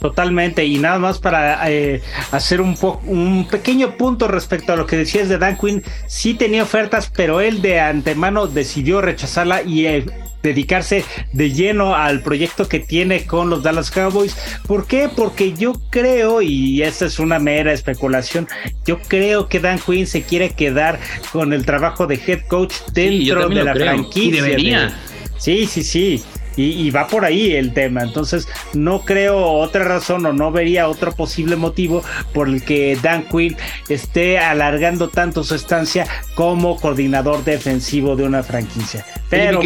Totalmente, 0.00 0.66
y 0.66 0.76
nada 0.76 0.98
más 0.98 1.18
para 1.18 1.70
eh, 1.70 2.02
hacer 2.30 2.60
un, 2.60 2.76
un 3.06 3.48
pequeño 3.50 3.96
punto 3.96 4.28
respecto 4.28 4.74
a 4.74 4.76
lo 4.76 4.84
que 4.84 4.96
decías 4.96 5.30
de 5.30 5.38
Dan 5.38 5.56
Quinn, 5.56 5.82
sí 6.06 6.34
tenía 6.34 6.62
ofertas, 6.62 7.10
pero 7.14 7.40
él 7.40 7.62
de 7.62 7.80
antemano 7.80 8.46
decidió 8.46 9.00
rechazarla 9.00 9.62
y 9.62 9.86
eh, 9.86 10.04
dedicarse 10.44 11.04
de 11.32 11.50
lleno 11.50 11.96
al 11.96 12.22
proyecto 12.22 12.68
que 12.68 12.78
tiene 12.78 13.24
con 13.24 13.50
los 13.50 13.62
Dallas 13.62 13.90
Cowboys. 13.90 14.36
¿Por 14.66 14.86
qué? 14.86 15.08
Porque 15.14 15.54
yo 15.54 15.72
creo, 15.90 16.42
y 16.42 16.82
esta 16.82 17.06
es 17.06 17.18
una 17.18 17.38
mera 17.38 17.72
especulación, 17.72 18.46
yo 18.86 18.98
creo 19.00 19.48
que 19.48 19.58
Dan 19.58 19.78
Quinn 19.78 20.06
se 20.06 20.22
quiere 20.22 20.50
quedar 20.50 21.00
con 21.32 21.52
el 21.52 21.64
trabajo 21.64 22.06
de 22.06 22.20
head 22.24 22.46
coach 22.48 22.74
dentro 22.92 23.48
de 23.48 23.64
la 23.64 23.74
franquicia. 23.74 24.42
debería. 24.42 24.94
Sí, 25.38 25.66
sí, 25.66 25.82
sí. 25.82 26.22
Y, 26.56 26.90
va 26.90 27.06
por 27.06 27.24
ahí 27.24 27.52
el 27.52 27.72
tema. 27.72 28.02
Entonces, 28.02 28.48
no 28.74 29.00
creo 29.00 29.42
otra 29.44 29.84
razón 29.84 30.24
o 30.26 30.32
no 30.32 30.52
vería 30.52 30.88
otro 30.88 31.12
posible 31.12 31.56
motivo 31.56 32.02
por 32.32 32.48
el 32.48 32.62
que 32.62 32.96
Dan 33.02 33.24
Quinn 33.28 33.56
esté 33.88 34.38
alargando 34.38 35.08
tanto 35.08 35.42
su 35.42 35.54
estancia 35.54 36.06
como 36.34 36.76
coordinador 36.76 37.44
defensivo 37.44 38.14
de 38.16 38.24
una 38.24 38.42
franquicia. 38.42 39.04
Pero 39.28 39.60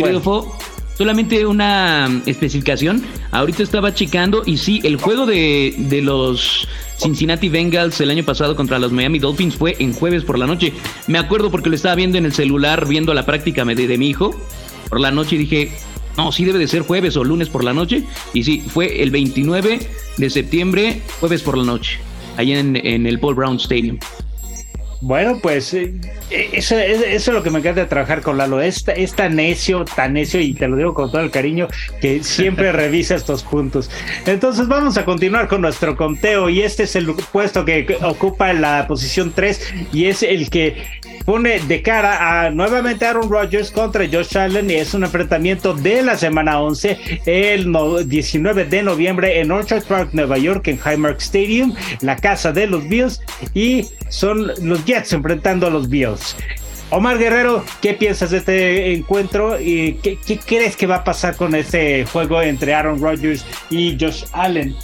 solamente 0.98 1.46
una 1.46 2.22
especificación. 2.26 3.04
Ahorita 3.30 3.62
estaba 3.62 3.94
checando 3.94 4.42
y 4.44 4.56
sí, 4.56 4.80
el 4.82 4.96
juego 4.96 5.26
de, 5.26 5.72
de 5.78 6.02
los 6.02 6.66
Cincinnati 6.98 7.48
Bengals 7.48 8.00
el 8.00 8.10
año 8.10 8.24
pasado 8.24 8.56
contra 8.56 8.80
los 8.80 8.90
Miami 8.90 9.20
Dolphins 9.20 9.54
fue 9.54 9.76
en 9.78 9.92
jueves 9.92 10.24
por 10.24 10.38
la 10.38 10.46
noche. 10.46 10.72
Me 11.06 11.18
acuerdo 11.18 11.52
porque 11.52 11.68
lo 11.68 11.76
estaba 11.76 11.94
viendo 11.94 12.18
en 12.18 12.26
el 12.26 12.32
celular, 12.32 12.88
viendo 12.88 13.14
la 13.14 13.24
práctica 13.24 13.64
de, 13.64 13.86
de 13.86 13.96
mi 13.96 14.08
hijo 14.08 14.34
por 14.88 15.00
la 15.00 15.12
noche 15.12 15.36
y 15.36 15.38
dije, 15.38 15.72
no, 16.18 16.32
sí 16.32 16.44
debe 16.44 16.58
de 16.58 16.66
ser 16.66 16.82
jueves 16.82 17.16
o 17.16 17.24
lunes 17.24 17.48
por 17.48 17.64
la 17.64 17.72
noche. 17.72 18.02
Y 18.34 18.42
sí, 18.42 18.62
fue 18.66 19.02
el 19.02 19.10
29 19.10 19.78
de 20.16 20.30
septiembre, 20.30 21.00
jueves 21.20 21.42
por 21.42 21.56
la 21.56 21.64
noche, 21.64 22.00
allá 22.36 22.58
en, 22.58 22.76
en 22.76 23.06
el 23.06 23.20
Paul 23.20 23.36
Brown 23.36 23.56
Stadium. 23.56 23.98
Bueno, 25.00 25.38
pues 25.40 25.72
eh, 25.74 25.94
eh, 26.30 26.50
eso, 26.54 26.76
es 26.76 27.28
lo 27.28 27.42
que 27.42 27.50
me 27.50 27.60
encanta 27.60 27.88
trabajar 27.88 28.20
con 28.20 28.36
Lalo. 28.36 28.60
Es, 28.60 28.84
es 28.88 29.14
tan 29.14 29.36
necio, 29.36 29.84
tan 29.84 30.14
necio, 30.14 30.40
y 30.40 30.54
te 30.54 30.66
lo 30.66 30.76
digo 30.76 30.92
con 30.92 31.10
todo 31.10 31.20
el 31.20 31.30
cariño, 31.30 31.68
que 32.00 32.24
siempre 32.24 32.72
revisa 32.72 33.14
estos 33.14 33.44
puntos. 33.44 33.90
Entonces 34.26 34.66
vamos 34.66 34.98
a 34.98 35.04
continuar 35.04 35.46
con 35.46 35.60
nuestro 35.60 35.96
conteo 35.96 36.48
y 36.48 36.62
este 36.62 36.82
es 36.82 36.96
el 36.96 37.14
puesto 37.32 37.64
que 37.64 37.96
ocupa 38.02 38.52
la 38.52 38.86
posición 38.88 39.32
3 39.34 39.74
y 39.92 40.06
es 40.06 40.22
el 40.24 40.50
que 40.50 40.84
pone 41.24 41.60
de 41.60 41.82
cara 41.82 42.46
a 42.46 42.50
nuevamente 42.50 43.04
Aaron 43.04 43.30
Rodgers 43.30 43.70
contra 43.70 44.06
Josh 44.10 44.36
Allen 44.36 44.70
y 44.70 44.74
es 44.74 44.94
un 44.94 45.04
enfrentamiento 45.04 45.74
de 45.74 46.02
la 46.02 46.16
semana 46.16 46.60
11 46.60 47.20
el 47.26 47.70
19 48.06 48.64
de 48.64 48.82
noviembre 48.82 49.38
en 49.40 49.50
Orchard 49.50 49.84
Park, 49.84 50.10
Nueva 50.12 50.38
York, 50.38 50.66
en 50.68 50.78
Highmark 50.78 51.18
Stadium, 51.18 51.74
la 52.00 52.16
casa 52.16 52.50
de 52.52 52.66
los 52.66 52.88
Bills 52.88 53.20
y 53.54 53.86
son 54.08 54.50
los 54.62 54.84
Jets 54.88 55.12
enfrentando 55.12 55.66
a 55.66 55.70
los 55.70 55.88
Bills. 55.88 56.34
Omar 56.90 57.18
Guerrero, 57.18 57.62
¿qué 57.82 57.92
piensas 57.92 58.30
de 58.30 58.38
este 58.38 58.94
encuentro 58.94 59.60
y 59.60 60.00
qué, 60.02 60.18
crees 60.38 60.74
que 60.74 60.86
va 60.86 60.96
a 60.96 61.04
pasar 61.04 61.36
con 61.36 61.54
este 61.54 62.06
juego 62.06 62.40
entre 62.40 62.72
Aaron 62.72 62.98
Rodgers 62.98 63.44
y 63.68 63.98
Josh 64.00 64.24
Allen? 64.32 64.74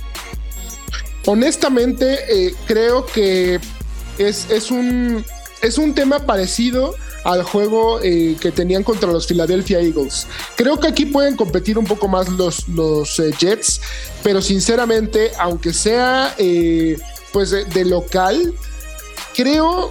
Honestamente, 1.24 2.18
eh, 2.28 2.54
creo 2.66 3.06
que 3.06 3.58
es, 4.18 4.50
es, 4.50 4.70
un, 4.70 5.24
es 5.62 5.78
un 5.78 5.94
tema 5.94 6.26
parecido 6.26 6.94
al 7.24 7.42
juego 7.42 8.02
eh, 8.02 8.36
que 8.38 8.52
tenían 8.52 8.82
contra 8.82 9.10
los 9.10 9.26
Philadelphia 9.26 9.80
Eagles. 9.80 10.26
Creo 10.56 10.78
que 10.78 10.88
aquí 10.88 11.06
pueden 11.06 11.36
competir 11.36 11.78
un 11.78 11.86
poco 11.86 12.06
más 12.06 12.28
los, 12.28 12.68
los 12.68 13.18
eh, 13.18 13.30
Jets, 13.38 13.80
pero 14.22 14.42
sinceramente, 14.42 15.30
aunque 15.38 15.72
sea 15.72 16.36
pues 17.32 17.50
de 17.50 17.84
local, 17.86 18.54
creo, 19.34 19.90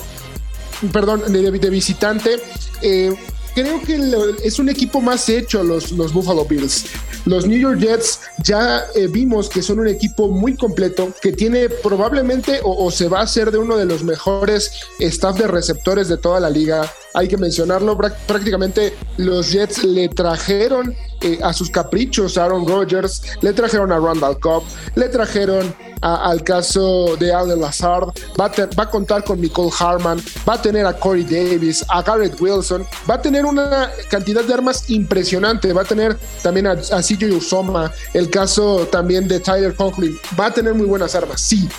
perdón, 0.92 1.32
de, 1.32 1.70
visitante, 1.70 2.38
eh, 2.82 3.14
creo 3.54 3.82
que 3.82 4.00
es 4.44 4.60
un 4.60 4.70
equipo 4.70 5.02
más 5.02 5.30
hecho 5.30 5.64
los, 5.64 5.92
los 5.92 6.14
Buffalo 6.14 6.46
Bills. 6.46 6.86
Los 7.26 7.46
New 7.46 7.58
York 7.58 7.80
Jets 7.80 8.20
ya 8.44 8.86
eh, 8.96 9.08
vimos 9.08 9.48
que 9.48 9.62
son 9.62 9.80
un 9.80 9.88
equipo 9.88 10.28
muy 10.28 10.56
completo, 10.58 11.14
que 11.22 11.32
tiene 11.32 11.70
probablemente 11.70 12.60
o, 12.64 12.92
se 12.92 13.08
va 13.08 13.22
a 13.22 13.28
ser 13.28 13.52
de 13.52 13.58
uno 13.58 13.78
de 13.78 13.86
los 13.86 14.04
mejores 14.04 14.72
staff 15.00 15.38
de 15.38 15.48
receptores 15.48 16.10
de 16.10 16.18
toda 16.18 16.40
la 16.42 16.50
liga. 16.50 16.92
Hay 17.14 17.28
que 17.28 17.38
mencionarlo, 17.38 17.98
prácticamente 17.98 18.94
los 19.18 19.52
Jets 19.52 19.84
le 19.84 20.10
trajeron 20.10 20.94
a 21.42 21.54
sus 21.54 21.70
caprichos 21.70 22.38
a 22.38 22.46
Aaron 22.46 22.68
Rodgers, 22.68 23.22
le 23.42 23.54
trajeron 23.54 23.92
a 23.92 24.00
Randall 24.00 24.40
Cobb, 24.40 24.64
le 24.96 25.10
trajeron 25.10 25.74
al 26.02 26.44
caso 26.44 27.16
de 27.18 27.34
Alden 27.34 27.62
Lazard, 27.62 28.10
va 28.40 28.46
a, 28.46 28.66
va 28.78 28.84
a 28.84 28.90
contar 28.90 29.24
con 29.24 29.40
Nicole 29.40 29.72
Harman, 29.80 30.22
va 30.48 30.56
a 30.56 30.62
tener 30.62 30.86
a 30.86 30.94
Corey 30.94 31.24
Davis, 31.24 31.86
a 31.88 32.02
Garrett 32.02 32.40
Wilson, 32.42 32.86
va 33.10 33.16
a 33.16 33.22
tener 33.22 33.46
una 33.46 33.90
cantidad 34.10 34.44
de 34.44 34.54
armas 34.54 34.90
impresionante, 34.90 35.72
va 35.72 35.84
a 35.84 35.86
tener 35.86 36.18
también 36.42 36.68
a, 36.68 36.72
a 36.72 37.02
CJ 37.02 37.32
Usoma, 37.36 37.92
el 38.14 38.30
caso 38.30 38.88
también 38.92 39.28
de 39.28 39.40
Tyler 39.40 39.76
Conklin, 39.76 40.20
va 40.38 40.48
a 40.48 40.54
tener 40.54 40.74
muy 40.74 40.88
buenas 40.88 41.16
armas, 41.16 41.40
sí, 41.40 41.70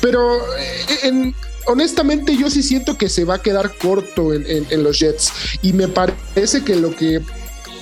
pero 0.00 0.36
eh, 0.58 1.32
honestamente 1.66 2.36
yo 2.36 2.50
sí 2.50 2.62
siento 2.62 2.96
que 2.96 3.08
se 3.08 3.24
va 3.24 3.36
a 3.36 3.42
quedar 3.42 3.76
corto 3.78 4.32
en, 4.34 4.82
los 4.82 4.98
Jets 4.98 5.32
y 5.62 5.72
me 5.72 5.88
parece 5.88 6.62
que 6.64 6.76
lo 6.76 6.94
que 6.94 7.22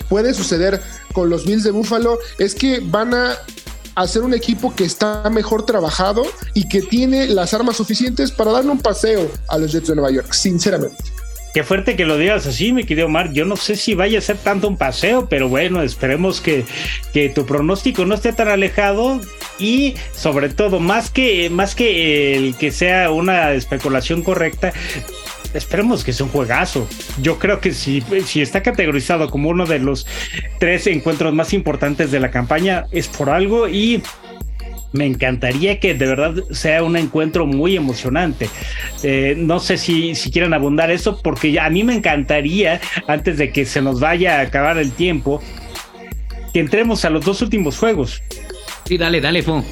puede 0.08 0.34
suceder 0.34 0.80
con 1.12 1.30
los 1.30 1.46
Bills 1.46 1.64
de 1.64 1.70
Buffalo 1.70 2.18
es 2.38 2.54
que 2.54 2.80
van 2.80 3.14
a 3.14 3.36
hacer 3.94 4.22
un 4.22 4.34
equipo 4.34 4.74
que 4.74 4.84
está 4.84 5.28
mejor 5.30 5.66
trabajado 5.66 6.22
y 6.54 6.68
que 6.68 6.82
tiene 6.82 7.26
las 7.28 7.54
armas 7.54 7.76
suficientes 7.76 8.30
para 8.30 8.52
darle 8.52 8.70
un 8.70 8.78
paseo 8.78 9.30
a 9.48 9.58
los 9.58 9.72
Jets 9.72 9.88
de 9.88 9.94
Nueva 9.94 10.10
York, 10.10 10.32
sinceramente. 10.32 10.96
Qué 11.52 11.64
fuerte 11.64 11.96
que 11.96 12.06
lo 12.06 12.16
digas 12.16 12.46
así, 12.46 12.72
mi 12.72 12.84
querido 12.84 13.08
Omar. 13.08 13.34
Yo 13.34 13.44
no 13.44 13.56
sé 13.56 13.76
si 13.76 13.94
vaya 13.94 14.18
a 14.18 14.22
ser 14.22 14.38
tanto 14.38 14.68
un 14.68 14.78
paseo, 14.78 15.28
pero 15.28 15.50
bueno, 15.50 15.82
esperemos 15.82 16.40
que, 16.40 16.64
que 17.12 17.28
tu 17.28 17.44
pronóstico 17.44 18.06
no 18.06 18.14
esté 18.14 18.32
tan 18.32 18.48
alejado 18.48 19.20
y 19.58 19.94
sobre 20.16 20.48
todo, 20.48 20.80
más 20.80 21.10
que, 21.10 21.50
más 21.50 21.74
que 21.74 22.34
el 22.36 22.56
que 22.56 22.72
sea 22.72 23.10
una 23.10 23.52
especulación 23.52 24.22
correcta, 24.22 24.72
esperemos 25.54 26.04
que 26.04 26.12
sea 26.12 26.26
un 26.26 26.32
juegazo. 26.32 26.88
Yo 27.20 27.38
creo 27.38 27.60
que 27.60 27.72
si, 27.72 28.02
si 28.24 28.42
está 28.42 28.62
categorizado 28.62 29.30
como 29.30 29.48
uno 29.48 29.66
de 29.66 29.78
los 29.78 30.06
tres 30.58 30.86
encuentros 30.86 31.34
más 31.34 31.52
importantes 31.52 32.10
de 32.10 32.20
la 32.20 32.30
campaña, 32.30 32.86
es 32.90 33.08
por 33.08 33.30
algo 33.30 33.68
y 33.68 34.02
me 34.92 35.06
encantaría 35.06 35.80
que 35.80 35.94
de 35.94 36.06
verdad 36.06 36.34
sea 36.50 36.82
un 36.82 36.96
encuentro 36.96 37.46
muy 37.46 37.76
emocionante. 37.76 38.48
Eh, 39.02 39.34
no 39.36 39.58
sé 39.58 39.78
si, 39.78 40.14
si 40.14 40.30
quieren 40.30 40.54
abundar 40.54 40.90
eso, 40.90 41.20
porque 41.22 41.58
a 41.58 41.68
mí 41.70 41.82
me 41.82 41.94
encantaría, 41.94 42.80
antes 43.06 43.38
de 43.38 43.50
que 43.52 43.64
se 43.64 43.80
nos 43.82 44.00
vaya 44.00 44.38
a 44.38 44.42
acabar 44.42 44.78
el 44.78 44.92
tiempo, 44.92 45.42
que 46.52 46.60
entremos 46.60 47.04
a 47.04 47.10
los 47.10 47.24
dos 47.24 47.40
últimos 47.42 47.78
juegos. 47.78 48.22
Sí, 48.84 48.98
dale, 48.98 49.20
dale, 49.20 49.42
Fo. 49.42 49.64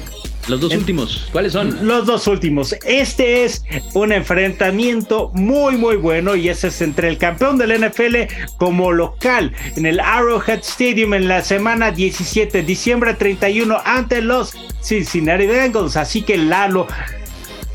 Los 0.47 0.59
dos 0.59 0.73
últimos, 0.73 1.29
¿cuáles 1.31 1.53
son? 1.53 1.87
Los 1.87 2.05
dos 2.05 2.27
últimos. 2.27 2.75
Este 2.85 3.43
es 3.43 3.63
un 3.93 4.11
enfrentamiento 4.11 5.31
muy, 5.33 5.77
muy 5.77 5.95
bueno 5.95 6.35
y 6.35 6.49
ese 6.49 6.69
es 6.69 6.81
entre 6.81 7.09
el 7.09 7.17
campeón 7.17 7.57
del 7.57 7.79
NFL 7.79 8.15
como 8.57 8.91
local 8.91 9.53
en 9.75 9.85
el 9.85 9.99
Arrowhead 9.99 10.59
Stadium 10.59 11.13
en 11.13 11.27
la 11.27 11.43
semana 11.43 11.91
17, 11.91 12.63
diciembre 12.63 13.13
31 13.13 13.81
ante 13.85 14.21
los 14.21 14.53
Cincinnati 14.81 15.45
Bengals. 15.45 15.95
Así 15.95 16.23
que 16.23 16.37
Lalo, 16.37 16.87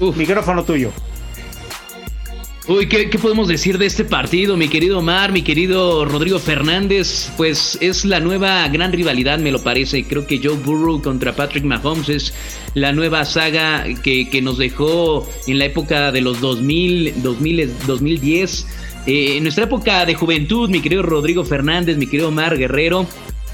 micrófono 0.00 0.64
tuyo. 0.64 0.92
Uy, 2.68 2.88
¿qué, 2.88 3.08
podemos 3.22 3.46
decir 3.46 3.78
de 3.78 3.86
este 3.86 4.04
partido, 4.04 4.56
mi 4.56 4.66
querido 4.66 4.98
Omar, 4.98 5.30
mi 5.30 5.42
querido 5.42 6.04
Rodrigo 6.04 6.40
Fernández? 6.40 7.30
Pues 7.36 7.78
es 7.80 8.04
la 8.04 8.18
nueva 8.18 8.66
gran 8.66 8.92
rivalidad, 8.92 9.38
me 9.38 9.52
lo 9.52 9.62
parece. 9.62 10.02
Creo 10.02 10.26
que 10.26 10.40
Joe 10.42 10.56
Burrow 10.56 11.00
contra 11.00 11.36
Patrick 11.36 11.62
Mahomes 11.62 12.08
es 12.08 12.34
la 12.74 12.92
nueva 12.92 13.24
saga 13.24 13.84
que, 14.02 14.40
nos 14.42 14.58
dejó 14.58 15.28
en 15.46 15.60
la 15.60 15.66
época 15.66 16.10
de 16.10 16.20
los 16.22 16.40
2000, 16.40 17.22
2000 17.22 17.72
2010. 17.86 18.66
en 19.06 19.44
nuestra 19.44 19.64
época 19.64 20.04
de 20.04 20.16
juventud, 20.16 20.68
mi 20.68 20.80
querido 20.80 21.02
Rodrigo 21.02 21.44
Fernández, 21.44 21.96
mi 21.96 22.08
querido 22.08 22.30
Omar 22.30 22.58
Guerrero, 22.58 23.06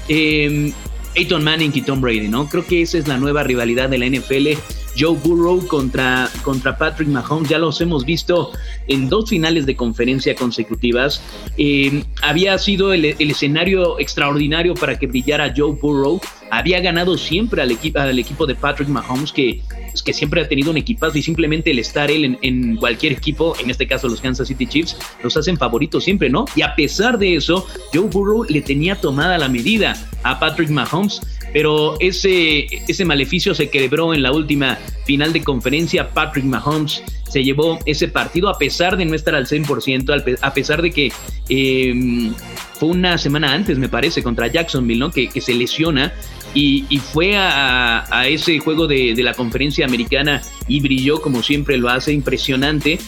eh, 0.09 0.71
Peyton 1.13 1.43
Manning 1.43 1.71
y 1.75 1.83
Tom 1.83 2.01
Brady, 2.01 2.29
¿no? 2.29 2.49
Creo 2.49 2.65
que 2.65 2.81
esa 2.81 2.97
es 2.97 3.07
la 3.07 3.19
nueva 3.19 3.43
rivalidad 3.43 3.89
de 3.89 3.99
la 3.99 4.07
NFL 4.07 4.57
Joe 4.97 5.17
Burrow 5.23 5.65
contra, 5.67 6.29
contra 6.43 6.77
Patrick 6.77 7.09
Mahomes. 7.09 7.49
Ya 7.49 7.57
los 7.57 7.79
hemos 7.81 8.05
visto 8.05 8.51
en 8.87 9.09
dos 9.09 9.29
finales 9.29 9.65
de 9.65 9.75
conferencia 9.75 10.35
consecutivas. 10.35 11.21
Eh, 11.57 12.03
había 12.21 12.57
sido 12.57 12.93
el, 12.93 13.05
escenario 13.05 13.99
extraordinario 13.99 14.73
para 14.73 14.97
que 14.97 15.07
brillara 15.07 15.53
Joe 15.55 15.73
Burrow. 15.73 16.21
Había 16.51 16.79
ganado 16.81 17.17
siempre 17.17 17.61
al, 17.61 17.71
equipo 17.71 17.99
al 17.99 18.19
equipo 18.19 18.45
de 18.45 18.55
Patrick 18.55 18.89
Mahomes, 18.89 19.31
que, 19.31 19.61
que 20.01 20.13
siempre 20.13 20.41
ha 20.41 20.47
tenido 20.47 20.71
un 20.71 20.77
equipazo 20.77 21.17
y 21.17 21.21
simplemente 21.21 21.71
el 21.71 21.79
estar 21.79 22.09
él 22.09 22.37
en, 22.41 22.75
cualquier 22.77 23.13
equipo, 23.13 23.55
en 23.59 23.69
este 23.69 23.85
caso 23.85 24.07
los 24.07 24.21
Kansas 24.21 24.47
City 24.47 24.65
Chiefs, 24.65 24.97
los 25.21 25.37
hacen 25.37 25.57
favoritos 25.57 26.03
siempre, 26.03 26.29
¿no? 26.29 26.45
Y 26.55 26.61
a 26.61 26.75
pesar 26.75 27.19
de 27.19 27.35
eso, 27.35 27.67
Joe 27.93 28.07
Burrow 28.07 28.45
le 28.47 28.61
tenía 28.61 28.95
tomada 28.95 29.37
la 29.37 29.49
medida 29.49 29.95
a 30.23 30.39
Patrick 30.39 30.69
Mahomes 30.69 31.21
pero 31.53 31.95
ese, 31.99 32.65
ese 32.87 33.05
maleficio 33.05 33.53
se 33.53 33.69
quebró 33.69 34.13
en 34.13 34.23
la 34.23 34.31
última 34.31 34.75
final 35.05 35.31
de 35.31 35.43
conferencia. 35.43 36.09
Patrick 36.09 36.43
Mahomes 36.43 37.03
se 37.29 37.43
llevó 37.43 37.79
ese 37.85 38.07
partido 38.07 38.49
a 38.49 38.57
pesar 38.57 38.97
de 38.97 39.05
no 39.05 39.15
estar 39.15 39.35
al 39.35 39.45
100%, 39.45 40.39
a 40.41 40.53
pesar 40.53 40.81
de 40.81 40.91
que 40.91 41.11
em, 41.49 42.33
fue 42.73 42.89
una 42.89 43.17
semana 43.17 43.53
antes, 43.53 43.77
me 43.77 43.87
parece, 43.87 44.23
contra 44.23 44.47
Jacksonville, 44.47 44.99
¿no? 44.99 45.11
Que, 45.11 45.29
se 45.39 45.53
lesiona 45.53 46.13
y, 46.53 46.99
fue 47.11 47.35
a, 47.35 48.25
ese 48.27 48.59
juego 48.59 48.87
de, 48.87 49.15
la 49.17 49.33
conferencia 49.33 49.85
americana 49.85 50.41
y 50.67 50.81
brilló 50.81 51.21
como 51.21 51.43
siempre 51.43 51.77
lo 51.77 51.89
hace, 51.89 52.13
impresionante 52.13 52.99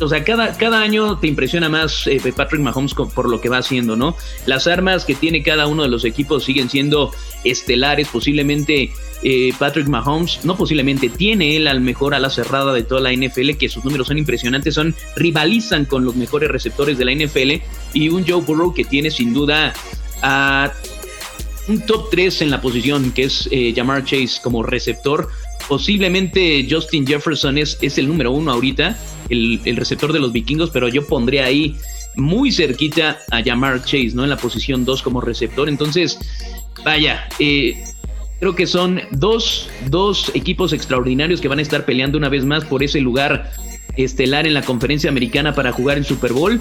o 0.00 0.08
sea, 0.08 0.22
cada, 0.22 0.56
cada 0.56 0.80
año 0.80 1.18
te 1.18 1.26
impresiona 1.26 1.68
más 1.68 2.06
eh, 2.06 2.20
Patrick 2.34 2.60
Mahomes 2.60 2.94
por 2.94 3.28
lo 3.28 3.40
que 3.40 3.48
va 3.48 3.58
haciendo, 3.58 3.96
¿no? 3.96 4.16
Las 4.46 4.66
armas 4.66 5.04
que 5.04 5.14
tiene 5.14 5.42
cada 5.42 5.66
uno 5.66 5.82
de 5.82 5.88
los 5.88 6.04
equipos 6.04 6.44
siguen 6.44 6.70
siendo 6.70 7.12
estelares, 7.42 8.06
posiblemente 8.08 8.92
eh, 9.22 9.52
Patrick 9.58 9.88
Mahomes, 9.88 10.44
no 10.44 10.56
posiblemente, 10.56 11.08
tiene 11.08 11.56
él 11.56 11.66
al 11.66 11.80
mejor 11.80 12.14
a 12.14 12.20
la 12.20 12.30
cerrada 12.30 12.72
de 12.72 12.84
toda 12.84 13.00
la 13.00 13.12
NFL, 13.12 13.56
que 13.58 13.68
sus 13.68 13.84
números 13.84 14.06
son 14.06 14.18
impresionantes, 14.18 14.74
son 14.74 14.94
rivalizan 15.16 15.84
con 15.84 16.04
los 16.04 16.14
mejores 16.14 16.48
receptores 16.48 16.96
de 16.96 17.04
la 17.04 17.12
NFL 17.12 17.62
y 17.92 18.08
un 18.08 18.24
Joe 18.26 18.42
Burrow 18.42 18.72
que 18.72 18.84
tiene 18.84 19.10
sin 19.10 19.34
duda 19.34 19.72
a 20.22 20.72
un 21.68 21.84
top 21.86 22.10
3 22.10 22.42
en 22.42 22.50
la 22.50 22.60
posición, 22.60 23.12
que 23.12 23.24
es 23.24 23.48
eh, 23.50 23.72
Jamar 23.74 24.04
Chase 24.04 24.40
como 24.42 24.62
receptor. 24.62 25.28
Posiblemente 25.68 26.66
Justin 26.68 27.06
Jefferson 27.06 27.58
es, 27.58 27.78
es 27.82 27.98
el 27.98 28.08
número 28.08 28.32
uno 28.32 28.50
ahorita 28.52 28.96
el, 29.28 29.76
receptor 29.76 30.12
de 30.12 30.18
los 30.18 30.32
vikingos, 30.32 30.70
pero 30.70 30.88
yo 30.88 31.06
pondría 31.06 31.44
ahí 31.44 31.76
muy 32.16 32.50
cerquita 32.50 33.18
a 33.30 33.42
Jamar 33.42 33.82
Chase, 33.84 34.12
¿no? 34.14 34.24
En 34.24 34.30
la 34.30 34.36
posición 34.36 34.84
2 34.84 35.02
como 35.02 35.20
receptor. 35.20 35.68
Entonces, 35.68 36.18
vaya, 36.84 37.28
eh, 37.38 37.74
creo 38.40 38.54
que 38.54 38.66
son 38.66 39.00
dos, 39.12 39.68
dos 39.88 40.30
equipos 40.34 40.72
extraordinarios 40.72 41.40
que 41.40 41.48
van 41.48 41.58
a 41.58 41.62
estar 41.62 41.84
peleando 41.84 42.18
una 42.18 42.28
vez 42.28 42.44
más 42.44 42.64
por 42.64 42.82
ese 42.82 43.00
lugar 43.00 43.52
estelar 43.96 44.46
en 44.46 44.54
la 44.54 44.62
conferencia 44.62 45.10
americana 45.10 45.54
para 45.54 45.72
jugar 45.72 45.98
en 45.98 46.04
Super 46.04 46.32
Bowl 46.32 46.60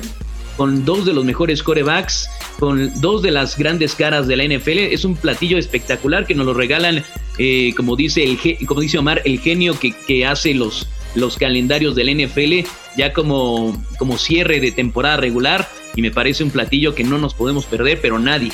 con 0.57 0.83
dos 0.83 1.05
de 1.05 1.13
los 1.13 1.23
mejores 1.23 1.63
corebacks, 1.63 2.29
con 2.59 2.99
dos 2.99 3.21
de 3.21 3.31
las 3.31 3.57
grandes 3.57 3.95
caras 3.95 4.27
de 4.27 4.35
la 4.35 4.43
NFL. 4.43 4.79
Es 4.79 5.05
un 5.05 5.15
platillo 5.15 5.57
espectacular 5.57 6.25
que 6.25 6.35
nos 6.35 6.45
lo 6.45 6.53
regalan, 6.53 7.03
eh, 7.37 7.73
como, 7.77 7.95
dice 7.95 8.23
el, 8.23 8.65
como 8.65 8.81
dice 8.81 8.97
Omar, 8.97 9.21
el 9.23 9.39
genio 9.39 9.79
que, 9.79 9.93
que 9.93 10.25
hace 10.25 10.53
los, 10.53 10.87
los 11.15 11.37
calendarios 11.37 11.95
del 11.95 12.25
NFL 12.25 12.67
ya 12.97 13.13
como, 13.13 13.81
como 13.97 14.17
cierre 14.17 14.59
de 14.59 14.71
temporada 14.71 15.17
regular 15.17 15.69
y 15.95 16.01
me 16.01 16.11
parece 16.11 16.43
un 16.43 16.49
platillo 16.49 16.95
que 16.95 17.03
no 17.03 17.17
nos 17.17 17.33
podemos 17.33 17.65
perder, 17.65 17.99
pero 18.01 18.19
nadie, 18.19 18.51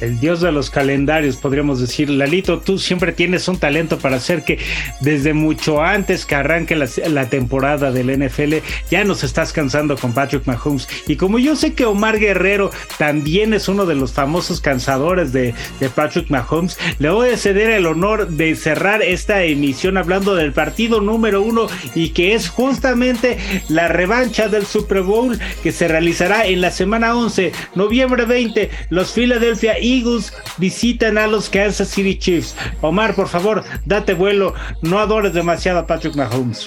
el 0.00 0.20
dios 0.20 0.40
de 0.40 0.52
los 0.52 0.70
calendarios, 0.70 1.36
podríamos 1.36 1.80
decir. 1.80 2.10
Lalito, 2.10 2.60
tú 2.60 2.78
siempre 2.78 3.12
tienes 3.12 3.48
un 3.48 3.58
talento 3.58 3.98
para 3.98 4.16
hacer 4.16 4.44
que 4.44 4.58
desde 5.00 5.34
mucho 5.34 5.82
antes 5.82 6.26
que 6.26 6.34
arranque 6.34 6.76
la, 6.76 7.28
temporada 7.30 7.92
del 7.92 8.10
NFL, 8.18 8.56
ya 8.90 9.04
nos 9.04 9.22
estás 9.24 9.52
cansando 9.52 9.96
con 9.96 10.12
Patrick 10.12 10.46
Mahomes. 10.46 10.88
Y 11.06 11.16
como 11.16 11.38
yo 11.38 11.54
sé 11.56 11.74
que 11.74 11.84
Omar 11.84 12.18
Guerrero 12.18 12.70
también 12.98 13.54
es 13.54 13.68
uno 13.68 13.86
de 13.86 13.94
los 13.94 14.12
famosos 14.12 14.60
cansadores 14.60 15.32
de, 15.32 15.54
de 15.78 15.88
Patrick 15.88 16.30
Mahomes, 16.30 16.78
le 16.98 17.10
voy 17.10 17.30
a 17.30 17.36
ceder 17.36 17.70
el 17.70 17.86
honor 17.86 18.28
de 18.28 18.54
cerrar 18.56 19.02
esta 19.02 19.42
emisión 19.44 19.96
hablando 19.96 20.34
del 20.34 20.52
partido 20.52 21.00
número 21.00 21.42
uno 21.42 21.66
y 21.94 22.10
que 22.10 22.34
es 22.34 22.48
justamente 22.48 23.38
la 23.68 23.88
revancha 23.88 24.48
del 24.48 24.66
Super 24.66 25.02
Bowl 25.02 25.38
que 25.62 25.72
se 25.72 25.88
realizará 25.88 26.46
en 26.46 26.60
la 26.60 26.70
semana 26.70 27.16
11, 27.16 27.52
noviembre 27.74 28.24
20, 28.24 28.70
los 28.90 29.12
Philadelphia 29.12 29.78
Eagles 29.98 30.32
visitan 30.58 31.18
a 31.18 31.26
los 31.26 31.48
Kansas 31.48 31.88
City 31.88 32.18
Chiefs. 32.18 32.54
Omar, 32.80 33.14
por 33.14 33.28
favor, 33.28 33.64
date 33.84 34.14
vuelo. 34.14 34.54
No 34.82 34.98
adores 34.98 35.32
demasiado 35.32 35.80
a 35.80 35.86
Patrick 35.86 36.14
Mahomes. 36.14 36.66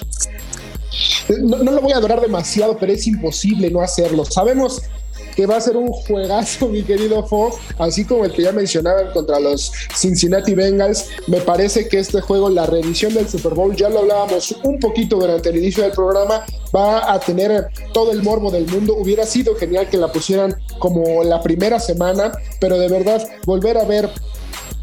No, 1.40 1.56
lo 1.56 1.80
voy 1.80 1.92
a 1.92 1.96
adorar 1.96 2.20
demasiado, 2.20 2.76
pero 2.78 2.92
es 2.92 3.06
imposible 3.06 3.70
no 3.70 3.80
hacerlo. 3.80 4.24
Sabemos 4.24 4.82
que 5.34 5.46
va 5.46 5.56
a 5.56 5.60
ser 5.60 5.76
un 5.76 5.88
juegazo, 5.88 6.68
mi 6.70 6.82
querido 6.82 7.26
Fo, 7.26 7.58
así 7.78 8.04
como 8.04 8.24
el 8.24 8.32
que 8.32 8.42
ya 8.42 8.52
mencionaban 8.52 9.12
contra 9.12 9.40
los 9.40 9.72
Cincinnati 9.94 10.54
Bengals. 10.54 11.06
Me 11.26 11.40
parece 11.40 11.88
que 11.88 11.98
este 11.98 12.20
juego, 12.20 12.48
la 12.48 12.66
revisión 12.66 13.14
del 13.14 13.28
Super 13.28 13.54
Bowl, 13.54 13.74
ya 13.74 13.88
lo 13.88 14.00
hablábamos 14.00 14.54
un 14.62 14.78
poquito 14.78 15.16
durante 15.16 15.48
el 15.50 15.56
inicio 15.56 15.82
del 15.82 15.92
programa, 15.92 16.44
va 16.74 17.12
a 17.12 17.20
tener 17.20 17.68
todo 17.92 18.12
el 18.12 18.22
morbo 18.22 18.50
del 18.50 18.66
mundo. 18.66 18.94
Hubiera 18.96 19.26
sido 19.26 19.54
genial 19.56 19.88
que 19.88 19.96
la 19.96 20.10
pusieran 20.12 20.56
como 20.78 21.24
la 21.24 21.42
primera 21.42 21.78
semana, 21.78 22.32
pero 22.60 22.78
de 22.78 22.88
verdad, 22.88 23.26
volver 23.44 23.78
a 23.78 23.84
ver 23.84 24.10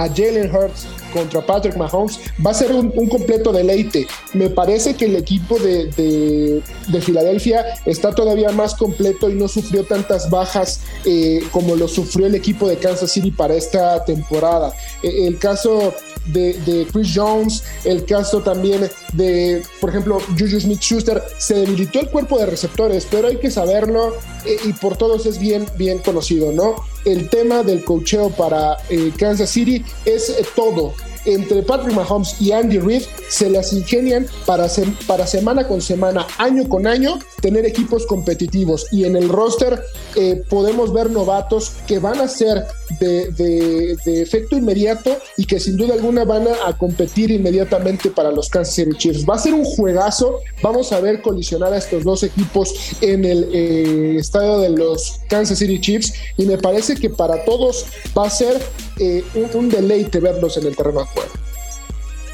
a 0.01 0.07
Jalen 0.07 0.53
Hurts 0.53 0.87
contra 1.13 1.45
Patrick 1.45 1.77
Mahomes 1.77 2.19
va 2.43 2.51
a 2.51 2.53
ser 2.53 2.71
un, 2.71 2.91
completo 3.09 3.51
deleite. 3.51 4.07
Me 4.33 4.49
parece 4.49 4.95
que 4.95 5.05
el 5.05 5.15
equipo 5.15 5.59
de, 5.59 6.61
Filadelfia 7.01 7.65
está 7.85 8.13
todavía 8.13 8.51
más 8.51 8.75
completo 8.75 9.29
y 9.29 9.35
no 9.35 9.47
sufrió 9.47 9.83
tantas 9.83 10.29
bajas 10.29 10.81
eh, 11.05 11.43
como 11.51 11.75
lo 11.75 11.87
sufrió 11.87 12.27
el 12.27 12.35
equipo 12.35 12.67
de 12.67 12.77
Kansas 12.77 13.11
City 13.11 13.31
para 13.31 13.55
esta 13.55 14.03
temporada. 14.05 14.73
E, 15.03 15.27
el 15.27 15.37
caso 15.37 15.93
de, 16.27 16.87
Chris 16.91 17.11
Jones, 17.13 17.63
el 17.83 18.05
caso 18.05 18.41
también 18.41 18.89
de, 19.13 19.63
por 19.79 19.89
ejemplo, 19.89 20.19
Juju 20.37 20.59
Smith 20.59 20.81
Schuster, 20.81 21.21
se 21.37 21.55
debilitó 21.55 21.99
el 21.99 22.09
cuerpo 22.09 22.37
de 22.37 22.45
receptores, 22.45 23.07
pero 23.09 23.27
hay 23.27 23.37
que 23.37 23.51
saberlo 23.51 24.15
eh, 24.45 24.57
y 24.65 24.73
por 24.73 24.97
todos 24.97 25.25
es 25.25 25.39
bien, 25.39 25.65
bien 25.77 25.99
conocido, 25.99 26.51
¿no? 26.51 26.75
El 27.05 27.29
tema 27.29 27.63
del 27.63 27.83
cocheo 27.83 28.29
para 28.29 28.77
eh, 28.89 29.11
Kansas 29.17 29.49
City 29.49 29.83
es 30.05 30.33
todo 30.55 30.93
entre 31.25 31.63
Patrick 31.63 31.95
Mahomes 31.95 32.39
y 32.39 32.51
Andy 32.51 32.79
Reid 32.79 33.03
se 33.29 33.49
las 33.49 33.73
ingenian 33.73 34.27
para, 34.45 34.67
para 35.07 35.27
semana 35.27 35.67
con 35.67 35.81
semana, 35.81 36.25
año 36.37 36.67
con 36.67 36.87
año, 36.87 37.19
tener 37.41 37.65
equipos 37.65 38.05
competitivos. 38.05 38.87
Y 38.91 39.05
en 39.05 39.15
el 39.15 39.29
roster 39.29 39.81
eh, 40.15 40.43
podemos 40.49 40.93
ver 40.93 41.09
novatos 41.09 41.73
que 41.87 41.99
van 41.99 42.19
a 42.19 42.27
ser 42.27 42.65
de, 42.99 43.97
efecto 44.05 44.57
inmediato 44.57 45.17
y 45.37 45.45
que 45.45 45.59
sin 45.59 45.77
duda 45.77 45.93
alguna 45.93 46.25
van 46.25 46.47
a, 46.47 46.77
competir 46.77 47.31
inmediatamente 47.31 48.09
para 48.09 48.31
los 48.31 48.49
Kansas 48.49 48.75
City 48.75 48.97
Chiefs. 48.97 49.25
Va 49.29 49.35
a 49.35 49.39
ser 49.39 49.53
un 49.53 49.65
juegazo. 49.65 50.39
Vamos 50.61 50.91
a 50.91 50.99
ver 50.99 51.21
colisionar 51.21 51.73
a 51.73 51.77
estos 51.77 52.03
dos 52.03 52.23
equipos 52.23 52.73
en 53.01 53.25
el 53.25 53.49
eh, 53.53 54.15
estadio 54.17 54.59
de 54.59 54.69
los 54.69 55.19
Kansas 55.29 55.59
City 55.59 55.79
Chiefs 55.79 56.13
y 56.37 56.45
me 56.45 56.57
parece 56.57 56.95
que 56.95 57.09
para 57.09 57.43
todos 57.45 57.85
va 58.17 58.27
a 58.27 58.29
ser 58.29 58.61
eh, 59.01 59.23
un, 59.53 59.69
deleite 59.69 60.19
verlos 60.19 60.57
en 60.57 60.67
el 60.67 60.75
terreno 60.75 61.01
de 61.01 61.05
juego. 61.07 61.31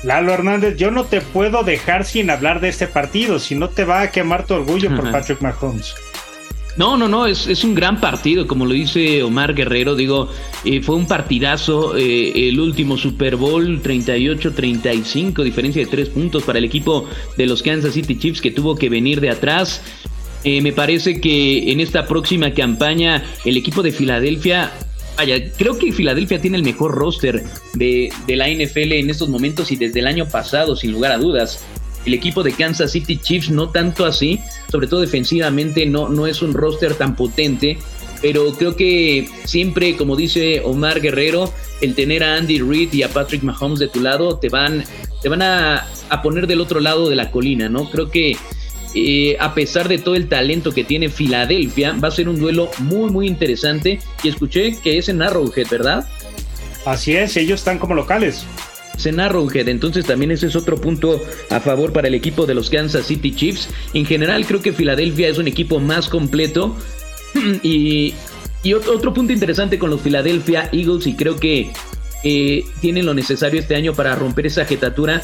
Lalo 0.04 0.34
Hernández, 0.34 0.78
yo 0.78 0.92
no 0.92 1.06
te 1.06 1.22
puedo 1.22 1.64
dejar 1.64 2.06
sin 2.06 2.30
hablar 2.30 2.62
de 2.62 2.70
este 2.70 2.88
partido, 2.88 3.40
si 3.40 3.56
no 3.56 3.70
te 3.70 3.84
va 3.84 4.02
a 4.02 4.12
quemar 4.12 4.46
tu 4.46 4.54
orgullo 4.54 4.96
por 4.96 5.12
Patrick 5.12 5.42
Mahomes. 5.42 5.96
No, 6.78 6.96
no, 6.96 7.08
no, 7.08 7.26
es, 7.26 7.48
es, 7.48 7.64
un 7.64 7.74
gran 7.74 8.00
partido, 8.00 8.46
como 8.46 8.68
lo 8.68 8.74
dice 8.74 9.24
Omar 9.24 9.56
Guerrero, 9.56 9.96
digo, 9.96 10.30
eh, 10.64 10.80
fue 10.84 10.96
un 10.96 11.08
partidazo, 11.08 11.98
eh, 11.98 12.50
el 12.50 12.60
último 12.60 12.98
Super 12.98 13.36
Bowl 13.36 13.82
38-35, 13.82 15.44
diferencia 15.44 15.84
de 15.84 15.90
tres 15.90 16.10
puntos 16.10 16.44
para 16.44 16.60
el 16.60 16.66
equipo 16.66 17.06
de 17.36 17.48
los 17.48 17.64
Kansas 17.64 17.96
City 17.96 18.20
Chiefs 18.20 18.42
que 18.42 18.52
tuvo 18.52 18.76
que 18.76 18.90
venir 18.90 19.22
de 19.22 19.32
atrás. 19.32 19.82
Eh, 20.44 20.62
me 20.62 20.72
parece 20.72 21.20
que 21.20 21.72
en 21.72 21.80
esta 21.80 22.06
próxima 22.06 22.54
campaña 22.54 23.24
el 23.44 23.58
equipo 23.58 23.82
de 23.82 23.92
Filadelfia 23.92 24.72
Vaya, 25.18 25.52
creo 25.58 25.78
que 25.78 25.92
Filadelfia 25.92 26.40
tiene 26.40 26.58
el 26.58 26.64
mejor 26.64 26.94
roster 26.94 27.44
de, 27.74 28.12
de, 28.28 28.36
la 28.36 28.48
NFL 28.50 28.94
en 28.94 29.10
estos 29.10 29.30
momentos 29.30 29.72
y 29.72 29.76
desde 29.76 30.00
el 30.00 30.08
año 30.08 30.28
pasado, 30.28 30.76
sin 30.76 30.92
lugar 30.92 31.12
a 31.12 31.18
dudas 31.18 31.60
el 32.08 32.14
equipo 32.14 32.42
de 32.42 32.54
Kansas 32.54 32.92
City 32.92 33.18
Chiefs 33.18 33.50
no 33.50 33.70
tanto 33.70 34.06
así, 34.06 34.40
sobre 34.72 34.88
todo 34.88 35.02
defensivamente 35.02 35.86
no, 35.86 36.08
no 36.08 36.26
es 36.26 36.42
un 36.42 36.54
roster 36.54 36.96
tan 36.96 37.16
potente, 37.16 37.78
pero 38.22 38.54
creo 38.54 38.76
que 38.76 39.30
siempre, 39.44 39.96
como 39.96 40.16
dice 40.16 40.62
Omar 40.64 41.02
Guerrero, 41.02 41.54
el 41.82 41.94
tener 41.96 42.24
a 42.24 42.38
Andy 42.38 42.60
Reid 42.60 42.94
y 42.94 43.04
a 43.04 43.10
Patrick 43.10 43.44
Mahomes 43.44 43.80
de 43.80 43.90
tu 43.90 44.00
lado 44.00 44.38
te 44.38 44.50
van, 44.50 44.84
te 45.22 45.30
van 45.30 45.42
a, 45.42 45.86
poner 46.24 46.48
del 46.48 46.62
otro 46.62 46.80
lado 46.80 47.10
de 47.10 47.16
la 47.16 47.30
colina, 47.30 47.68
¿no? 47.70 47.90
Creo 47.90 48.10
que 48.10 48.38
eh, 48.98 49.38
a 49.40 49.54
pesar 49.54 49.88
de 49.88 49.98
todo 49.98 50.16
el 50.16 50.28
talento 50.28 50.74
que 50.74 50.84
tiene 50.84 51.10
Filadelfia, 51.10 51.94
va 51.94 52.08
a 52.08 52.12
ser 52.12 52.30
un 52.30 52.40
duelo 52.40 52.70
muy, 52.80 53.10
muy 53.10 53.28
interesante. 53.28 54.00
Y 54.24 54.30
escuché 54.30 54.78
que 54.82 54.98
es 54.98 55.10
en 55.10 55.22
Arrowhead, 55.22 55.68
¿verdad? 55.70 56.08
Así 56.86 57.16
es, 57.16 57.36
ellos 57.38 57.60
están 57.60 57.80
como 57.80 57.96
locales 57.96 58.46
en 59.06 59.20
Arrowhead. 59.20 59.68
Entonces 59.68 60.06
también 60.06 60.32
ese 60.32 60.48
es 60.48 60.56
otro 60.56 60.78
punto 60.78 61.22
a 61.50 61.60
favor 61.60 61.94
para 61.94 62.08
el 62.08 62.16
equipo 62.16 62.46
de 62.46 62.56
los 62.56 62.70
Kansas 62.70 63.06
City 63.06 63.36
Chiefs. 63.36 63.70
En 63.94 64.06
general 64.06 64.46
creo 64.46 64.62
que 64.62 64.74
Filadelfia 64.74 65.28
es 65.28 65.38
un 65.38 65.48
equipo 65.48 65.80
más 65.80 66.10
completo. 66.10 66.76
y, 67.64 68.16
otro 68.74 69.14
punto 69.14 69.32
interesante 69.32 69.80
con 69.80 69.90
los 69.90 70.02
Philadelphia 70.02 70.70
Eagles 70.74 71.08
y 71.08 71.16
creo 71.16 71.38
que 71.38 71.72
eh, 72.26 72.66
tienen 72.82 73.06
lo 73.06 73.14
necesario 73.14 73.62
este 73.62 73.76
año 73.76 73.94
para 73.94 74.14
romper 74.14 74.48
esa 74.48 74.66
jetatura 74.66 75.22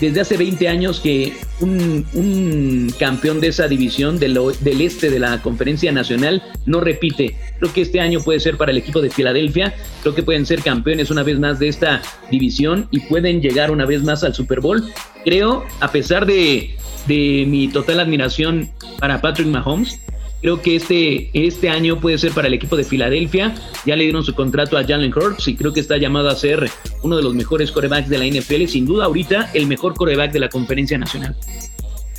desde 0.00 0.20
hace 0.20 0.36
20 0.36 0.68
años 0.68 1.00
que 1.00 1.34
un, 1.60 2.92
campeón 2.98 3.40
de 3.40 3.48
esa 3.48 3.68
división 3.68 4.18
del, 4.18 4.38
este 4.80 5.10
de 5.10 5.18
la 5.18 5.42
conferencia 5.42 5.92
nacional 5.92 6.42
no 6.66 6.80
repite. 6.80 7.36
Creo 7.58 7.72
que 7.72 7.82
este 7.82 8.00
año 8.00 8.20
puede 8.20 8.40
ser 8.40 8.56
para 8.56 8.72
el 8.72 8.78
equipo 8.78 9.00
de 9.00 9.10
Filadelfia. 9.10 9.74
Creo 10.02 10.14
que 10.14 10.22
pueden 10.22 10.46
ser 10.46 10.62
campeones 10.62 11.10
una 11.10 11.22
vez 11.22 11.38
más 11.38 11.58
de 11.58 11.68
esta 11.68 12.02
división 12.30 12.88
y 12.90 13.00
pueden 13.00 13.40
llegar 13.40 13.70
una 13.70 13.86
vez 13.86 14.02
más 14.02 14.24
al 14.24 14.34
Super 14.34 14.60
Bowl. 14.60 14.84
Creo, 15.24 15.64
a 15.80 15.90
pesar 15.90 16.26
de, 16.26 16.76
de 17.06 17.44
mi 17.46 17.68
total 17.68 18.00
admiración 18.00 18.70
para 18.98 19.20
Patrick 19.20 19.48
Mahomes, 19.48 19.98
Creo 20.46 20.62
que 20.62 20.76
este, 20.76 21.28
este 21.32 21.68
año 21.68 21.98
puede 21.98 22.18
ser 22.18 22.30
para 22.30 22.46
el 22.46 22.54
equipo 22.54 22.76
de 22.76 22.84
Filadelfia. 22.84 23.52
Ya 23.84 23.96
le 23.96 24.04
dieron 24.04 24.22
su 24.22 24.32
contrato 24.32 24.78
a 24.78 24.84
Jalen 24.84 25.12
Hurts 25.12 25.48
y 25.48 25.56
creo 25.56 25.72
que 25.72 25.80
está 25.80 25.96
llamado 25.96 26.28
a 26.28 26.36
ser 26.36 26.70
uno 27.02 27.16
de 27.16 27.24
los 27.24 27.34
mejores 27.34 27.72
corebacks 27.72 28.08
de 28.08 28.16
la 28.16 28.26
NFL. 28.26 28.66
Sin 28.66 28.86
duda, 28.86 29.06
ahorita 29.06 29.50
el 29.54 29.66
mejor 29.66 29.94
coreback 29.94 30.30
de 30.30 30.38
la 30.38 30.48
conferencia 30.48 30.98
nacional. 30.98 31.34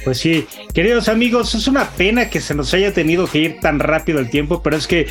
Pues 0.08 0.20
sí, 0.20 0.48
queridos 0.74 1.10
amigos, 1.10 1.54
es 1.54 1.68
una 1.68 1.90
pena 1.90 2.30
que 2.30 2.40
se 2.40 2.56
nos 2.56 2.74
haya 2.74 2.94
tenido 2.94 3.28
que 3.28 3.40
ir 3.40 3.60
tan 3.60 3.78
rápido 3.78 4.20
el 4.20 4.30
tiempo, 4.30 4.64
pero 4.64 4.78
es 4.78 4.88
que 4.88 5.08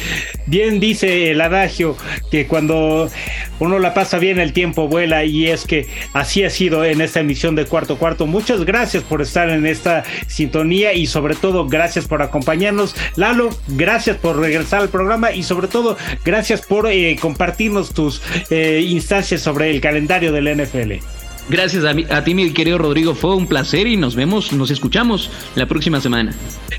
bien 0.46 0.80
dice 0.80 1.30
el 1.30 1.42
adagio 1.42 1.98
que 2.30 2.46
cuando 2.46 3.10
uno 3.58 3.78
la 3.78 3.92
pasa 3.92 4.18
bien 4.18 4.38
el 4.38 4.54
tiempo 4.54 4.88
vuela 4.88 5.22
y 5.26 5.48
es 5.48 5.66
que 5.66 5.86
así 6.14 6.44
ha 6.44 6.48
sido 6.48 6.82
en 6.82 7.02
esta 7.02 7.20
emisión 7.20 7.54
de 7.56 7.66
Cuarto 7.66 7.98
Cuarto. 7.98 8.26
Muchas 8.26 8.64
gracias 8.64 9.02
por 9.02 9.20
estar 9.20 9.50
en 9.50 9.66
esta 9.66 10.02
sintonía 10.28 10.94
y 10.94 11.06
sobre 11.06 11.34
todo 11.34 11.66
gracias 11.66 12.06
por 12.06 12.22
acompañarnos. 12.22 12.96
Lalo, 13.16 13.50
gracias 13.68 14.16
por 14.16 14.38
regresar 14.38 14.80
al 14.80 14.88
programa 14.88 15.30
y 15.30 15.42
sobre 15.42 15.68
todo 15.68 15.98
gracias 16.24 16.62
por 16.62 16.86
eh, 16.86 17.18
compartirnos 17.20 17.92
tus 17.92 18.22
eh, 18.48 18.82
instancias 18.88 19.42
sobre 19.42 19.70
el 19.70 19.82
calendario 19.82 20.32
del 20.32 20.56
NFL. 20.56 21.04
Gracias 21.48 21.84
a, 21.84 22.24
ti, 22.24 22.34
mi 22.34 22.52
querido 22.52 22.78
Rodrigo. 22.78 23.14
Fue 23.14 23.36
un 23.36 23.46
placer 23.46 23.86
y 23.86 23.96
nos 23.96 24.16
vemos, 24.16 24.52
nos 24.52 24.70
escuchamos 24.70 25.30
la 25.54 25.66
próxima 25.66 26.00
semana. 26.00 26.34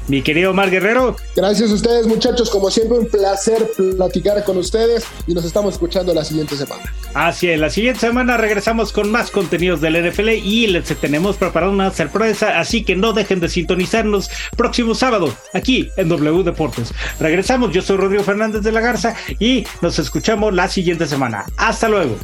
Mi 0.08 0.22
querido 0.22 0.54
Mar 0.54 0.70
Guerrero. 0.70 1.16
Gracias 1.36 1.72
a 1.72 1.74
ustedes, 1.74 2.06
muchachos. 2.06 2.50
Como 2.50 2.70
siempre, 2.70 2.98
un 2.98 3.08
placer 3.08 3.70
platicar 3.98 4.44
con 4.44 4.58
ustedes 4.58 5.06
y 5.26 5.34
nos 5.34 5.46
estamos 5.46 5.76
escuchando 5.76 6.14
la 6.14 6.26
siguiente 6.26 6.58
semana. 6.58 6.84
Así 7.14 7.50
es, 7.50 7.60
la 7.60 7.70
siguiente 7.70 8.02
semana 8.02 8.38
regresamos 8.38 8.92
con 8.92 9.10
más 9.10 9.32
contenidos 9.32 9.82
del 9.82 10.10
NFL 10.10 10.30
y 10.30 10.68
les 10.68 10.86
tenemos 11.00 11.38
preparado 11.38 11.72
una 11.72 11.92
sorpresa, 11.92 12.60
así 12.60 12.84
que 12.84 12.96
no 12.96 13.14
dejen 13.14 13.40
de 13.40 13.50
sintonizarnos 13.50 14.30
próximo 14.56 14.94
sábado 14.94 15.34
aquí 15.54 15.90
en 15.98 16.10
W 16.10 16.44
Deportes. 16.44 16.94
Regresamos, 17.20 17.72
yo 17.72 17.82
soy 17.82 17.98
Rodrigo 17.98 18.24
Fernández 18.24 18.62
de 18.62 18.72
la 18.72 18.82
Garza 18.82 19.16
y 19.40 19.66
nos 19.82 19.98
escuchamos 19.98 20.54
la 20.54 20.68
siguiente 20.68 21.08
semana. 21.08 21.46
Hasta 21.58 21.88
luego. 21.90 22.18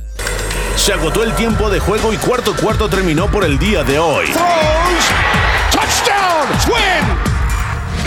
Se 0.76 0.94
agotó 0.94 1.24
el 1.24 1.34
tiempo 1.34 1.70
de 1.70 1.80
juego 1.80 2.14
y 2.14 2.18
cuarto 2.18 2.54
cuarto 2.56 2.90
terminó 2.90 3.30
por 3.30 3.46
el 3.46 3.58
día 3.58 3.84
de 3.84 4.00
hoy. 4.00 4.28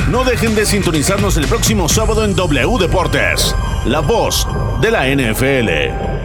No 0.08 0.24
dejen 0.24 0.54
de 0.54 0.66
sintonizarnos 0.66 1.36
el 1.36 1.46
próximo 1.46 1.88
sábado 1.88 2.24
en 2.24 2.34
W 2.36 2.78
Deportes, 2.78 3.54
la 3.84 4.00
voz 4.00 4.46
de 4.80 4.90
la 4.90 5.06
NFL. 5.06 6.15